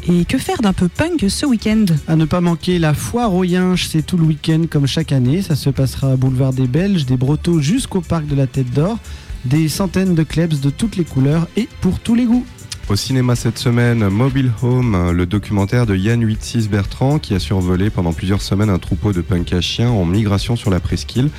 Et 0.07 0.25
que 0.25 0.37
faire 0.37 0.61
d'un 0.61 0.73
peu 0.73 0.87
punk 0.87 1.25
ce 1.29 1.45
week-end? 1.45 1.85
À 2.07 2.15
ne 2.15 2.25
pas 2.25 2.41
manquer 2.41 2.79
la 2.79 2.93
foire 2.93 3.33
aux 3.33 3.43
Yinches, 3.43 3.87
c'est 3.87 4.05
tout 4.05 4.17
le 4.17 4.23
week-end 4.23 4.63
comme 4.69 4.87
chaque 4.87 5.11
année. 5.11 5.41
Ça 5.41 5.55
se 5.55 5.69
passera 5.69 6.11
à 6.11 6.15
Boulevard 6.15 6.53
des 6.53 6.67
Belges, 6.67 7.05
des 7.05 7.17
Brotteaux 7.17 7.59
jusqu'au 7.59 8.01
Parc 8.01 8.25
de 8.25 8.35
la 8.35 8.47
Tête 8.47 8.71
d'Or. 8.73 8.97
Des 9.45 9.69
centaines 9.69 10.13
de 10.15 10.23
clubs 10.23 10.59
de 10.59 10.69
toutes 10.69 10.97
les 10.97 11.03
couleurs 11.03 11.47
et 11.55 11.67
pour 11.81 11.99
tous 11.99 12.15
les 12.15 12.25
goûts. 12.25 12.45
Au 12.89 12.95
cinéma 12.97 13.35
cette 13.35 13.57
semaine, 13.57 14.09
Mobile 14.09 14.51
Home, 14.61 15.11
le 15.11 15.25
documentaire 15.25 15.85
de 15.85 15.95
Yann 15.95 16.19
86 16.19 16.69
Bertrand 16.69 17.19
qui 17.19 17.33
a 17.33 17.39
survolé 17.39 17.89
pendant 17.89 18.11
plusieurs 18.11 18.41
semaines 18.41 18.69
un 18.69 18.79
troupeau 18.79 19.13
de 19.13 19.21
punk 19.21 19.53
à 19.53 19.61
chiens 19.61 19.89
en 19.89 20.03
migration 20.03 20.57
sur 20.57 20.69
la 20.69 20.81
presqu'île. 20.81 21.29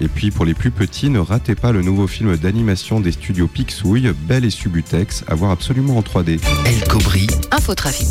Et 0.00 0.08
puis 0.08 0.32
pour 0.32 0.44
les 0.44 0.54
plus 0.54 0.72
petits, 0.72 1.08
ne 1.08 1.20
ratez 1.20 1.54
pas 1.54 1.70
le 1.70 1.82
nouveau 1.82 2.08
film 2.08 2.36
d'animation 2.36 2.98
des 2.98 3.12
studios 3.12 3.46
Pixouille, 3.46 4.12
Belle 4.26 4.44
et 4.44 4.50
Subutex, 4.50 5.24
à 5.28 5.34
voir 5.36 5.52
absolument 5.52 5.96
en 5.96 6.02
3D. 6.02 6.40
El 6.66 6.88
Cobri. 6.88 7.28
Infotrafic. 7.52 8.08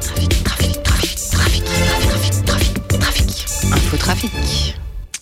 Trafic, 0.00 0.44
trafic, 0.44 0.82
trafic, 0.82 1.16
trafic, 1.30 1.64
trafic, 1.64 2.44
trafic, 2.44 2.88
trafic. 3.00 3.46
Infotrafic. 3.72 4.76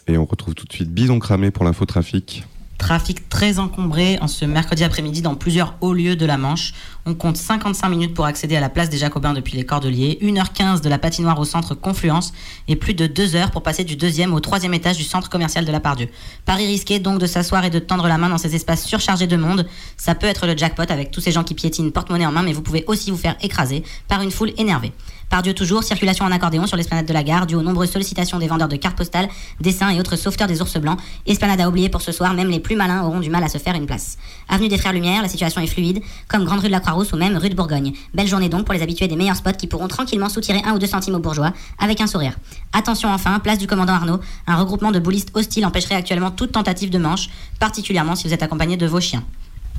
Et 0.06 0.18
on 0.18 0.26
retrouve 0.26 0.54
tout 0.54 0.66
de 0.66 0.72
suite 0.72 0.92
Bison 0.92 1.18
Cramé 1.18 1.50
pour 1.50 1.64
l'infotrafic. 1.64 2.44
Trafic 2.78 3.28
très 3.28 3.58
encombré 3.58 4.18
en 4.20 4.28
ce 4.28 4.44
mercredi 4.44 4.84
après-midi 4.84 5.22
dans 5.22 5.36
plusieurs 5.36 5.76
hauts 5.80 5.94
lieux 5.94 6.16
de 6.16 6.26
la 6.26 6.36
Manche. 6.36 6.74
On 7.06 7.14
compte 7.14 7.36
55 7.36 7.88
minutes 7.88 8.14
pour 8.14 8.24
accéder 8.24 8.56
à 8.56 8.60
la 8.60 8.68
place 8.68 8.90
des 8.90 8.98
Jacobins 8.98 9.32
depuis 9.32 9.56
les 9.56 9.64
Cordeliers, 9.64 10.18
1h15 10.20 10.80
de 10.80 10.88
la 10.88 10.98
patinoire 10.98 11.38
au 11.38 11.44
centre 11.44 11.74
Confluence 11.74 12.32
et 12.66 12.76
plus 12.76 12.94
de 12.94 13.06
2 13.06 13.36
heures 13.36 13.50
pour 13.52 13.62
passer 13.62 13.84
du 13.84 13.96
deuxième 13.96 14.34
au 14.34 14.40
troisième 14.40 14.74
étage 14.74 14.96
du 14.96 15.04
centre 15.04 15.30
commercial 15.30 15.64
de 15.64 15.72
la 15.72 15.80
Pardieu. 15.80 16.08
Paris 16.44 16.66
risqué 16.66 16.98
donc 16.98 17.20
de 17.20 17.26
s'asseoir 17.26 17.64
et 17.64 17.70
de 17.70 17.78
tendre 17.78 18.08
la 18.08 18.18
main 18.18 18.28
dans 18.28 18.38
ces 18.38 18.54
espaces 18.54 18.84
surchargés 18.84 19.26
de 19.26 19.36
monde. 19.36 19.66
Ça 19.96 20.14
peut 20.14 20.26
être 20.26 20.46
le 20.46 20.56
jackpot 20.56 20.82
avec 20.88 21.10
tous 21.10 21.20
ces 21.20 21.32
gens 21.32 21.44
qui 21.44 21.54
piétinent 21.54 21.90
porte-monnaie 21.90 22.26
en 22.26 22.32
main, 22.32 22.42
mais 22.42 22.52
vous 22.52 22.62
pouvez 22.62 22.84
aussi 22.86 23.10
vous 23.10 23.16
faire 23.16 23.36
écraser 23.40 23.84
par 24.08 24.20
une 24.20 24.30
foule 24.30 24.52
énervée. 24.58 24.92
Pardieu 25.34 25.52
toujours, 25.52 25.82
circulation 25.82 26.24
en 26.24 26.30
accordéon 26.30 26.64
sur 26.68 26.76
l'esplanade 26.76 27.06
de 27.06 27.12
la 27.12 27.24
gare, 27.24 27.48
dû 27.48 27.56
aux 27.56 27.62
nombreuses 27.62 27.90
sollicitations 27.90 28.38
des 28.38 28.46
vendeurs 28.46 28.68
de 28.68 28.76
cartes 28.76 28.96
postales, 28.96 29.28
dessins 29.60 29.90
et 29.90 29.98
autres 29.98 30.14
sauveteurs 30.14 30.46
des 30.46 30.62
ours 30.62 30.76
blancs. 30.76 30.96
Esplanade 31.26 31.60
à 31.60 31.68
oublier 31.68 31.88
pour 31.88 32.02
ce 32.02 32.12
soir, 32.12 32.34
même 32.34 32.46
les 32.50 32.60
plus 32.60 32.76
malins 32.76 33.02
auront 33.02 33.18
du 33.18 33.30
mal 33.30 33.42
à 33.42 33.48
se 33.48 33.58
faire 33.58 33.74
une 33.74 33.86
place. 33.86 34.16
Avenue 34.48 34.68
des 34.68 34.78
Frères 34.78 34.92
Lumière, 34.92 35.22
la 35.22 35.28
situation 35.28 35.60
est 35.60 35.66
fluide, 35.66 36.02
comme 36.28 36.44
Grande 36.44 36.60
Rue 36.60 36.68
de 36.68 36.70
la 36.70 36.78
Croix-Rousse 36.78 37.12
ou 37.14 37.16
même 37.16 37.36
Rue 37.36 37.48
de 37.48 37.56
Bourgogne. 37.56 37.94
Belle 38.14 38.28
journée 38.28 38.48
donc 38.48 38.64
pour 38.64 38.74
les 38.74 38.82
habitués 38.82 39.08
des 39.08 39.16
meilleurs 39.16 39.34
spots 39.34 39.54
qui 39.58 39.66
pourront 39.66 39.88
tranquillement 39.88 40.28
soutirer 40.28 40.62
un 40.64 40.72
ou 40.72 40.78
deux 40.78 40.86
centimes 40.86 41.16
aux 41.16 41.18
bourgeois, 41.18 41.52
avec 41.80 42.00
un 42.00 42.06
sourire. 42.06 42.34
Attention 42.72 43.08
enfin, 43.08 43.40
place 43.40 43.58
du 43.58 43.66
commandant 43.66 43.94
Arnaud, 43.94 44.20
un 44.46 44.54
regroupement 44.54 44.92
de 44.92 45.00
boulistes 45.00 45.32
hostiles 45.34 45.66
empêcherait 45.66 45.96
actuellement 45.96 46.30
toute 46.30 46.52
tentative 46.52 46.90
de 46.90 46.98
manche, 46.98 47.28
particulièrement 47.58 48.14
si 48.14 48.28
vous 48.28 48.34
êtes 48.34 48.44
accompagné 48.44 48.76
de 48.76 48.86
vos 48.86 49.00
chiens. 49.00 49.24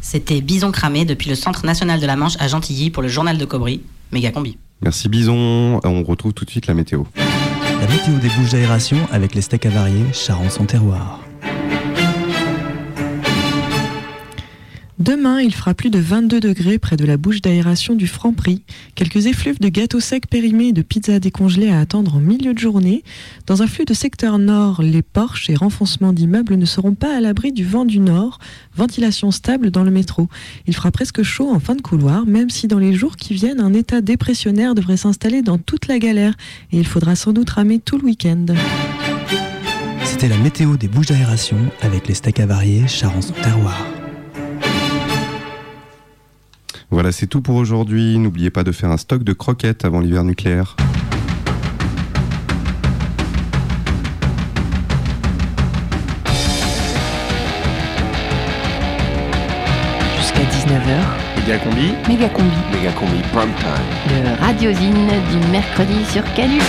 C'était 0.01 0.41
Bison 0.41 0.73
cramé 0.73 1.05
depuis 1.05 1.29
le 1.29 1.35
Centre 1.35 1.65
national 1.65 2.01
de 2.01 2.05
la 2.05 2.17
Manche 2.17 2.35
à 2.39 2.49
Gentilly 2.49 2.89
pour 2.89 3.01
le 3.01 3.07
journal 3.07 3.37
de 3.37 3.45
Cobry. 3.45 3.81
Méga 4.11 4.31
combi. 4.31 4.57
Merci 4.81 5.09
Bison. 5.09 5.79
On 5.83 6.03
retrouve 6.03 6.33
tout 6.33 6.45
de 6.45 6.49
suite 6.49 6.67
la 6.67 6.73
météo. 6.73 7.03
La 7.15 7.87
météo 7.87 8.15
des 8.21 8.29
bouches 8.29 8.51
d'aération 8.51 8.97
avec 9.11 9.35
les 9.35 9.41
steaks 9.41 9.65
avariés, 9.65 10.05
Charon 10.13 10.49
son 10.49 10.65
terroir. 10.65 11.19
Demain, 15.05 15.39
il 15.39 15.53
fera 15.53 15.75
plus 15.75 15.91
de 15.91 15.99
22 15.99 16.39
degrés 16.39 16.79
près 16.79 16.97
de 16.97 17.05
la 17.05 17.15
bouche 17.15 17.39
d'aération 17.39 17.93
du 17.93 18.07
Franprix. 18.07 18.63
Quelques 18.95 19.27
effluves 19.27 19.59
de 19.59 19.69
gâteaux 19.69 19.99
secs 19.99 20.25
périmés 20.27 20.69
et 20.69 20.73
de 20.73 20.81
pizzas 20.81 21.19
décongelées 21.19 21.69
à 21.69 21.79
attendre 21.79 22.15
en 22.15 22.19
milieu 22.19 22.55
de 22.55 22.57
journée. 22.57 23.03
Dans 23.45 23.61
un 23.61 23.67
flux 23.67 23.85
de 23.85 23.93
secteur 23.93 24.39
nord, 24.39 24.81
les 24.81 25.03
porches 25.03 25.47
et 25.51 25.55
renfoncements 25.55 26.11
d'immeubles 26.11 26.55
ne 26.55 26.65
seront 26.65 26.95
pas 26.95 27.15
à 27.15 27.21
l'abri 27.21 27.51
du 27.51 27.63
vent 27.63 27.85
du 27.85 27.99
nord. 27.99 28.39
Ventilation 28.75 29.29
stable 29.29 29.69
dans 29.69 29.83
le 29.83 29.91
métro. 29.91 30.27
Il 30.65 30.75
fera 30.75 30.89
presque 30.89 31.21
chaud 31.21 31.51
en 31.51 31.59
fin 31.59 31.75
de 31.75 31.83
couloir, 31.83 32.25
même 32.25 32.49
si 32.49 32.65
dans 32.65 32.79
les 32.79 32.93
jours 32.93 33.15
qui 33.15 33.35
viennent, 33.35 33.61
un 33.61 33.73
état 33.73 34.01
dépressionnaire 34.01 34.73
devrait 34.73 34.97
s'installer 34.97 35.43
dans 35.43 35.59
toute 35.59 35.87
la 35.87 35.99
galère 35.99 36.33
et 36.71 36.79
il 36.79 36.87
faudra 36.87 37.15
sans 37.15 37.31
doute 37.31 37.51
ramer 37.51 37.77
tout 37.77 37.99
le 37.99 38.05
week-end. 38.05 38.47
C'était 40.03 40.29
la 40.29 40.37
météo 40.37 40.77
des 40.77 40.87
bouches 40.87 41.07
d'aération 41.07 41.57
avec 41.83 42.07
les 42.07 42.15
steaks 42.15 42.39
avariés, 42.39 42.87
Charon 42.87 43.21
son 43.21 43.33
terroir. 43.33 43.85
Voilà, 46.91 47.11
c'est 47.11 47.27
tout 47.27 47.41
pour 47.41 47.55
aujourd'hui. 47.55 48.17
N'oubliez 48.17 48.49
pas 48.49 48.63
de 48.63 48.71
faire 48.71 48.91
un 48.91 48.97
stock 48.97 49.23
de 49.23 49.33
croquettes 49.33 49.85
avant 49.85 49.99
l'hiver 49.99 50.23
nucléaire. 50.23 50.75
Jusqu'à 60.17 60.41
19h, 60.43 61.25
Méga 61.37 61.57
combi. 61.59 61.93
méga 62.07 62.29
combi. 62.29 62.49
Méga 62.73 62.91
combi 62.93 63.21
prime 63.33 63.53
time. 63.59 64.23
Le 64.23 64.43
radiosine 64.45 65.11
du 65.31 65.47
mercredi 65.51 66.03
sur 66.05 66.23
Canu. 66.33 66.59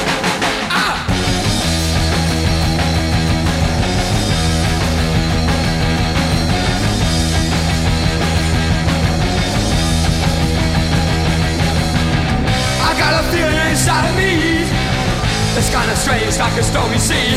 Strange, 16.07 16.39
like 16.39 16.55
a 16.55 16.63
stormy 16.63 16.99
sea. 16.99 17.35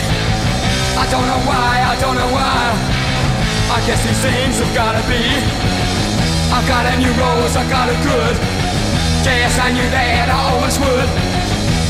I 0.94 1.10
don't 1.10 1.26
know 1.26 1.42
why, 1.50 1.82
I 1.90 1.98
don't 1.98 2.14
know 2.14 2.30
why. 2.30 2.70
I 3.74 3.82
guess 3.90 3.98
these 4.06 4.22
things 4.22 4.62
have 4.62 4.70
gotta 4.78 5.02
be. 5.10 5.18
I 6.54 6.62
got 6.70 6.86
a 6.86 6.94
new 7.02 7.10
rose, 7.18 7.58
I 7.58 7.66
got 7.66 7.90
a 7.90 7.98
good. 8.06 8.36
Guess 9.26 9.58
I 9.58 9.74
knew 9.74 9.90
that 9.90 10.30
I 10.30 10.38
always 10.54 10.78
would. 10.78 11.10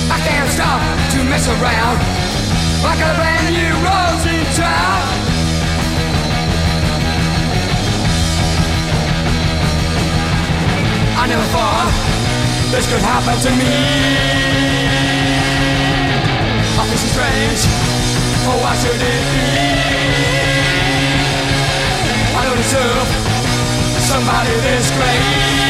I 0.08 0.24
can't 0.24 0.48
stop 0.56 0.80
to 0.80 1.20
mess 1.28 1.52
around. 1.52 2.00
Got 2.80 2.96
a 2.96 3.12
brand 3.20 3.52
new 3.52 3.76
rose 3.84 4.24
in 4.24 4.48
town. 4.56 5.04
I 11.20 11.28
never 11.28 11.48
thought 11.52 11.92
this 12.72 12.88
could 12.88 13.04
happen 13.04 13.36
to 13.36 13.52
me. 13.60 14.79
I 16.80 16.88
so 16.96 17.08
strange. 17.08 17.62
Oh, 18.48 18.58
why 18.64 18.74
should 18.78 18.96
it 18.96 19.00
be? 19.00 19.10
I 22.38 22.46
don't 22.46 22.56
deserve 22.56 23.08
somebody 24.00 24.54
this 24.64 24.90
great. 24.92 25.69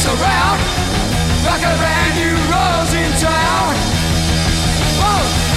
Mess 0.00 0.06
around. 0.06 0.60
I 1.44 1.60
got 1.60 1.74
a 1.74 1.78
brand 1.78 2.14
new 2.16 2.34
rose 2.48 2.92
in 2.94 3.10
town. 3.20 3.74
Whoa. 5.00 5.50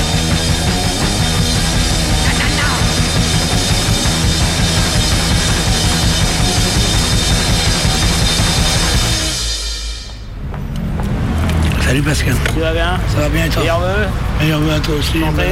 Salut 11.84 12.02
Pascal. 12.02 12.36
Tu 12.54 12.60
vas 12.60 12.74
bien? 12.74 13.00
Ça 13.10 13.20
va 13.20 13.30
bien 13.30 13.46
et 13.46 13.50
toi? 13.50 13.62
Meilleurs 14.42 14.60
vœux? 14.60 14.74
À 14.74 14.80
toi 14.80 14.96
aussi. 14.96 15.20
Santé. 15.20 15.44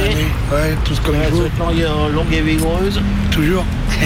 Ouais, 0.50 0.76
tout 0.84 0.94
ce 0.94 1.00
comme 1.00 1.14
il 1.14 1.30
faut. 1.30 1.42
longue, 1.64 2.14
longue 2.14 2.32
et 2.32 2.40
vigoureuse. 2.40 3.00
Toujours. 3.30 3.64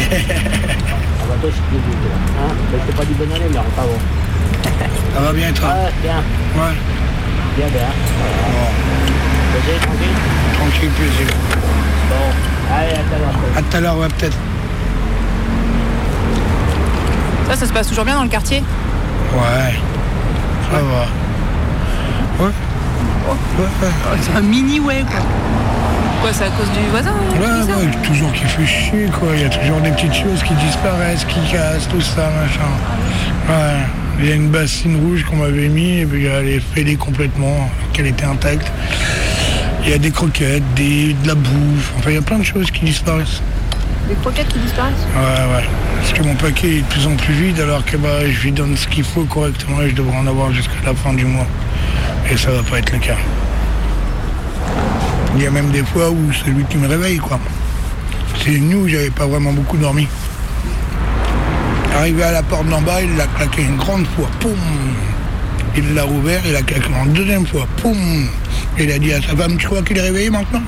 Ah 1.19 1.31
bah 1.31 1.39
toi, 1.41 1.51
je 1.51 1.57
suis 1.57 1.65
dégoûté. 1.73 2.09
Hein 2.39 2.55
bah, 2.71 2.79
je 2.81 2.87
t'ai 2.87 2.97
pas 2.97 3.05
dit 3.05 3.15
bonne 3.15 3.33
année, 3.33 3.51
mais 3.51 3.59
enfin 3.59 3.83
bon. 3.83 3.99
Ça 5.17 5.23
va 5.23 5.33
bien 5.33 5.49
et 5.49 5.53
toi 5.53 5.69
Ouais, 5.69 5.93
bien. 6.03 6.17
Ouais. 6.17 6.75
Bien, 7.57 7.67
bien. 7.69 7.89
Posé, 9.55 9.79
tranquille 9.81 10.17
Tranquille, 10.59 10.91
plaisir. 10.91 11.27
Bon, 12.11 12.75
allez, 12.77 12.93
à 12.93 12.97
tout 12.97 13.15
à 13.15 13.19
l'heure. 13.19 13.35
À 13.57 13.63
tout 13.63 13.77
à 13.77 13.81
l'heure, 13.81 13.97
ouais, 13.97 14.09
peut-être. 14.09 14.37
Ça, 17.49 17.57
ça 17.57 17.67
se 17.67 17.73
passe 17.73 17.89
toujours 17.89 18.05
bien 18.05 18.17
dans 18.17 18.25
le 18.25 18.29
quartier? 18.29 18.63
Ouais. 19.33 19.75
Ça 20.71 20.77
va. 20.77 22.45
Ouais. 22.45 22.53
Ouais, 23.31 23.65
ouais. 23.65 24.19
C'est 24.21 24.37
un 24.37 24.43
mini 24.43 24.81
way 24.81 25.03
quoi. 25.11 25.21
Quoi, 26.21 26.31
c'est 26.35 26.45
à 26.45 26.51
cause 26.51 26.71
du 26.73 26.91
voisin 26.91 27.11
hein, 27.11 27.41
Ouais, 27.41 27.75
ouais, 27.75 27.91
toujours 28.03 28.33
qui 28.35 28.45
fait 28.45 28.67
chier, 28.67 29.09
quoi. 29.19 29.29
Il 29.35 29.41
y 29.41 29.45
a 29.45 29.49
toujours 29.49 29.81
des 29.81 29.93
petites 29.93 30.15
choses 30.15 30.43
qui 30.43 30.53
disparaissent, 30.55 31.25
qui 31.25 31.41
cassent, 31.51 31.89
tout 31.89 32.03
ça, 32.03 32.29
machin. 32.39 32.69
Ouais. 33.49 33.87
Il 34.19 34.27
y 34.27 34.33
a 34.33 34.35
une 34.35 34.49
bassine 34.49 34.97
rouge 34.97 35.25
qu'on 35.25 35.37
m'avait 35.37 35.69
mis, 35.69 35.99
et 35.99 36.07
puis 36.07 36.25
elle 36.25 36.49
est 36.49 36.61
fêlée 36.61 36.97
complètement, 36.97 37.71
qu'elle 37.93 38.07
était 38.07 38.25
intacte. 38.25 38.71
Il 39.85 39.91
y 39.91 39.93
a 39.93 39.99
des 39.99 40.11
croquettes, 40.11 40.65
des, 40.75 41.13
de 41.13 41.29
la 41.29 41.35
bouffe, 41.35 41.93
enfin, 41.99 42.11
il 42.11 42.15
y 42.15 42.19
a 42.19 42.23
plein 42.23 42.39
de 42.39 42.45
choses 42.45 42.71
qui 42.71 42.87
disparaissent. 42.87 43.43
Des 44.09 44.15
croquettes 44.15 44.49
qui 44.49 44.59
disparaissent? 44.59 45.07
Ouais, 45.15 45.55
ouais. 45.55 45.65
Parce 46.01 46.13
que 46.13 46.23
mon 46.23 46.35
paquet 46.35 46.77
est 46.77 46.81
de 46.81 46.87
plus 46.87 47.07
en 47.07 47.15
plus 47.17 47.35
vide, 47.35 47.61
alors 47.61 47.85
que 47.85 47.97
bah, 47.97 48.29
je 48.29 48.43
lui 48.43 48.53
donne 48.53 48.77
ce 48.77 48.89
qu'il 48.89 49.05
faut 49.05 49.25
correctement 49.25 49.83
et 49.83 49.91
je 49.91 49.95
devrais 49.95 50.17
en 50.17 50.27
avoir 50.27 50.53
jusqu'à 50.53 50.75
la 50.85 50.95
fin 50.95 51.13
du 51.13 51.25
mois. 51.25 51.47
Et 52.31 52.37
ça 52.37 52.51
va 52.53 52.63
pas 52.63 52.79
être 52.79 52.93
le 52.93 52.99
cas. 52.99 53.17
Il 55.37 55.43
y 55.43 55.47
a 55.47 55.51
même 55.51 55.71
des 55.71 55.85
fois 55.85 56.11
où 56.11 56.33
c'est 56.33 56.51
lui 56.51 56.65
qui 56.65 56.79
me 56.79 56.89
réveille, 56.89 57.19
quoi. 57.19 57.39
C'est 58.43 58.55
une 58.55 58.69
nuit 58.69 58.75
où 58.77 58.89
j'avais 58.89 59.11
pas 59.11 59.27
vraiment 59.27 59.53
beaucoup 59.53 59.77
dormi. 59.77 60.09
Arrivé 61.97 62.23
à 62.23 62.33
la 62.33 62.43
porte 62.43 62.69
d'en 62.69 62.83
bas, 62.83 63.03
il 63.03 63.17
l'a 63.17 63.27
claqué 63.27 63.63
une 63.63 63.77
grande 63.77 64.07
fois, 64.09 64.29
poum 64.41 64.53
Il 65.77 65.95
l'a 65.95 66.05
rouvert, 66.05 66.43
il 66.45 66.53
l'a 66.53 66.63
claqué 66.63 66.91
une 67.05 67.13
deuxième 67.13 67.47
fois, 67.47 67.67
poum 67.79 67.97
il 68.79 68.93
a 68.93 68.99
dit 68.99 69.11
à 69.15 69.23
sa 69.23 69.35
femme, 69.35 69.57
tu 69.57 69.67
crois 69.67 69.81
qu'il 69.81 69.97
est 69.97 70.03
réveillé 70.03 70.29
maintenant? 70.29 70.61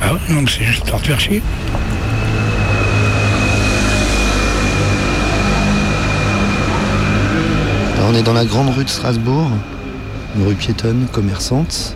Ah 0.00 0.14
ouais, 0.14 0.34
donc 0.34 0.50
c'est 0.50 0.64
juste 0.64 0.88
pour 0.88 0.98
faire 1.00 1.20
chier. 1.20 1.42
On 8.08 8.14
est 8.14 8.22
dans 8.22 8.32
la 8.32 8.46
grande 8.46 8.74
rue 8.74 8.84
de 8.84 8.88
Strasbourg, 8.88 9.50
une 10.36 10.46
rue 10.46 10.54
piétonne, 10.54 11.06
commerçante. 11.12 11.94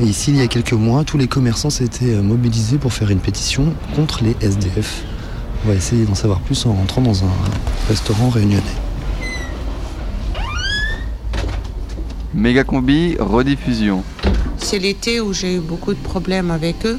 Et 0.00 0.04
ici, 0.04 0.32
il 0.32 0.38
y 0.38 0.42
a 0.42 0.48
quelques 0.48 0.72
mois, 0.72 1.04
tous 1.04 1.18
les 1.18 1.28
commerçants 1.28 1.70
s'étaient 1.70 2.16
euh, 2.16 2.22
mobilisés 2.22 2.78
pour 2.78 2.92
faire 2.92 3.10
une 3.10 3.20
pétition 3.20 3.72
contre 3.94 4.24
les 4.24 4.36
SDF. 4.40 5.04
On 5.64 5.68
va 5.68 5.74
essayer 5.74 6.04
d'en 6.04 6.16
savoir 6.16 6.40
plus 6.40 6.66
en 6.66 6.72
rentrant 6.72 7.02
dans 7.02 7.24
un 7.24 7.32
restaurant 7.88 8.30
réunionnais. 8.30 8.62
Méga 12.34 12.64
combi, 12.64 13.16
rediffusion. 13.20 14.02
C'est 14.58 14.80
l'été 14.80 15.20
où 15.20 15.32
j'ai 15.32 15.56
eu 15.56 15.60
beaucoup 15.60 15.94
de 15.94 16.00
problèmes 16.00 16.50
avec 16.50 16.84
eux. 16.84 16.98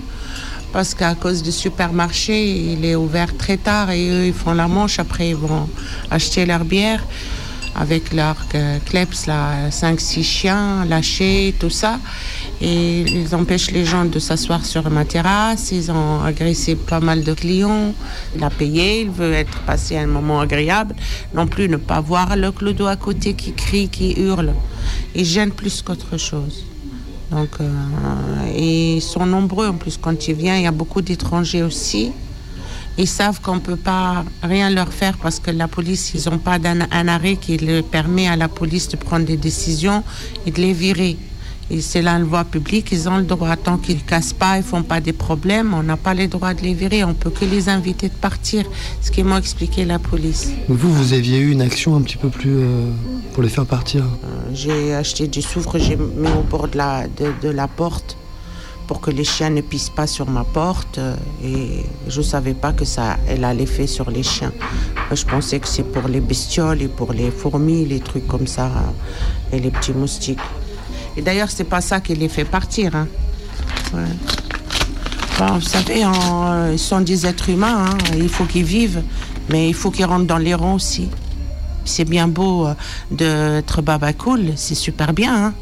Parce 0.71 0.93
qu'à 0.93 1.13
cause 1.13 1.43
du 1.43 1.51
supermarché, 1.51 2.71
il 2.71 2.85
est 2.85 2.95
ouvert 2.95 3.35
très 3.35 3.57
tard 3.57 3.91
et 3.91 4.09
eux, 4.09 4.25
ils 4.27 4.33
font 4.33 4.53
la 4.53 4.67
manche. 4.67 4.97
Après, 4.97 5.29
ils 5.29 5.35
vont 5.35 5.67
acheter 6.09 6.45
leur 6.45 6.63
bière. 6.63 7.03
Avec 7.75 8.13
leurs 8.13 8.45
euh, 8.55 8.77
kleps, 8.85 9.25
là, 9.25 9.69
5-6 9.69 10.23
chiens 10.23 10.85
lâchés, 10.85 11.55
tout 11.59 11.69
ça. 11.69 11.99
Et 12.61 13.01
ils 13.01 13.35
empêchent 13.35 13.71
les 13.71 13.85
gens 13.85 14.05
de 14.05 14.19
s'asseoir 14.19 14.65
sur 14.65 14.89
ma 14.89 15.05
terrasse. 15.05 15.71
Ils 15.71 15.91
ont 15.91 16.21
agressé 16.21 16.75
pas 16.75 16.99
mal 16.99 17.23
de 17.23 17.33
clients. 17.33 17.93
Il 18.35 18.43
a 18.43 18.49
payé, 18.49 19.01
il 19.01 19.09
veut 19.09 19.33
être 19.33 19.59
passé 19.61 19.97
un 19.97 20.07
moment 20.07 20.39
agréable. 20.39 20.95
Non 21.33 21.47
plus 21.47 21.67
ne 21.67 21.77
pas 21.77 21.99
voir 21.99 22.35
le 22.35 22.51
clodo 22.51 22.85
à 22.85 22.95
côté 22.95 23.33
qui 23.33 23.53
crie, 23.53 23.89
qui 23.89 24.13
hurle. 24.13 24.53
Ils 25.15 25.25
gênent 25.25 25.51
plus 25.51 25.81
qu'autre 25.81 26.17
chose. 26.17 26.65
Donc, 27.31 27.49
euh, 27.59 27.69
ils 28.55 29.01
sont 29.01 29.25
nombreux 29.25 29.67
en 29.67 29.73
plus 29.73 29.97
quand 29.97 30.27
ils 30.27 30.35
viennent. 30.35 30.59
Il 30.59 30.63
y 30.63 30.67
a 30.67 30.71
beaucoup 30.71 31.01
d'étrangers 31.01 31.63
aussi. 31.63 32.11
Ils 32.97 33.07
savent 33.07 33.41
qu'on 33.41 33.55
ne 33.55 33.59
peut 33.59 33.75
pas 33.75 34.23
rien 34.43 34.69
leur 34.69 34.93
faire 34.93 35.17
parce 35.17 35.39
que 35.39 35.49
la 35.51 35.67
police, 35.67 36.13
ils 36.13 36.29
n'ont 36.29 36.37
pas 36.37 36.59
d'un- 36.59 36.87
un 36.91 37.07
arrêt 37.07 37.37
qui 37.37 37.57
le 37.57 37.81
permet 37.81 38.27
à 38.27 38.35
la 38.35 38.47
police 38.47 38.87
de 38.89 38.97
prendre 38.97 39.25
des 39.25 39.37
décisions 39.37 40.03
et 40.45 40.51
de 40.51 40.61
les 40.61 40.73
virer. 40.73 41.17
Et 41.71 41.81
c'est 41.81 42.01
là 42.03 42.17
une 42.17 42.25
voie 42.25 42.43
publique, 42.43 42.89
ils 42.91 43.07
ont 43.09 43.17
le 43.17 43.23
droit. 43.23 43.55
Tant 43.55 43.77
qu'ils 43.77 43.95
ne 43.95 44.01
cassent 44.01 44.33
pas, 44.33 44.57
ils 44.57 44.59
ne 44.59 44.63
font 44.63 44.83
pas 44.83 44.99
des 44.99 45.13
problèmes, 45.13 45.73
on 45.73 45.81
n'a 45.81 45.97
pas 45.97 46.13
le 46.13 46.27
droit 46.27 46.53
de 46.53 46.61
les 46.61 46.73
virer. 46.75 47.03
On 47.03 47.13
peut 47.15 47.29
que 47.31 47.45
les 47.45 47.67
inviter 47.69 48.09
de 48.09 48.13
partir. 48.13 48.65
Ce 49.01 49.09
qu'ils 49.09 49.25
m'ont 49.25 49.37
expliqué 49.37 49.85
la 49.85 49.97
police. 49.97 50.51
Vous, 50.67 50.93
vous 50.93 51.13
aviez 51.13 51.39
eu 51.39 51.51
une 51.51 51.61
action 51.61 51.95
un 51.95 52.01
petit 52.01 52.17
peu 52.17 52.29
plus 52.29 52.57
euh, 52.57 52.91
pour 53.33 53.41
les 53.41 53.49
faire 53.49 53.65
partir? 53.65 54.03
J'ai 54.53 54.93
acheté 54.93 55.27
du 55.27 55.41
soufre, 55.41 55.79
j'ai 55.79 55.95
mis 55.95 56.27
au 56.37 56.43
bord 56.43 56.67
de 56.67 56.77
la, 56.77 57.07
de, 57.07 57.31
de 57.41 57.49
la 57.49 57.67
porte 57.67 58.17
pour 58.87 58.99
que 59.01 59.11
les 59.11 59.23
chiens 59.23 59.49
ne 59.49 59.61
pissent 59.61 59.89
pas 59.89 60.07
sur 60.07 60.29
ma 60.29 60.43
porte. 60.43 60.97
euh, 60.97 61.15
Et 61.43 61.85
je 62.07 62.19
ne 62.19 62.23
savais 62.25 62.53
pas 62.53 62.73
que 62.73 62.85
ça 62.85 63.17
elle 63.27 63.43
a 63.43 63.53
l'effet 63.53 63.87
sur 63.87 64.09
les 64.11 64.23
chiens. 64.23 64.51
Moi, 65.07 65.15
Je 65.15 65.25
pensais 65.25 65.59
que 65.59 65.67
c'est 65.67 65.83
pour 65.83 66.07
les 66.07 66.19
bestioles 66.21 66.81
et 66.81 66.87
pour 66.87 67.13
les 67.13 67.31
fourmis, 67.31 67.85
les 67.85 67.99
trucs 67.99 68.27
comme 68.27 68.47
ça, 68.47 68.65
euh, 68.67 69.55
et 69.55 69.59
les 69.59 69.71
petits 69.71 69.93
moustiques. 69.93 70.39
Et 71.17 71.21
d'ailleurs, 71.21 71.49
c'est 71.51 71.63
pas 71.75 71.81
ça 71.81 71.99
qui 71.99 72.15
les 72.15 72.29
fait 72.29 72.45
partir. 72.45 72.95
hein. 72.95 73.07
Vous 75.55 75.61
savez, 75.61 76.05
en- 76.05 76.71
ils 76.71 76.79
sont 76.79 77.01
des 77.01 77.25
êtres 77.25 77.49
humains, 77.49 77.85
hein, 77.89 77.97
il 78.15 78.29
faut 78.29 78.45
qu'ils 78.45 78.63
vivent, 78.63 79.01
mais 79.49 79.67
il 79.69 79.73
faut 79.73 79.91
qu'ils 79.91 80.05
rentrent 80.05 80.25
dans 80.27 80.37
les 80.37 80.53
rangs 80.53 80.75
aussi. 80.75 81.09
C'est 81.85 82.05
bien 82.05 82.27
beau 82.27 82.67
euh, 82.67 82.73
d'être 83.11 83.81
baba 83.81 84.13
cool, 84.13 84.53
c'est 84.55 84.75
super 84.75 85.11
bien, 85.13 85.35
hein. 85.47 85.53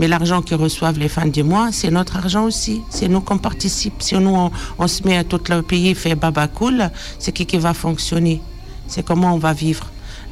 Mais 0.00 0.08
l'argent 0.08 0.40
qu'ils 0.40 0.56
reçoivent 0.56 0.98
les 0.98 1.10
fins 1.10 1.26
du 1.26 1.42
mois, 1.42 1.68
c'est 1.72 1.90
notre 1.90 2.16
argent 2.16 2.44
aussi. 2.44 2.80
C'est 2.88 3.06
nous 3.06 3.20
qu'on 3.20 3.36
participe. 3.36 4.02
Si 4.02 4.14
nous, 4.14 4.34
on, 4.78 4.88
se 4.88 5.06
met 5.06 5.18
à 5.18 5.24
tout 5.24 5.42
le 5.50 5.60
pays 5.60 5.94
fait 5.94 6.14
baba 6.14 6.48
cool, 6.48 6.90
c'est 7.18 7.32
qui 7.32 7.44
qui 7.44 7.58
va 7.58 7.74
fonctionner? 7.74 8.40
C'est 8.88 9.04
comment 9.04 9.34
on 9.34 9.36
va 9.36 9.52
vivre? 9.52 9.86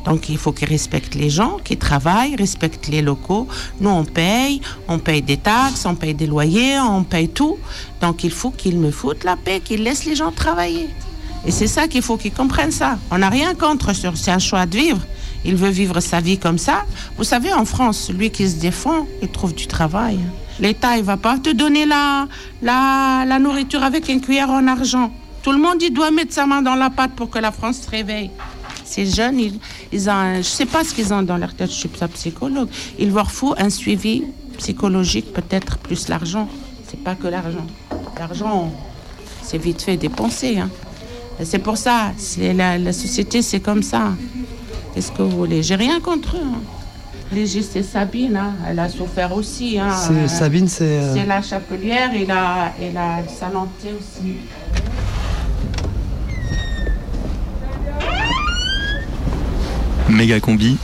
Donc 0.07 0.31
il 0.31 0.39
faut 0.39 0.53
qu'ils 0.53 0.69
respectent 0.69 1.17
les 1.17 1.29
gens, 1.29 1.59
qu'ils 1.63 1.77
travaillent, 1.77 2.35
respectent 2.35 2.89
les 2.89 3.03
locaux. 3.03 3.47
Nous, 3.79 3.91
on 3.91 4.05
paye, 4.05 4.63
on 4.89 4.99
paye 4.99 5.21
des 5.21 5.37
taxes, 5.37 5.85
on 5.85 5.95
paye 5.95 6.15
des 6.15 6.27
loyers, 6.27 6.81
on 6.81 7.05
paye 7.05 7.29
tout. 7.29 7.59
Donc 8.01 8.25
il 8.25 8.31
faut 8.31 8.51
qu'ils 8.51 8.79
me 8.79 8.91
foutent 8.91 9.25
la 9.25 9.37
paix, 9.37 9.61
qu'ils 9.63 9.83
laissent 9.83 10.07
les 10.07 10.17
gens 10.17 10.33
travailler. 10.33 10.89
Et 11.45 11.51
c'est 11.51 11.67
ça 11.67 11.89
qu'il 11.89 12.01
faut 12.01 12.17
qu'ils 12.17 12.33
comprennent 12.33 12.73
ça. 12.73 12.99
On 13.11 13.19
n'a 13.19 13.29
rien 13.29 13.55
contre, 13.55 13.93
c'est 13.95 14.31
un 14.31 14.39
choix 14.39 14.65
de 14.65 14.77
vivre. 14.79 15.03
Il 15.45 15.57
veut 15.57 15.71
vivre 15.71 16.01
sa 16.01 16.21
vie 16.21 16.39
comme 16.39 16.59
ça. 16.59 16.85
Vous 17.17 17.25
savez, 17.25 17.53
en 17.53 17.65
France, 17.65 17.99
celui 18.09 18.31
qui 18.31 18.49
se 18.49 18.57
défend, 18.57 19.07
il 19.23 19.29
trouve 19.29 19.55
du 19.55 19.67
travail. 19.67 20.19
L'État, 20.61 20.97
il 20.97 21.05
va 21.05 21.17
pas 21.17 21.39
te 21.39 21.51
donner 21.51 21.87
la, 21.87 22.27
la, 22.63 23.25
la 23.27 23.39
nourriture 23.39 23.83
avec 23.83 24.09
une 24.09 24.21
cuillère 24.21 24.51
en 24.51 24.67
argent. 24.67 25.13
Tout 25.43 25.53
le 25.53 25.59
monde, 25.59 25.81
il 25.81 25.93
doit 25.93 26.11
mettre 26.11 26.35
sa 26.35 26.47
main 26.47 26.63
dans 26.63 26.75
la 26.75 26.91
pâte 26.91 27.13
pour 27.13 27.31
que 27.31 27.39
la 27.39 27.53
France 27.53 27.83
se 27.83 27.91
réveille. 27.91 28.31
Ces 28.85 29.07
jeunes, 29.07 29.39
ils, 29.93 30.11
ont, 30.11 30.37
je 30.37 30.43
sais 30.43 30.67
pas 30.67 30.83
ce 30.83 30.93
qu'ils 30.95 31.13
ont 31.15 31.23
dans 31.23 31.37
leur 31.37 31.55
tête, 31.55 31.71
je 31.71 31.75
suis 31.77 31.89
pas 31.89 32.09
psychologue. 32.09 32.69
Il 32.99 33.13
leur 33.13 33.31
faut 33.31 33.55
un 33.57 33.71
suivi 33.71 34.25
psychologique, 34.57 35.33
peut-être 35.33 35.79
plus 35.79 36.09
l'argent. 36.09 36.49
C'est 36.89 37.03
pas 37.05 37.15
que 37.15 37.29
l'argent. 37.29 37.67
L'argent, 38.19 38.73
c'est 39.43 39.59
vite 39.59 39.83
fait 39.83 39.97
dépenser. 39.97 40.59
Hein. 40.59 40.71
C'est 41.45 41.59
pour 41.61 41.77
ça, 41.77 42.13
la 42.39 42.93
société, 42.93 43.43
c'est 43.43 43.61
comme 43.61 43.83
ça. 43.83 44.15
Qu'est-ce 44.99 45.13
que 45.13 45.23
vous 45.23 45.31
voulez? 45.37 45.63
J'ai 45.63 45.77
rien 45.77 46.01
contre 46.01 46.35
eux. 46.39 46.41
hein. 46.45 46.61
Léger, 47.33 47.63
c'est 47.63 47.85
Sabine, 47.85 48.37
hein. 48.37 48.55
elle 48.69 48.81
a 48.81 48.89
souffert 48.89 49.33
aussi. 49.33 49.79
Hein. 49.79 49.93
C'est- 49.97 50.13
Euh, 50.13 50.27
Sabine, 50.27 50.67
c'est, 50.67 50.83
euh, 50.99 51.15
C'est 51.15 51.25
la 51.25 51.41
chapelière 51.41 52.13
et 52.15 52.27
la, 52.27 52.73
et 52.83 52.91
la 52.91 53.19
salanté 53.29 53.91
aussi. 53.97 54.39
Méga 60.09 60.41
combi. 60.41 60.77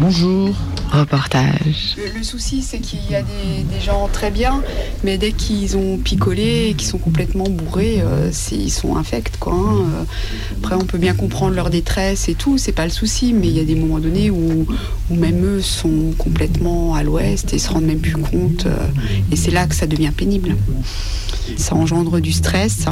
Bonjour. 0.00 0.54
Reportage. 0.90 1.96
Le, 2.14 2.22
souci, 2.22 2.62
c'est 2.62 2.78
qu'il 2.78 3.00
y 3.10 3.14
a 3.14 3.22
des, 3.22 3.80
gens 3.80 4.08
très 4.12 4.30
bien, 4.30 4.62
mais 5.04 5.18
dès 5.18 5.32
qu'ils 5.32 5.76
ont 5.76 5.98
picolé 5.98 6.68
et 6.70 6.74
qu'ils 6.74 6.88
sont 6.88 6.98
complètement 6.98 7.44
bourrés, 7.48 8.00
euh, 8.00 8.30
ils 8.52 8.72
sont 8.72 8.96
infects. 8.96 9.36
Quoi, 9.38 9.52
hein. 9.52 9.76
Euh, 9.78 10.04
Après, 10.58 10.74
on 10.74 10.84
peut 10.84 10.98
bien 10.98 11.14
comprendre 11.14 11.54
leur 11.54 11.70
détresse 11.70 12.28
et 12.28 12.34
tout, 12.34 12.58
c'est 12.58 12.72
pas 12.72 12.84
le 12.84 12.90
souci, 12.90 13.32
mais 13.32 13.48
il 13.48 13.56
y 13.56 13.60
a 13.60 13.64
des 13.64 13.74
moments 13.74 13.98
donnés 13.98 14.30
où, 14.30 14.66
même 15.10 15.44
eux 15.44 15.62
sont 15.62 16.12
complètement 16.16 16.94
à 16.94 17.02
l'ouest 17.02 17.52
et 17.52 17.58
se 17.58 17.70
rendent 17.70 17.84
même 17.84 18.00
plus 18.00 18.16
compte. 18.16 18.66
euh, 18.66 18.76
et 19.30 19.36
c'est 19.36 19.50
là 19.50 19.66
que 19.66 19.74
ça 19.74 19.86
devient 19.86 20.12
pénible. 20.16 20.56
Ça 21.56 21.74
engendre 21.74 22.20
du 22.20 22.32
stress. 22.32 22.86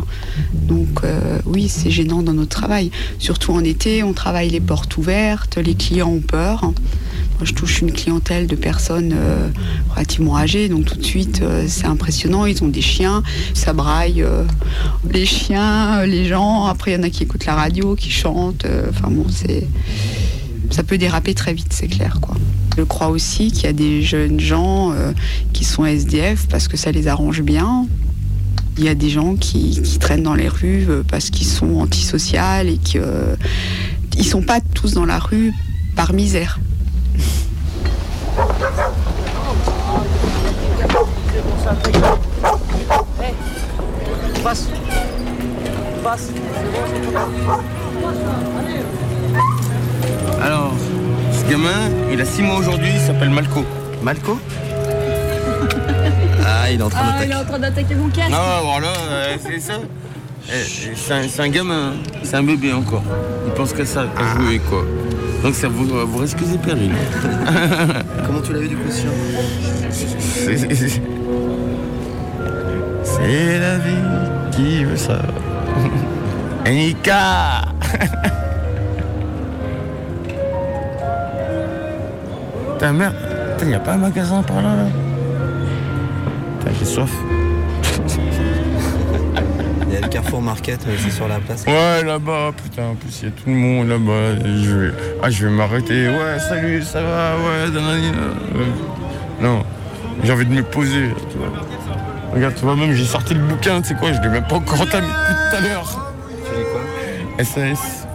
Donc 0.55 1.03
oui, 1.44 1.68
c'est 1.68 1.90
gênant 1.90 2.22
dans 2.22 2.32
notre 2.32 2.57
travail. 2.57 2.90
Surtout 3.18 3.53
en 3.53 3.62
été, 3.62 4.03
on 4.03 4.14
travaille 4.14 4.49
les 4.49 4.61
portes 4.61 4.97
ouvertes, 4.97 5.59
les 5.59 5.74
clients 5.74 6.09
ont 6.09 6.20
peur. 6.20 6.72
Je 7.43 7.53
touche 7.53 7.82
une 7.82 7.93
clientèle 7.93 8.47
de 8.47 8.57
personnes 8.57 9.12
euh, 9.14 9.49
relativement 9.91 10.37
âgées, 10.37 10.68
donc 10.68 10.87
tout 10.87 10.97
de 10.97 11.05
suite, 11.05 11.43
euh, 11.43 11.64
c'est 11.68 11.87
impressionnant. 11.87 12.47
Ils 12.47 12.62
ont 12.64 12.68
des 12.68 12.80
chiens, 12.80 13.22
ça 13.53 13.72
braille 13.72 14.22
euh, 14.22 14.45
les 15.11 15.26
chiens, 15.26 16.07
les 16.07 16.24
gens. 16.24 16.64
Après, 16.64 16.93
il 16.93 16.95
y 16.95 16.97
en 16.97 17.03
a 17.03 17.11
qui 17.11 17.24
écoutent 17.24 17.45
la 17.45 17.55
radio, 17.55 17.95
qui 17.95 18.11
chantent. 18.11 18.66
Enfin 18.89 19.11
bon, 19.11 19.26
c'est 19.28 19.66
ça 20.70 20.82
peut 20.82 20.99
déraper 20.99 21.34
très 21.34 21.53
vite, 21.53 21.68
c'est 21.70 21.87
clair, 21.87 22.18
quoi. 22.20 22.37
Je 22.76 22.82
crois 22.82 23.09
aussi 23.09 23.53
qu'il 23.53 23.64
y 23.64 23.68
a 23.68 23.72
des 23.72 24.03
jeunes 24.03 24.41
gens 24.41 24.93
qui 25.53 25.64
sont 25.64 25.87
SDF 25.87 26.47
parce 26.49 26.68
que 26.68 26.76
ça 26.76 26.91
les 26.91 27.07
arrange 27.09 27.41
bien. 27.43 27.87
Il 28.76 28.84
y 28.84 28.89
a 28.89 28.95
des 28.95 29.09
gens 29.09 29.37
qui, 29.37 29.80
qui 29.80 29.99
traînent 29.99 30.24
dans 30.24 30.34
les 30.34 30.49
rues 30.49 30.87
parce 31.09 31.30
qu'ils 31.30 31.47
sont 31.47 31.76
antisociaux 31.76 32.66
et 32.66 32.76
qu'ils 32.76 33.01
ne 34.18 34.22
sont 34.22 34.43
pas 34.43 34.61
tous 34.61 34.93
dans 34.93 35.07
la 35.07 35.18
rue 35.18 35.53
par 35.95 36.12
misère. 36.12 36.59
Passe. 44.42 44.68
Passe. 46.04 46.30
Alors, 50.42 50.72
ce 51.32 51.50
gamin, 51.50 51.68
il 52.12 52.20
a 52.20 52.24
6 52.24 52.42
mois 52.42 52.56
aujourd'hui, 52.58 52.90
il 52.94 53.00
s'appelle 53.00 53.30
Malco. 53.30 53.64
Malco 54.02 54.38
Ah, 56.46 56.70
il 56.70 56.80
est 56.80 56.82
en 56.82 56.88
train 56.88 57.00
Ah, 57.02 57.06
d'attaquer. 57.12 57.24
il 57.26 57.32
est 57.32 57.34
en 57.36 57.44
train 57.44 57.58
d'attaquer 57.58 57.94
mon 57.96 58.08
casque. 58.08 58.30
Non, 58.30 58.70
voilà, 58.70 58.88
euh, 59.10 59.36
c'est 59.44 59.60
ça. 59.60 59.74
Eh, 60.49 60.53
eh, 60.90 60.94
C'est 60.94 61.40
un, 61.42 61.49
gamin, 61.49 61.88
hein. 61.88 61.94
c'est 62.22 62.36
un 62.36 62.42
bébé 62.42 62.72
encore. 62.72 63.03
Il 63.47 63.53
pense 63.53 63.72
qu'à 63.72 63.84
ça, 63.84 64.03
à 64.16 64.24
jouer 64.36 64.61
quoi. 64.61 64.84
Donc 65.42 65.55
ça 65.55 65.66
vous, 65.68 65.86
vous 66.07 66.22
excusez 66.22 66.57
Perrine. 66.59 66.94
Comment 68.26 68.40
tu 68.40 68.53
l'as 68.53 68.61
vu 68.61 68.68
du 68.68 68.76
coup 68.76 68.90
chien 68.90 69.11
C'est- 73.03 73.59
la 73.59 73.78
vie 73.78 74.03
qui 74.53 74.84
veut 74.84 74.97
ça. 74.97 75.18
Nika 76.66 77.62
Ta 82.78 82.92
mère, 82.92 83.12
il 83.62 83.68
n'y 83.68 83.74
a 83.74 83.80
pas 83.80 83.94
un 83.94 83.99
magasin 83.99 84.42
par 84.42 84.57
là, 84.62 84.74
là? 84.76 84.86
J'ai 86.78 86.84
soif. 86.84 87.11
Carrefour 90.09 90.42
Market, 90.42 90.80
euh, 90.86 90.96
c'est 90.98 91.11
sur 91.11 91.28
la 91.28 91.38
place. 91.38 91.64
Ouais, 91.66 92.02
là-bas, 92.04 92.52
putain, 92.62 92.84
en 92.88 92.94
plus, 92.94 93.20
il 93.22 93.24
y 93.26 93.28
a 93.28 93.30
tout 93.32 93.48
le 93.48 93.54
monde 93.54 93.88
là-bas. 93.88 94.36
Je 94.44 94.76
vais... 94.76 94.92
Ah, 95.22 95.30
je 95.30 95.46
vais 95.46 95.52
m'arrêter. 95.52 96.09
Ouais, 96.09 96.38
salut, 96.38 96.82
ça 96.82 97.02
va, 97.02 97.36
ouais, 97.36 97.70
euh, 97.74 98.66
Non, 99.40 99.62
j'ai 100.22 100.32
envie 100.32 100.46
de 100.46 100.52
me 100.52 100.62
poser, 100.62 101.11
tu 101.30 101.38
vois. 101.38 101.48
Regarde, 102.34 102.54
tu 102.54 102.64
vois, 102.64 102.76
même 102.76 102.92
j'ai 102.92 103.04
sorti 103.04 103.34
le 103.34 103.40
bouquin, 103.40 103.80
tu 103.80 103.88
sais 103.88 103.94
quoi, 103.94 104.12
je 104.12 104.20
l'ai 104.20 104.28
même 104.28 104.46
pas 104.46 104.57
encore 104.57 104.80
entamé 104.80 105.07
tout 105.07 105.57
à 105.57 105.61
l'heure. 105.61 106.14
SAS. 107.38 108.07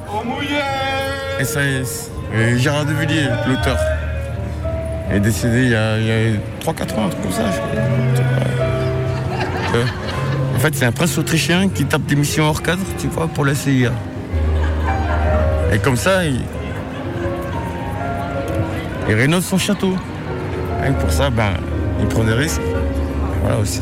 SAS. 1.43 2.11
Et 2.33 2.57
Gérard 2.57 2.85
de 2.85 2.93
Villiers, 2.93 3.29
l'auteur. 3.47 3.77
Il 5.09 5.17
est 5.17 5.19
décédé 5.19 5.63
il 5.63 5.69
y 5.71 5.75
a, 5.75 5.93
a 5.93 5.97
3-4 6.63 6.95
ans, 6.95 7.05
un 7.05 7.09
truc 7.09 7.21
comme 7.23 7.31
ça, 7.31 7.43
je 7.51 7.57
crois. 7.57 7.81
Euh, 10.61 10.67
En 10.67 10.67
fait, 10.67 10.75
c'est 10.75 10.85
un 10.85 10.91
prince 10.91 11.17
autrichien 11.17 11.69
qui 11.69 11.85
tape 11.85 12.05
des 12.05 12.15
missions 12.15 12.45
hors 12.45 12.61
cadre, 12.61 12.83
tu 12.99 13.07
vois, 13.07 13.27
pour 13.27 13.45
la 13.45 13.55
CIA. 13.55 13.91
Et 15.73 15.79
comme 15.79 15.95
ça, 15.95 16.25
il, 16.25 16.41
il 19.09 19.15
rénove 19.15 19.43
son 19.43 19.57
château. 19.57 19.95
Et 20.87 20.91
pour 20.91 21.11
ça, 21.11 21.29
ben, 21.29 21.53
il 21.99 22.07
prend 22.07 22.23
des 22.23 22.33
risques. 22.33 22.61
Voilà 23.41 23.57
aussi. 23.57 23.81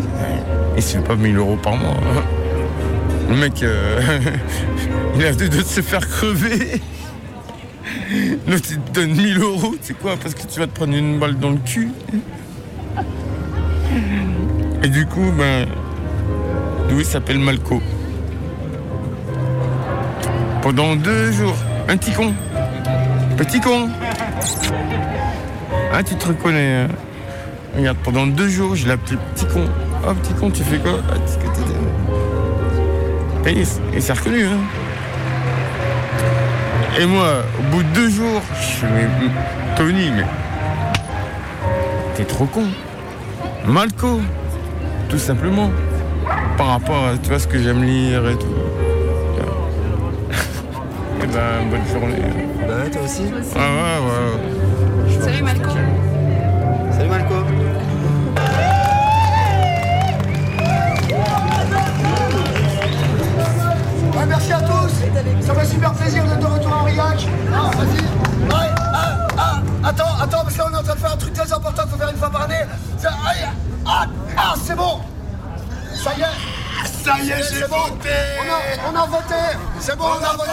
Il 0.77 0.83
se 0.83 0.97
fait 0.97 1.03
pas 1.03 1.15
1000 1.15 1.35
euros 1.37 1.57
par 1.57 1.75
mois. 1.75 1.95
Le 3.29 3.35
mec, 3.35 3.61
euh, 3.63 3.99
il 5.15 5.25
a 5.25 5.33
de 5.33 5.61
se 5.61 5.81
faire 5.81 6.07
crever. 6.07 6.81
L'autre, 8.47 8.69
il 8.71 8.79
te 8.79 8.91
donne 8.91 9.15
1000 9.15 9.39
euros. 9.39 9.75
C'est 9.81 9.97
quoi 9.97 10.15
Parce 10.21 10.33
que 10.33 10.47
tu 10.47 10.59
vas 10.59 10.67
te 10.67 10.75
prendre 10.75 10.95
une 10.95 11.19
balle 11.19 11.37
dans 11.37 11.51
le 11.51 11.57
cul. 11.57 11.89
Et 14.81 14.87
du 14.87 15.05
coup, 15.05 15.31
ben, 15.37 15.67
Louis 16.89 17.05
s'appelle 17.05 17.39
Malco. 17.39 17.81
Pendant 20.61 20.95
deux 20.95 21.31
jours, 21.31 21.55
un 21.87 21.97
petit 21.97 22.11
con. 22.11 22.33
Petit 23.37 23.59
con. 23.61 23.89
Ah, 25.93 26.03
tu 26.03 26.15
te 26.15 26.27
reconnais. 26.27 26.83
hein. 26.83 26.87
Regarde, 27.77 27.97
pendant 28.03 28.27
deux 28.27 28.49
jours, 28.49 28.75
je 28.75 28.85
l'ai 28.85 28.93
appelé 28.93 29.17
petit 29.35 29.45
con. 29.45 29.65
Oh, 30.07 30.13
petit 30.15 30.33
con, 30.33 30.49
tu 30.51 30.63
fais 30.63 30.77
quoi? 30.77 30.99
Ah, 31.11 31.15
Et 33.49 33.53
il, 33.53 33.61
s- 33.61 33.79
il 33.93 34.01
s'est 34.01 34.13
reconnu. 34.13 34.45
Hein. 34.45 34.59
Et 36.99 37.05
moi, 37.05 37.27
au 37.59 37.63
bout 37.71 37.83
de 37.83 37.89
deux 37.93 38.09
jours, 38.09 38.41
je 38.59 38.65
suis 38.65 38.85
mais, 38.87 39.07
Tony, 39.77 40.11
mais. 40.11 40.25
T'es 42.15 42.25
trop 42.25 42.45
con. 42.45 42.65
Malco. 43.65 44.19
Tout 45.07 45.17
simplement. 45.17 45.69
Par 46.59 46.67
rapport 46.67 47.05
à 47.05 47.17
tu 47.17 47.29
vois, 47.29 47.39
ce 47.39 47.47
que 47.47 47.57
j'aime 47.57 47.85
lire 47.85 48.27
et 48.27 48.35
tout. 48.37 48.53
Et 51.23 51.25
ben, 51.25 51.69
bonne 51.71 51.87
journée. 51.87 52.19
Bah 52.67 52.89
toi 52.91 53.01
aussi 53.01 53.21
Ah 53.55 53.59
ouais, 53.59 53.99
ouais. 54.05 55.21
Salut 55.21 55.41
Malco. 55.41 55.69
Salut 56.91 57.09
Malco. 57.09 57.33
Ouais, 64.17 64.25
merci 64.27 64.51
à 64.51 64.59
tous. 64.59 65.45
Ça 65.45 65.55
fait 65.55 65.65
super 65.65 65.93
plaisir 65.93 66.25
d'être 66.25 66.39
de 66.39 66.45
retour 66.45 66.73
en 66.73 66.81
Aurillac. 66.81 67.25
Ah, 67.53 67.71
vas-y. 67.73 68.01
Ouais, 68.53 68.69
ah, 68.93 69.27
ah, 69.37 69.61
attends, 69.85 70.03
attends, 70.21 70.41
parce 70.43 70.55
que 70.55 70.59
là 70.59 70.67
on 70.69 70.75
est 70.75 70.79
en 70.79 70.83
train 70.83 70.95
de 70.95 70.99
faire 70.99 71.13
un 71.13 71.17
truc 71.17 71.33
très 71.33 71.53
important 71.53 71.83
qu'il 71.83 71.91
faut 71.91 71.97
faire 71.97 72.09
une 72.09 72.17
fois 72.17 72.29
par 72.29 72.41
année. 72.41 72.65
Ça, 72.97 73.11
ah, 73.85 74.05
ah, 74.35 74.55
c'est 74.61 74.75
bon. 74.75 74.99
Ça 76.03 76.13
y 76.17 76.21
est. 76.21 76.87
Ça 77.03 77.19
y 77.19 77.29
est, 77.29 77.43
j'ai 77.53 77.67
bon. 77.67 77.75
voté. 77.89 78.09
On 78.39 78.49
a, 78.51 78.91
on 78.91 79.03
a 79.03 79.05
voté. 79.05 79.35
C'est 79.79 79.97
bon, 79.97 80.05
on, 80.05 80.23
a, 80.23 80.33
voté. 80.33 80.51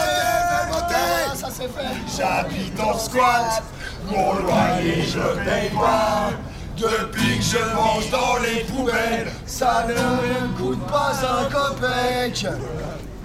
j'ai 0.65 0.73
voté. 0.73 0.95
Ah, 1.29 1.35
ça 1.35 1.47
c'est 1.49 1.67
fait. 1.67 2.17
J'habite 2.17 2.79
en 2.79 2.97
squat, 2.97 3.63
mon 4.09 4.33
loyer 4.33 5.03
je 5.03 5.19
paye 5.49 5.69
pas. 5.69 6.31
Depuis 6.77 7.39
que 7.39 7.43
je 7.43 7.75
mange 7.75 8.09
dans 8.11 8.37
les 8.43 8.63
poubelles, 8.65 9.31
Ça 9.45 9.85
ne 9.87 9.93
me 9.93 10.57
coûte 10.57 10.85
pas 10.87 11.11
un 11.23 11.45
copec. 11.45 12.45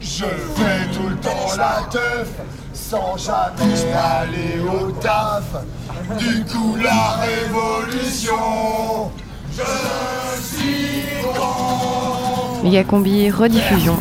je 0.01 0.25
fais 0.25 0.87
tout 0.95 1.09
le 1.09 1.17
temps 1.17 1.57
la 1.59 1.83
teuf 1.91 2.29
sans 2.73 3.17
jamais 3.17 3.93
aller 3.95 4.61
au 4.61 4.91
taf. 4.93 5.45
Du 6.19 6.45
coup, 6.47 6.77
la 6.83 7.17
révolution, 7.21 9.13
je 9.51 10.43
suis 10.43 11.05
grand. 11.23 12.02
Mégacombi 12.63 13.31
rediffusion. 13.31 13.97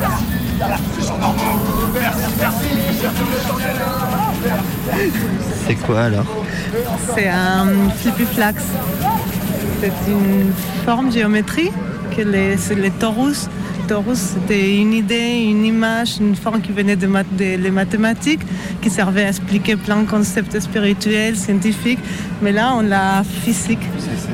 C'est 5.68 5.76
quoi 5.76 6.02
alors 6.04 6.26
C'est 7.16 7.28
un 7.28 7.90
flippy 7.98 8.26
flax. 8.26 8.64
C'est 9.82 9.92
une 10.08 10.52
forme 10.86 11.12
géométrique 11.12 11.74
que 12.16 12.22
les, 12.22 12.58
c'est 12.58 12.76
les 12.76 12.92
torus. 12.92 13.48
Torus, 13.88 14.20
c'était 14.20 14.78
une 14.78 14.94
idée, 14.94 15.44
une 15.50 15.66
image, 15.66 16.18
une 16.20 16.36
forme 16.36 16.62
qui 16.62 16.72
venait 16.72 16.96
de, 16.96 17.10
des 17.32 17.58
les 17.58 17.72
mathématiques, 17.72 18.42
qui 18.82 18.90
servait 18.90 19.26
à 19.26 19.30
expliquer 19.30 19.76
plein 19.76 20.04
de 20.04 20.10
concepts 20.10 20.60
spirituels, 20.60 21.36
scientifiques. 21.36 22.00
Mais 22.42 22.52
là, 22.52 22.74
on 22.76 22.82
l'a 22.82 23.24
physique. 23.24 23.86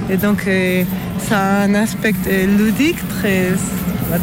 Et 0.10 0.18
donc, 0.18 0.44
euh, 0.48 0.84
ça 1.28 1.40
a 1.40 1.64
un 1.64 1.74
aspect 1.76 2.14
euh, 2.28 2.46
ludique, 2.58 2.98
très, 3.08 3.52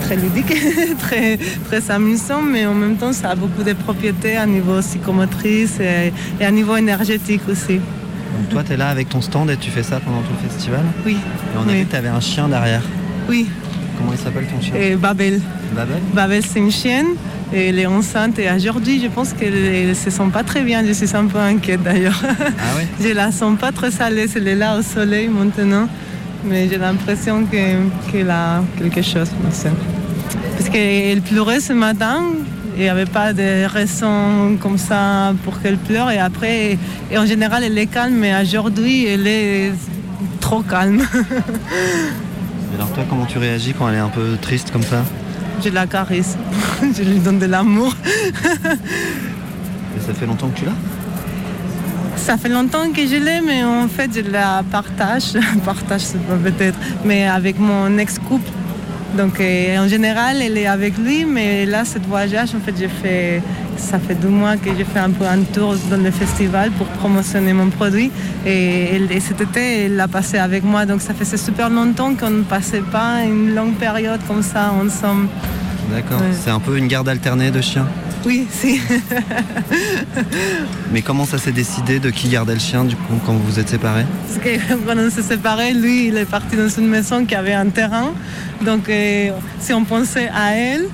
très 0.00 0.16
ludique, 0.16 0.52
très, 0.98 1.38
très 1.68 1.90
amusant, 1.90 2.42
mais 2.42 2.66
en 2.66 2.74
même 2.74 2.96
temps, 2.96 3.12
ça 3.12 3.30
a 3.30 3.34
beaucoup 3.34 3.62
de 3.62 3.72
propriétés 3.74 4.36
à 4.36 4.46
niveau 4.46 4.80
psychomotrice 4.80 5.78
et, 5.80 6.12
et 6.40 6.44
à 6.44 6.50
niveau 6.50 6.76
énergétique 6.76 7.42
aussi. 7.50 7.74
Donc 7.74 8.48
toi, 8.50 8.62
t'es 8.64 8.76
là 8.76 8.88
avec 8.88 9.08
ton 9.08 9.20
stand 9.20 9.50
et 9.50 9.56
tu 9.56 9.70
fais 9.70 9.82
ça 9.82 10.00
pendant 10.00 10.20
tout 10.22 10.32
le 10.42 10.48
festival? 10.48 10.80
Oui. 11.06 11.12
Et 11.16 11.58
on 11.58 11.62
a 11.62 11.72
Oui. 11.72 11.78
vu 11.80 11.84
que 11.84 11.92
t'avais 11.92 12.08
un 12.08 12.20
chien 12.20 12.48
derrière. 12.48 12.82
Oui. 13.28 13.46
Comment 13.98 14.12
il 14.12 14.18
s'appelle 14.18 14.46
ton 14.46 14.60
chien? 14.60 14.74
Et 14.74 14.96
Babel. 14.96 15.40
Babel? 15.74 16.00
Babel, 16.12 16.42
c'est 16.44 16.58
une 16.58 16.72
chienne. 16.72 17.06
Et 17.52 17.68
elle 17.68 17.78
est 17.78 17.86
enceinte 17.86 18.38
et 18.40 18.50
aujourd'hui, 18.50 19.00
je 19.00 19.06
pense 19.06 19.32
qu'elle 19.32 19.88
ne 19.88 19.94
se 19.94 20.10
sent 20.10 20.28
pas 20.32 20.42
très 20.42 20.62
bien. 20.62 20.84
Je 20.84 20.92
suis 20.92 21.14
un 21.14 21.26
peu 21.26 21.38
inquiète 21.38 21.82
d'ailleurs. 21.84 22.20
Ah 22.24 22.76
ouais? 22.76 22.86
Je 23.08 23.14
la 23.14 23.30
sens 23.30 23.56
pas 23.56 23.70
très 23.70 23.92
salée. 23.92 24.26
Elle 24.34 24.48
est 24.48 24.56
là 24.56 24.76
au 24.78 24.82
soleil 24.82 25.28
maintenant. 25.28 25.88
Mais 26.46 26.68
j'ai 26.68 26.78
l'impression 26.78 27.44
que- 27.46 28.10
qu'elle 28.10 28.30
a 28.30 28.62
quelque 28.78 29.02
chose. 29.02 29.28
Parce 30.56 30.68
qu'elle 30.70 31.20
pleurait 31.22 31.60
ce 31.60 31.72
matin. 31.72 32.22
Il 32.76 32.82
n'y 32.82 32.88
avait 32.88 33.06
pas 33.06 33.32
de 33.32 33.66
raison 33.66 34.56
comme 34.60 34.78
ça 34.78 35.32
pour 35.44 35.60
qu'elle 35.60 35.76
pleure. 35.76 36.10
Et 36.10 36.18
après, 36.18 36.76
et 37.10 37.18
en 37.18 37.24
général, 37.24 37.62
elle 37.64 37.78
est 37.78 37.86
calme. 37.86 38.14
Mais 38.16 38.32
aujourd'hui, 38.42 39.06
elle 39.06 39.26
est 39.26 39.72
trop 40.40 40.62
calme. 40.62 41.02
Et 42.72 42.76
alors 42.76 42.90
toi, 42.92 43.04
comment 43.08 43.24
tu 43.24 43.38
réagis 43.38 43.72
quand 43.72 43.88
elle 43.88 43.94
est 43.94 43.98
un 43.98 44.08
peu 44.08 44.36
triste 44.40 44.72
comme 44.72 44.82
ça? 44.82 45.04
Je 45.64 45.68
la 45.68 45.86
caresse. 45.86 46.36
je 46.82 47.02
lui 47.04 47.20
donne 47.20 47.38
de 47.38 47.46
l'amour. 47.46 47.94
Et 49.96 50.00
ça 50.04 50.12
fait 50.12 50.26
longtemps 50.26 50.48
que 50.48 50.58
tu 50.58 50.64
l'as? 50.64 50.72
Ça 52.24 52.38
fait 52.38 52.48
longtemps 52.48 52.90
que 52.90 53.06
je 53.06 53.16
l'ai, 53.16 53.42
mais 53.42 53.64
en 53.64 53.86
fait, 53.86 54.10
je 54.14 54.22
la 54.30 54.62
partage. 54.72 55.34
partage, 55.64 56.00
c'est 56.00 56.26
pas 56.26 56.36
peut-être, 56.36 56.78
mais 57.04 57.28
avec 57.28 57.58
mon 57.58 57.98
ex-couple. 57.98 58.50
Donc, 59.14 59.38
euh, 59.40 59.76
en 59.76 59.86
général, 59.86 60.40
elle 60.40 60.56
est 60.56 60.66
avec 60.66 60.96
lui, 60.96 61.26
mais 61.26 61.66
là, 61.66 61.84
ce 61.84 61.98
voyage, 61.98 62.54
en 62.54 62.60
fait, 62.60 62.74
j'ai 62.78 62.88
fait, 62.88 63.42
ça 63.76 63.98
fait 63.98 64.14
deux 64.14 64.30
mois 64.30 64.56
que 64.56 64.70
j'ai 64.74 64.84
fait 64.84 65.00
un 65.00 65.10
peu 65.10 65.26
un 65.26 65.42
tour 65.42 65.74
dans 65.90 66.02
le 66.02 66.10
festival 66.10 66.70
pour 66.70 66.86
promotionner 66.86 67.52
mon 67.52 67.68
produit. 67.68 68.10
Et, 68.46 69.06
cet 69.20 69.42
été, 69.42 69.84
elle 69.84 69.96
l'a 69.96 70.08
passé 70.08 70.38
avec 70.38 70.64
moi. 70.64 70.86
Donc, 70.86 71.02
ça 71.02 71.12
faisait 71.12 71.36
super 71.36 71.68
longtemps 71.68 72.14
qu'on 72.14 72.30
ne 72.30 72.42
passait 72.42 72.86
pas 72.90 73.22
une 73.22 73.54
longue 73.54 73.74
période 73.74 74.20
comme 74.26 74.42
ça 74.42 74.72
ensemble. 74.72 75.28
D'accord. 75.92 76.22
Ouais. 76.22 76.32
C'est 76.42 76.50
un 76.50 76.60
peu 76.60 76.78
une 76.78 76.88
garde 76.88 77.10
alternée 77.10 77.50
de 77.50 77.60
chiens. 77.60 77.86
Oui, 78.26 78.46
si. 78.50 78.80
Mais 80.92 81.02
comment 81.02 81.26
ça 81.26 81.38
s'est 81.38 81.52
décidé 81.52 81.98
de 81.98 82.10
qui 82.10 82.28
gardait 82.28 82.54
le 82.54 82.60
chien 82.60 82.84
du 82.84 82.96
coup 82.96 83.14
quand 83.26 83.32
vous 83.32 83.44
vous 83.44 83.58
êtes 83.58 83.68
séparés? 83.68 84.06
Parce 84.26 84.38
que 84.38 84.74
quand 84.86 84.96
on 84.96 85.10
s'est 85.10 85.22
séparés, 85.22 85.72
lui, 85.72 86.08
il 86.08 86.16
est 86.16 86.24
parti 86.24 86.56
dans 86.56 86.68
une 86.68 86.88
maison 86.88 87.26
qui 87.26 87.34
avait 87.34 87.52
un 87.52 87.68
terrain. 87.68 88.12
Donc, 88.62 88.88
euh, 88.88 89.30
si 89.60 89.72
on 89.72 89.84
pensait 89.84 90.30
à 90.34 90.52
elle, 90.52 90.86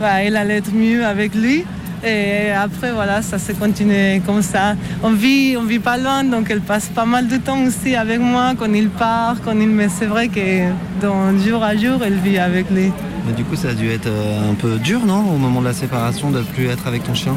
bah, 0.00 0.22
elle 0.22 0.36
allait 0.36 0.58
être 0.58 0.72
mieux 0.72 1.04
avec 1.04 1.34
lui. 1.34 1.64
Et 2.06 2.52
après, 2.52 2.92
voilà, 2.92 3.22
ça 3.22 3.38
s'est 3.38 3.54
continué 3.54 4.22
comme 4.24 4.42
ça. 4.42 4.76
On 5.02 5.10
vit, 5.10 5.56
on 5.58 5.64
vit 5.64 5.80
pas 5.80 5.98
loin, 5.98 6.22
donc 6.22 6.48
elle 6.48 6.60
passe 6.60 6.86
pas 6.86 7.04
mal 7.04 7.26
de 7.26 7.36
temps 7.38 7.60
aussi 7.64 7.96
avec 7.96 8.20
moi 8.20 8.52
quand 8.56 8.72
il 8.72 8.88
part, 8.88 9.36
quand 9.44 9.58
il... 9.58 9.68
Mais 9.68 9.88
c'est 9.88 10.06
vrai 10.06 10.28
que 10.28 10.70
dans 11.02 11.36
jour 11.38 11.62
à 11.62 11.76
jour, 11.76 12.00
elle 12.04 12.14
vit 12.14 12.38
avec 12.38 12.70
lui. 12.70 12.92
Mais 13.28 13.34
du 13.34 13.44
coup, 13.44 13.56
ça 13.56 13.68
a 13.68 13.74
dû 13.74 13.90
être 13.90 14.06
euh, 14.06 14.50
un 14.50 14.54
peu 14.54 14.78
dur, 14.78 15.04
non 15.04 15.20
Au 15.20 15.36
moment 15.36 15.60
de 15.60 15.66
la 15.66 15.74
séparation, 15.74 16.30
de 16.30 16.40
plus 16.40 16.66
être 16.68 16.86
avec 16.86 17.04
ton 17.04 17.12
chien? 17.12 17.36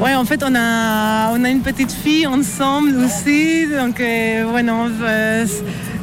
Ouais, 0.00 0.14
en 0.14 0.24
fait, 0.24 0.42
on 0.42 0.54
a, 0.54 1.30
on 1.32 1.44
a 1.44 1.50
une 1.50 1.60
petite 1.60 1.92
fille 1.92 2.26
ensemble 2.26 2.96
aussi. 2.96 3.66
Donc, 3.66 4.00
euh, 4.00 4.50
ouais, 4.50 4.62
non, 4.62 4.90
euh, 5.02 5.44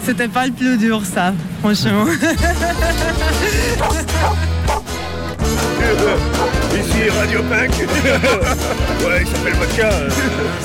c'était 0.03 0.27
pas 0.27 0.45
le 0.45 0.51
plus 0.51 0.77
dur, 0.77 1.01
ça, 1.03 1.33
franchement. 1.61 2.05
Ici 6.99 7.09
Radio 7.17 7.41
Punk. 7.43 7.71
ouais, 7.79 9.21
il 9.21 9.27
s'appelle 9.27 9.53
Vodka. 9.53 9.89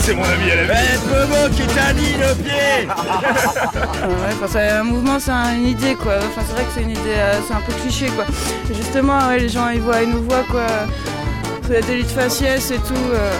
C'est 0.01 0.15
mon 0.15 0.25
ami 0.25 0.51
à 0.51 0.57
la 0.57 0.63
vie. 0.65 0.71
Eh, 0.95 0.99
Bobo 1.09 1.55
qui 1.55 1.63
t'a 1.75 1.93
dit 1.93 2.15
le 2.19 2.35
pied 2.43 2.89
Ouais, 2.89 4.33
enfin, 4.33 4.47
c'est 4.49 4.69
un 4.71 4.83
mouvement, 4.85 5.19
c'est 5.21 5.31
un- 5.31 5.55
une 5.55 5.69
idée 5.69 5.95
quoi. 5.95 6.15
Enfin, 6.19 6.43
c'est 6.47 6.55
vrai 6.55 6.65
que 6.65 6.71
c'est 6.75 6.83
une 6.83 6.91
idée, 6.91 7.01
euh, 7.17 7.39
c'est 7.47 7.55
un 7.55 7.61
peu 7.61 7.73
cliché 7.75 8.07
quoi. 8.09 8.25
Et 8.71 8.75
justement, 8.75 9.29
ouais, 9.29 9.39
les 9.41 9.49
gens 9.49 9.69
ils 9.69 9.81
voient, 9.81 10.03
ils 10.03 10.11
nous 10.11 10.23
voient 10.25 10.45
quoi. 10.51 10.67
C'est 11.67 11.75
la 11.75 11.81
délit 11.83 12.03
de 12.03 12.09
faciès 12.09 12.71
et 12.73 12.79
tout. 12.79 12.95
euh. 13.15 13.31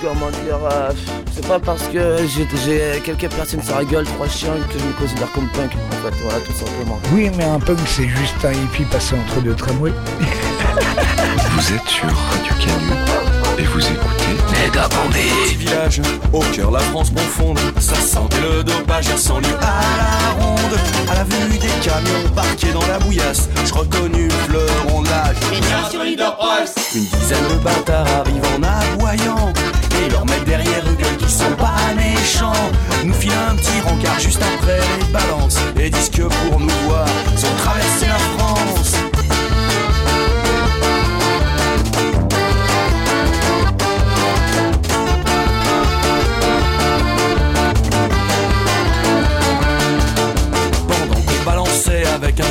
Comment 0.00 0.30
dire 0.44 0.58
euh, 0.70 0.90
C'est 1.34 1.46
pas 1.46 1.58
parce 1.58 1.82
que 1.88 2.16
j'ai 2.28 2.46
j'ai 2.64 3.00
quelques 3.00 3.32
personnes 3.34 3.62
sur 3.62 3.76
la 3.76 3.84
gueule, 3.84 4.04
trois 4.04 4.28
chiens, 4.28 4.52
que 4.72 4.78
je 4.78 4.84
me 4.84 4.92
considère 4.92 5.30
comme 5.32 5.48
punk. 5.48 5.72
En 5.74 6.04
fait, 6.06 6.14
voilà, 6.22 6.38
tout 6.40 6.52
simplement. 6.52 7.00
Oui, 7.12 7.30
mais 7.36 7.44
un 7.44 7.58
punk, 7.58 7.78
c'est 7.86 8.08
juste 8.08 8.44
un 8.44 8.52
hippie 8.52 8.84
passé 8.84 9.14
entre 9.16 9.40
deux 9.40 9.54
tramways. 9.54 9.92
Vous 11.60 11.74
êtes 11.74 11.88
sur 11.88 12.08
Radio 12.08 12.54
Canu 12.58 13.58
et 13.58 13.64
vous 13.64 13.80
écoutez 13.80 14.32
Méga 14.50 14.88
Petit 14.88 15.56
village, 15.56 16.00
au 16.32 16.40
cœur 16.54 16.70
la 16.70 16.78
France 16.78 17.10
profonde, 17.10 17.58
ça 17.78 17.96
sentait 17.96 18.40
le 18.40 18.64
dopage 18.64 19.10
à 19.10 19.18
100 19.18 19.40
lieues 19.40 19.58
à 19.60 19.82
la 19.98 20.42
ronde. 20.42 20.78
À 21.10 21.16
la 21.16 21.24
vue 21.24 21.58
des 21.58 21.68
camions 21.86 22.30
parqués 22.34 22.72
dans 22.72 22.86
la 22.86 22.98
bouillasse, 23.00 23.50
je 23.66 23.74
reconnus 23.74 24.32
le 24.48 24.66
fleuron 24.66 25.02
de. 25.02 25.08
Une 26.94 27.04
dizaine 27.04 27.44
de 27.50 27.62
bâtards 27.62 28.06
arrivent 28.08 28.42
en 28.56 28.62
aboyant. 28.62 29.52
Et 30.02 30.08
leur 30.08 30.24
mettent 30.24 30.44
derrière 30.44 30.82
eux 30.86 31.16
qui 31.18 31.30
sont 31.30 31.54
pas 31.58 31.74
méchants. 31.94 32.70
Nous 33.04 33.12
filent 33.12 33.32
un 33.50 33.56
petit 33.56 33.80
rencard 33.84 34.18
juste 34.18 34.42
après 34.42 34.80
les 34.98 35.12
balances. 35.12 35.58
Et 35.78 35.90
disent 35.90 36.08
que 36.08 36.22
pour 36.22 36.58
nous 36.58 36.70
voir, 36.88 37.06
ils 37.36 37.44
ont 37.44 37.54
traversé 37.58 38.06
la 38.06 38.18
France 38.38 39.09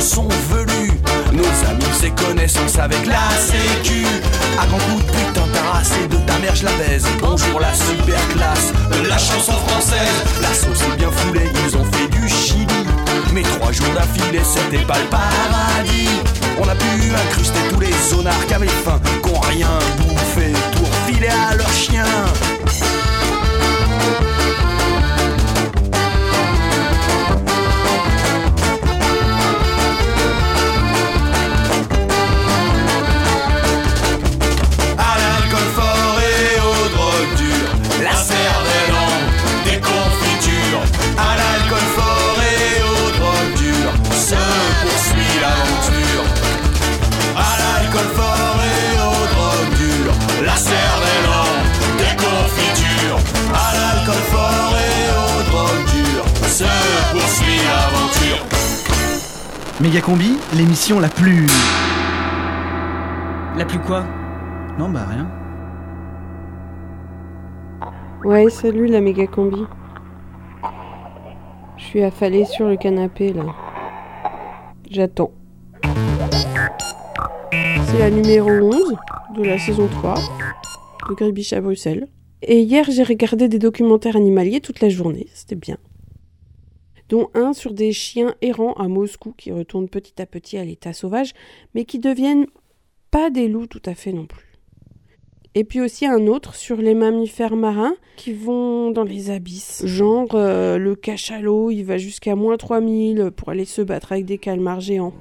un 0.00 0.02
son 0.02 0.28
velu 0.50 0.92
Nos 1.32 1.68
amis 1.68 1.84
faisaient 1.92 2.10
connaissance 2.10 2.78
avec 2.78 3.06
la 3.06 3.30
sécu. 3.38 4.04
À 4.60 4.66
grands 4.66 4.78
coups 4.78 5.04
de 5.04 5.10
putain 5.10 5.46
taраssé 5.52 6.08
de 6.08 6.16
ta 6.26 6.38
mère 6.38 6.54
je 6.54 6.64
la 6.64 6.72
baise. 6.72 7.06
Bonjour 7.20 7.60
la 7.60 7.72
super 7.74 8.28
classe 8.28 8.72
de 8.92 9.08
la 9.08 9.18
chanson 9.18 9.52
française. 9.68 10.24
La 10.40 10.52
sauce 10.54 10.82
est 10.82 10.96
bien 10.96 11.10
foulée, 11.10 11.48
ils 11.66 11.76
ont 11.76 11.84
fait 11.84 12.08
du 12.08 12.28
chili. 12.28 12.66
Mais 13.32 13.42
trois 13.42 13.72
jours 13.72 13.92
d'affilée 13.94 14.42
c'était 14.44 14.84
pas 14.84 14.98
le 14.98 15.06
paradis. 15.06 16.08
On 16.58 16.68
a 16.68 16.74
pu 16.74 17.14
incruster 17.14 17.60
tous 17.70 17.80
les 17.80 17.92
zonards 18.10 18.46
qui 18.46 18.52
avaient 18.52 18.66
faim 18.66 19.00
Qui 19.22 19.30
ont 19.30 19.40
rien 19.40 19.78
bouffé 19.96 20.52
pour 20.76 20.88
filer 21.06 21.28
à 21.28 21.54
leurs 21.54 21.72
chiens 21.72 22.04
Méga 59.80 60.02
Combi, 60.02 60.36
l'émission 60.58 61.00
la 61.00 61.08
plus. 61.08 61.46
La 63.56 63.64
plus 63.64 63.78
quoi? 63.78 64.04
Non, 64.78 64.90
bah 64.90 65.06
rien. 65.08 65.26
Ouais, 68.22 68.50
salut 68.50 68.88
la 68.88 69.00
méga 69.00 69.26
combi. 69.26 69.62
Je 71.78 71.84
suis 71.84 72.02
affalée 72.02 72.44
sur 72.44 72.68
le 72.68 72.76
canapé 72.76 73.32
là. 73.32 73.44
J'attends. 74.90 75.32
C'est 77.86 77.98
la 77.98 78.10
numéro 78.10 78.50
11 78.50 78.96
de 79.38 79.44
la 79.44 79.58
saison 79.58 79.88
3 79.90 80.14
de 81.08 81.14
Gribiche 81.14 81.54
à 81.54 81.62
Bruxelles. 81.62 82.06
Et 82.42 82.60
hier, 82.60 82.84
j'ai 82.90 83.02
regardé 83.02 83.48
des 83.48 83.58
documentaires 83.58 84.16
animaliers 84.16 84.60
toute 84.60 84.80
la 84.82 84.90
journée, 84.90 85.28
c'était 85.32 85.56
bien. 85.56 85.78
Dont 87.10 87.28
un 87.34 87.52
sur 87.52 87.74
des 87.74 87.92
chiens 87.92 88.34
errants 88.40 88.72
à 88.74 88.88
Moscou 88.88 89.34
qui 89.36 89.52
retournent 89.52 89.88
petit 89.88 90.22
à 90.22 90.26
petit 90.26 90.56
à 90.56 90.64
l'état 90.64 90.92
sauvage, 90.92 91.32
mais 91.74 91.84
qui 91.84 91.98
deviennent 91.98 92.46
pas 93.10 93.30
des 93.30 93.48
loups 93.48 93.66
tout 93.66 93.82
à 93.84 93.94
fait 93.94 94.12
non 94.12 94.26
plus. 94.26 94.46
Et 95.56 95.64
puis 95.64 95.80
aussi 95.80 96.06
un 96.06 96.28
autre 96.28 96.54
sur 96.54 96.76
les 96.76 96.94
mammifères 96.94 97.56
marins 97.56 97.94
qui 98.16 98.32
vont 98.32 98.92
dans 98.92 99.02
les 99.02 99.30
abysses. 99.30 99.84
Genre 99.84 100.28
euh, 100.34 100.78
le 100.78 100.94
cachalot, 100.94 101.72
il 101.72 101.82
va 101.82 101.98
jusqu'à 101.98 102.36
moins 102.36 102.56
3000 102.56 103.32
pour 103.36 103.48
aller 103.48 103.64
se 103.64 103.82
battre 103.82 104.12
avec 104.12 104.26
des 104.26 104.38
calmars 104.38 104.80
géants. 104.80 105.12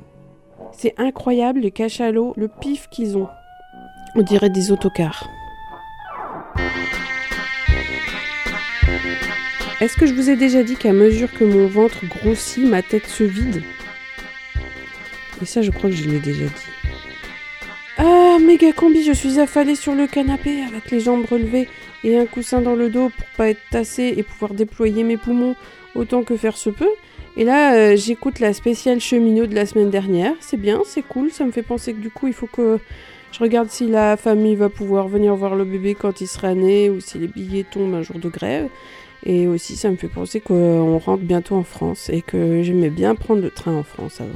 C'est 0.71 0.93
incroyable 0.99 1.61
les 1.61 1.71
cachalots, 1.71 2.33
le 2.37 2.47
pif 2.47 2.87
qu'ils 2.89 3.17
ont. 3.17 3.27
On 4.15 4.21
dirait 4.21 4.51
des 4.51 4.71
autocars. 4.71 5.27
Est-ce 9.82 9.95
que 9.95 10.05
je 10.05 10.13
vous 10.13 10.30
ai 10.30 10.36
déjà 10.36 10.61
dit 10.61 10.75
qu'à 10.75 10.91
mesure 10.91 11.32
que 11.32 11.45
mon 11.45 11.65
ventre 11.67 12.05
grossit, 12.05 12.65
ma 12.65 12.82
tête 12.82 13.07
se 13.07 13.23
vide? 13.23 13.63
Et 15.41 15.45
ça, 15.45 15.61
je 15.61 15.71
crois 15.71 15.89
que 15.89 15.95
je 15.95 16.09
l'ai 16.09 16.19
déjà 16.19 16.43
dit. 16.43 16.69
Ah, 17.97 18.38
méga 18.41 18.73
combi, 18.73 19.03
je 19.03 19.13
suis 19.13 19.39
affalée 19.39 19.75
sur 19.75 19.95
le 19.95 20.05
canapé 20.05 20.63
avec 20.63 20.91
les 20.91 20.99
jambes 20.99 21.25
relevées 21.25 21.69
et 22.03 22.17
un 22.17 22.25
coussin 22.25 22.59
dans 22.59 22.75
le 22.75 22.89
dos 22.89 23.09
pour 23.09 23.27
pas 23.38 23.49
être 23.49 23.61
tassée 23.71 24.13
et 24.17 24.23
pouvoir 24.23 24.53
déployer 24.53 25.03
mes 25.03 25.15
poumons 25.15 25.55
autant 25.95 26.23
que 26.23 26.36
faire 26.36 26.57
se 26.57 26.69
peut. 26.69 26.91
Et 27.38 27.45
là, 27.45 27.75
euh, 27.75 27.95
j'écoute 27.95 28.41
la 28.41 28.51
spéciale 28.51 28.99
cheminot 28.99 29.45
de 29.45 29.55
la 29.55 29.65
semaine 29.65 29.89
dernière. 29.89 30.34
C'est 30.41 30.59
bien, 30.59 30.82
c'est 30.86 31.03
cool. 31.03 31.32
Ça 31.32 31.45
me 31.45 31.51
fait 31.51 31.63
penser 31.63 31.93
que 31.93 31.99
du 31.99 32.09
coup, 32.09 32.27
il 32.27 32.34
faut 32.34 32.47
que 32.47 32.80
je 33.32 33.39
regarde 33.39 33.69
si 33.69 33.88
la 33.88 34.17
famille 34.17 34.55
va 34.55 34.67
pouvoir 34.67 35.07
venir 35.07 35.36
voir 35.36 35.55
le 35.55 35.63
bébé 35.63 35.95
quand 35.95 36.19
il 36.19 36.27
sera 36.27 36.53
né 36.53 36.89
ou 36.89 36.99
si 36.99 37.17
les 37.17 37.27
billets 37.27 37.63
tombent 37.63 37.95
un 37.95 38.01
jour 38.01 38.19
de 38.19 38.27
grève. 38.27 38.67
Et 39.26 39.47
aussi, 39.47 39.76
ça 39.76 39.89
me 39.91 39.97
fait 39.97 40.07
penser 40.07 40.39
qu'on 40.39 40.97
rentre 40.97 41.24
bientôt 41.24 41.55
en 41.55 41.63
France 41.63 42.09
et 42.09 42.22
que 42.22 42.63
j'aimais 42.63 42.89
bien 42.89 43.15
prendre 43.15 43.41
le 43.41 43.51
train 43.51 43.74
en 43.74 43.84
France 43.84 44.22
avant. 44.22 44.30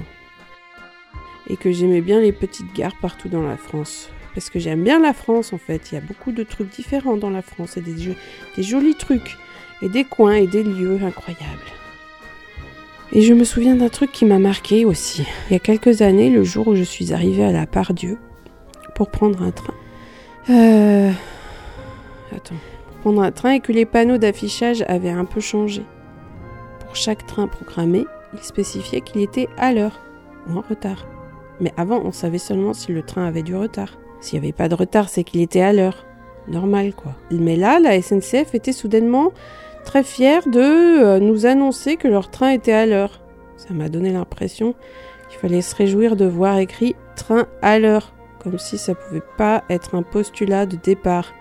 Et 1.49 1.57
que 1.57 1.71
j'aimais 1.71 2.01
bien 2.01 2.19
les 2.19 2.31
petites 2.31 2.73
gares 2.73 2.95
partout 3.01 3.29
dans 3.29 3.43
la 3.43 3.57
France. 3.57 4.09
Parce 4.33 4.49
que 4.49 4.59
j'aime 4.59 4.83
bien 4.83 4.99
la 4.99 5.13
France 5.13 5.53
en 5.53 5.57
fait. 5.57 5.91
Il 5.91 5.95
y 5.95 5.97
a 5.97 6.01
beaucoup 6.01 6.31
de 6.31 6.43
trucs 6.43 6.69
différents 6.69 7.17
dans 7.17 7.29
la 7.29 7.41
France 7.41 7.77
et 7.77 7.81
des, 7.81 7.97
jo- 7.97 8.15
des 8.57 8.63
jolis 8.63 8.95
trucs. 8.95 9.37
Et 9.81 9.89
des 9.89 10.05
coins 10.05 10.35
et 10.35 10.47
des 10.47 10.63
lieux 10.63 10.99
incroyables. 11.03 11.71
Et 13.11 13.21
je 13.21 13.33
me 13.33 13.43
souviens 13.43 13.75
d'un 13.75 13.89
truc 13.89 14.11
qui 14.11 14.23
m'a 14.25 14.39
marqué 14.39 14.85
aussi. 14.85 15.25
Il 15.49 15.53
y 15.53 15.55
a 15.55 15.59
quelques 15.59 16.01
années, 16.01 16.29
le 16.29 16.43
jour 16.43 16.67
où 16.69 16.75
je 16.75 16.83
suis 16.83 17.13
arrivée 17.13 17.43
à 17.43 17.51
la 17.51 17.65
Pardieu 17.65 18.17
pour 18.95 19.11
prendre 19.11 19.41
un 19.43 19.51
train. 19.51 19.73
Euh... 20.49 21.11
Attends. 22.35 22.55
Un 23.05 23.31
train 23.31 23.51
et 23.51 23.59
que 23.59 23.73
les 23.73 23.85
panneaux 23.85 24.17
d'affichage 24.17 24.83
avaient 24.87 25.09
un 25.09 25.25
peu 25.25 25.41
changé. 25.41 25.83
Pour 26.79 26.95
chaque 26.95 27.25
train 27.25 27.47
programmé, 27.47 28.05
il 28.33 28.39
spécifiait 28.39 29.01
qu'il 29.01 29.21
était 29.21 29.49
à 29.57 29.73
l'heure 29.73 29.99
ou 30.47 30.57
en 30.57 30.61
retard. 30.61 31.05
Mais 31.59 31.73
avant, 31.75 32.01
on 32.03 32.11
savait 32.11 32.37
seulement 32.37 32.73
si 32.73 32.91
le 32.91 33.03
train 33.03 33.25
avait 33.25 33.43
du 33.43 33.55
retard. 33.55 33.97
S'il 34.21 34.39
n'y 34.39 34.45
avait 34.45 34.53
pas 34.53 34.69
de 34.69 34.75
retard, 34.75 35.09
c'est 35.09 35.23
qu'il 35.23 35.41
était 35.41 35.61
à 35.61 35.73
l'heure. 35.73 36.05
Normal, 36.47 36.93
quoi. 36.93 37.13
Mais 37.29 37.57
là, 37.57 37.79
la 37.79 38.01
SNCF 38.01 38.55
était 38.55 38.71
soudainement 38.71 39.31
très 39.83 40.03
fière 40.03 40.47
de 40.47 40.59
euh, 40.59 41.19
nous 41.19 41.45
annoncer 41.45 41.97
que 41.97 42.07
leur 42.07 42.29
train 42.29 42.49
était 42.49 42.71
à 42.71 42.85
l'heure. 42.85 43.21
Ça 43.57 43.73
m'a 43.73 43.89
donné 43.89 44.11
l'impression 44.11 44.75
qu'il 45.29 45.39
fallait 45.39 45.61
se 45.61 45.75
réjouir 45.75 46.15
de 46.15 46.25
voir 46.25 46.57
écrit 46.57 46.95
train 47.15 47.47
à 47.61 47.79
l'heure, 47.79 48.13
comme 48.39 48.57
si 48.57 48.77
ça 48.77 48.95
pouvait 48.95 49.23
pas 49.37 49.63
être 49.69 49.95
un 49.95 50.03
postulat 50.03 50.65
de 50.65 50.77
départ. 50.77 51.33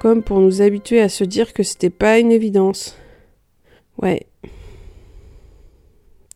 Comme 0.00 0.22
pour 0.22 0.38
nous 0.40 0.62
habituer 0.62 1.00
à 1.00 1.08
se 1.08 1.24
dire 1.24 1.52
que 1.52 1.62
c'était 1.62 1.90
pas 1.90 2.18
une 2.18 2.30
évidence. 2.30 2.96
Ouais. 4.00 4.26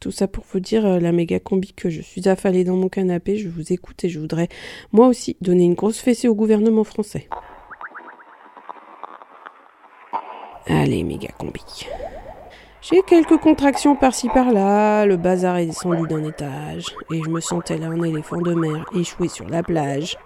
Tout 0.01 0.11
ça 0.11 0.27
pour 0.27 0.45
vous 0.53 0.59
dire 0.59 0.85
euh, 0.85 0.99
la 0.99 1.13
méga 1.13 1.39
combi 1.39 1.73
que 1.73 1.89
je 1.89 2.01
suis 2.01 2.29
affalée 2.29 2.65
dans 2.65 2.75
mon 2.75 2.89
canapé, 2.89 3.37
je 3.37 3.49
vous 3.49 3.73
écoute 3.73 4.03
et 4.03 4.09
je 4.09 4.19
voudrais 4.19 4.49
moi 4.91 5.07
aussi 5.07 5.37
donner 5.41 5.65
une 5.65 5.75
grosse 5.75 6.01
fessée 6.01 6.27
au 6.27 6.35
gouvernement 6.35 6.83
français. 6.83 7.29
Allez, 10.67 11.05
méga 11.05 11.29
combi. 11.39 11.87
J'ai 12.81 13.01
quelques 13.03 13.37
contractions 13.37 13.95
par-ci 13.95 14.29
par-là, 14.29 15.07
le 15.07 15.17
bazar 15.17 15.59
est 15.59 15.67
descendu 15.67 16.09
d'un 16.09 16.25
étage, 16.25 16.87
et 17.13 17.23
je 17.25 17.31
me 17.31 17.41
sentais 17.41 17.79
là 17.79 17.87
un 17.87 18.03
éléphant 18.03 18.41
de 18.41 18.55
mer 18.55 18.85
échoué 18.97 19.29
sur 19.29 19.49
la 19.49 19.63
plage. 19.63 20.19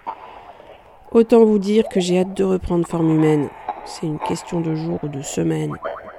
Autant 1.11 1.45
vous 1.45 1.59
dire 1.59 1.87
que 1.87 1.99
j'ai 1.99 2.19
hâte 2.19 2.35
de 2.35 2.43
reprendre 2.43 2.85
forme 2.85 3.09
humaine. 3.11 3.49
C'est 3.85 4.05
une 4.05 4.19
question 4.19 4.59
de 4.59 4.75
jours 4.75 4.99
ou 5.03 5.07
de 5.07 5.21
semaines, 5.21 5.73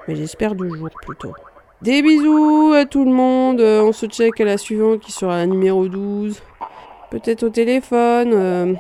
mais 0.07 0.17
j'espère 0.17 0.55
de 0.55 0.67
jours 0.69 0.89
plutôt. 1.03 1.35
Des 1.83 2.03
bisous 2.03 2.73
à 2.75 2.87
tout 2.87 3.05
le 3.05 3.13
monde, 3.13 3.61
euh, 3.61 3.83
on 3.83 3.93
se 3.93 4.07
check 4.07 4.41
à 4.41 4.45
la 4.45 4.57
suivante 4.57 5.01
qui 5.01 5.13
sera 5.13 5.37
la 5.37 5.47
numéro 5.47 5.87
12. 5.87 6.43
Peut-être 7.11 7.43
au 7.45 7.51
téléphone, 7.51 8.33
euh, 8.33 8.75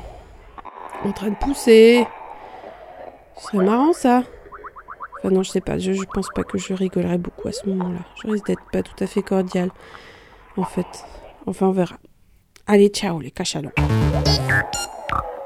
en 1.04 1.12
train 1.12 1.28
de 1.28 1.36
pousser. 1.36 2.06
Ce 3.36 3.48
serait 3.48 3.64
marrant 3.64 3.92
ça. 3.92 4.24
Enfin 5.18 5.30
non, 5.30 5.42
je 5.42 5.50
sais 5.50 5.60
pas, 5.60 5.78
je, 5.78 5.92
pense 6.12 6.28
pas 6.34 6.42
que 6.42 6.58
je 6.58 6.72
rigolerais 6.72 7.18
beaucoup 7.18 7.48
à 7.48 7.52
ce 7.52 7.68
moment-là. 7.68 8.00
Je 8.22 8.30
risque 8.30 8.46
d'être 8.46 8.64
pas 8.72 8.82
tout 8.82 8.96
à 9.04 9.06
fait 9.06 9.22
cordial, 9.22 9.70
en 10.56 10.64
fait. 10.64 10.86
Enfin, 11.46 11.66
on 11.66 11.72
verra. 11.72 11.96
Allez, 12.66 12.88
ciao 12.88 13.20
les 13.20 13.30
cachalots. 13.30 13.70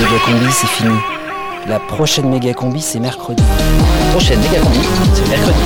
méga 0.00 0.18
combi, 0.24 0.52
c'est 0.52 0.66
fini. 0.66 0.98
La 1.68 1.78
prochaine 1.78 2.28
méga 2.28 2.54
combi, 2.54 2.80
c'est 2.80 3.00
mercredi. 3.00 3.42
La 3.42 4.10
prochaine 4.12 4.40
méga 4.40 4.60
combi, 4.60 4.78
c'est 5.14 5.28
mercredi. 5.28 5.58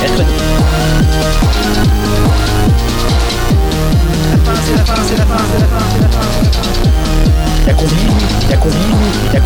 Mercredi. 0.00 0.30
La 4.30 4.38
fin, 4.38 4.54
c'est 4.64 4.76
la 4.76 4.84
fin, 4.84 4.94
c'est 5.06 5.16
la 5.16 5.26
fin, 5.26 5.36
c'est 5.52 5.58
la 5.60 5.66
fin, 5.66 5.84
c'est 5.92 6.02
la 6.02 6.08
fin. 6.08 6.26
La 7.66 7.74
combi, 7.74 7.96
la 8.50 8.56
combi. 8.56 8.76
La. 9.32 9.40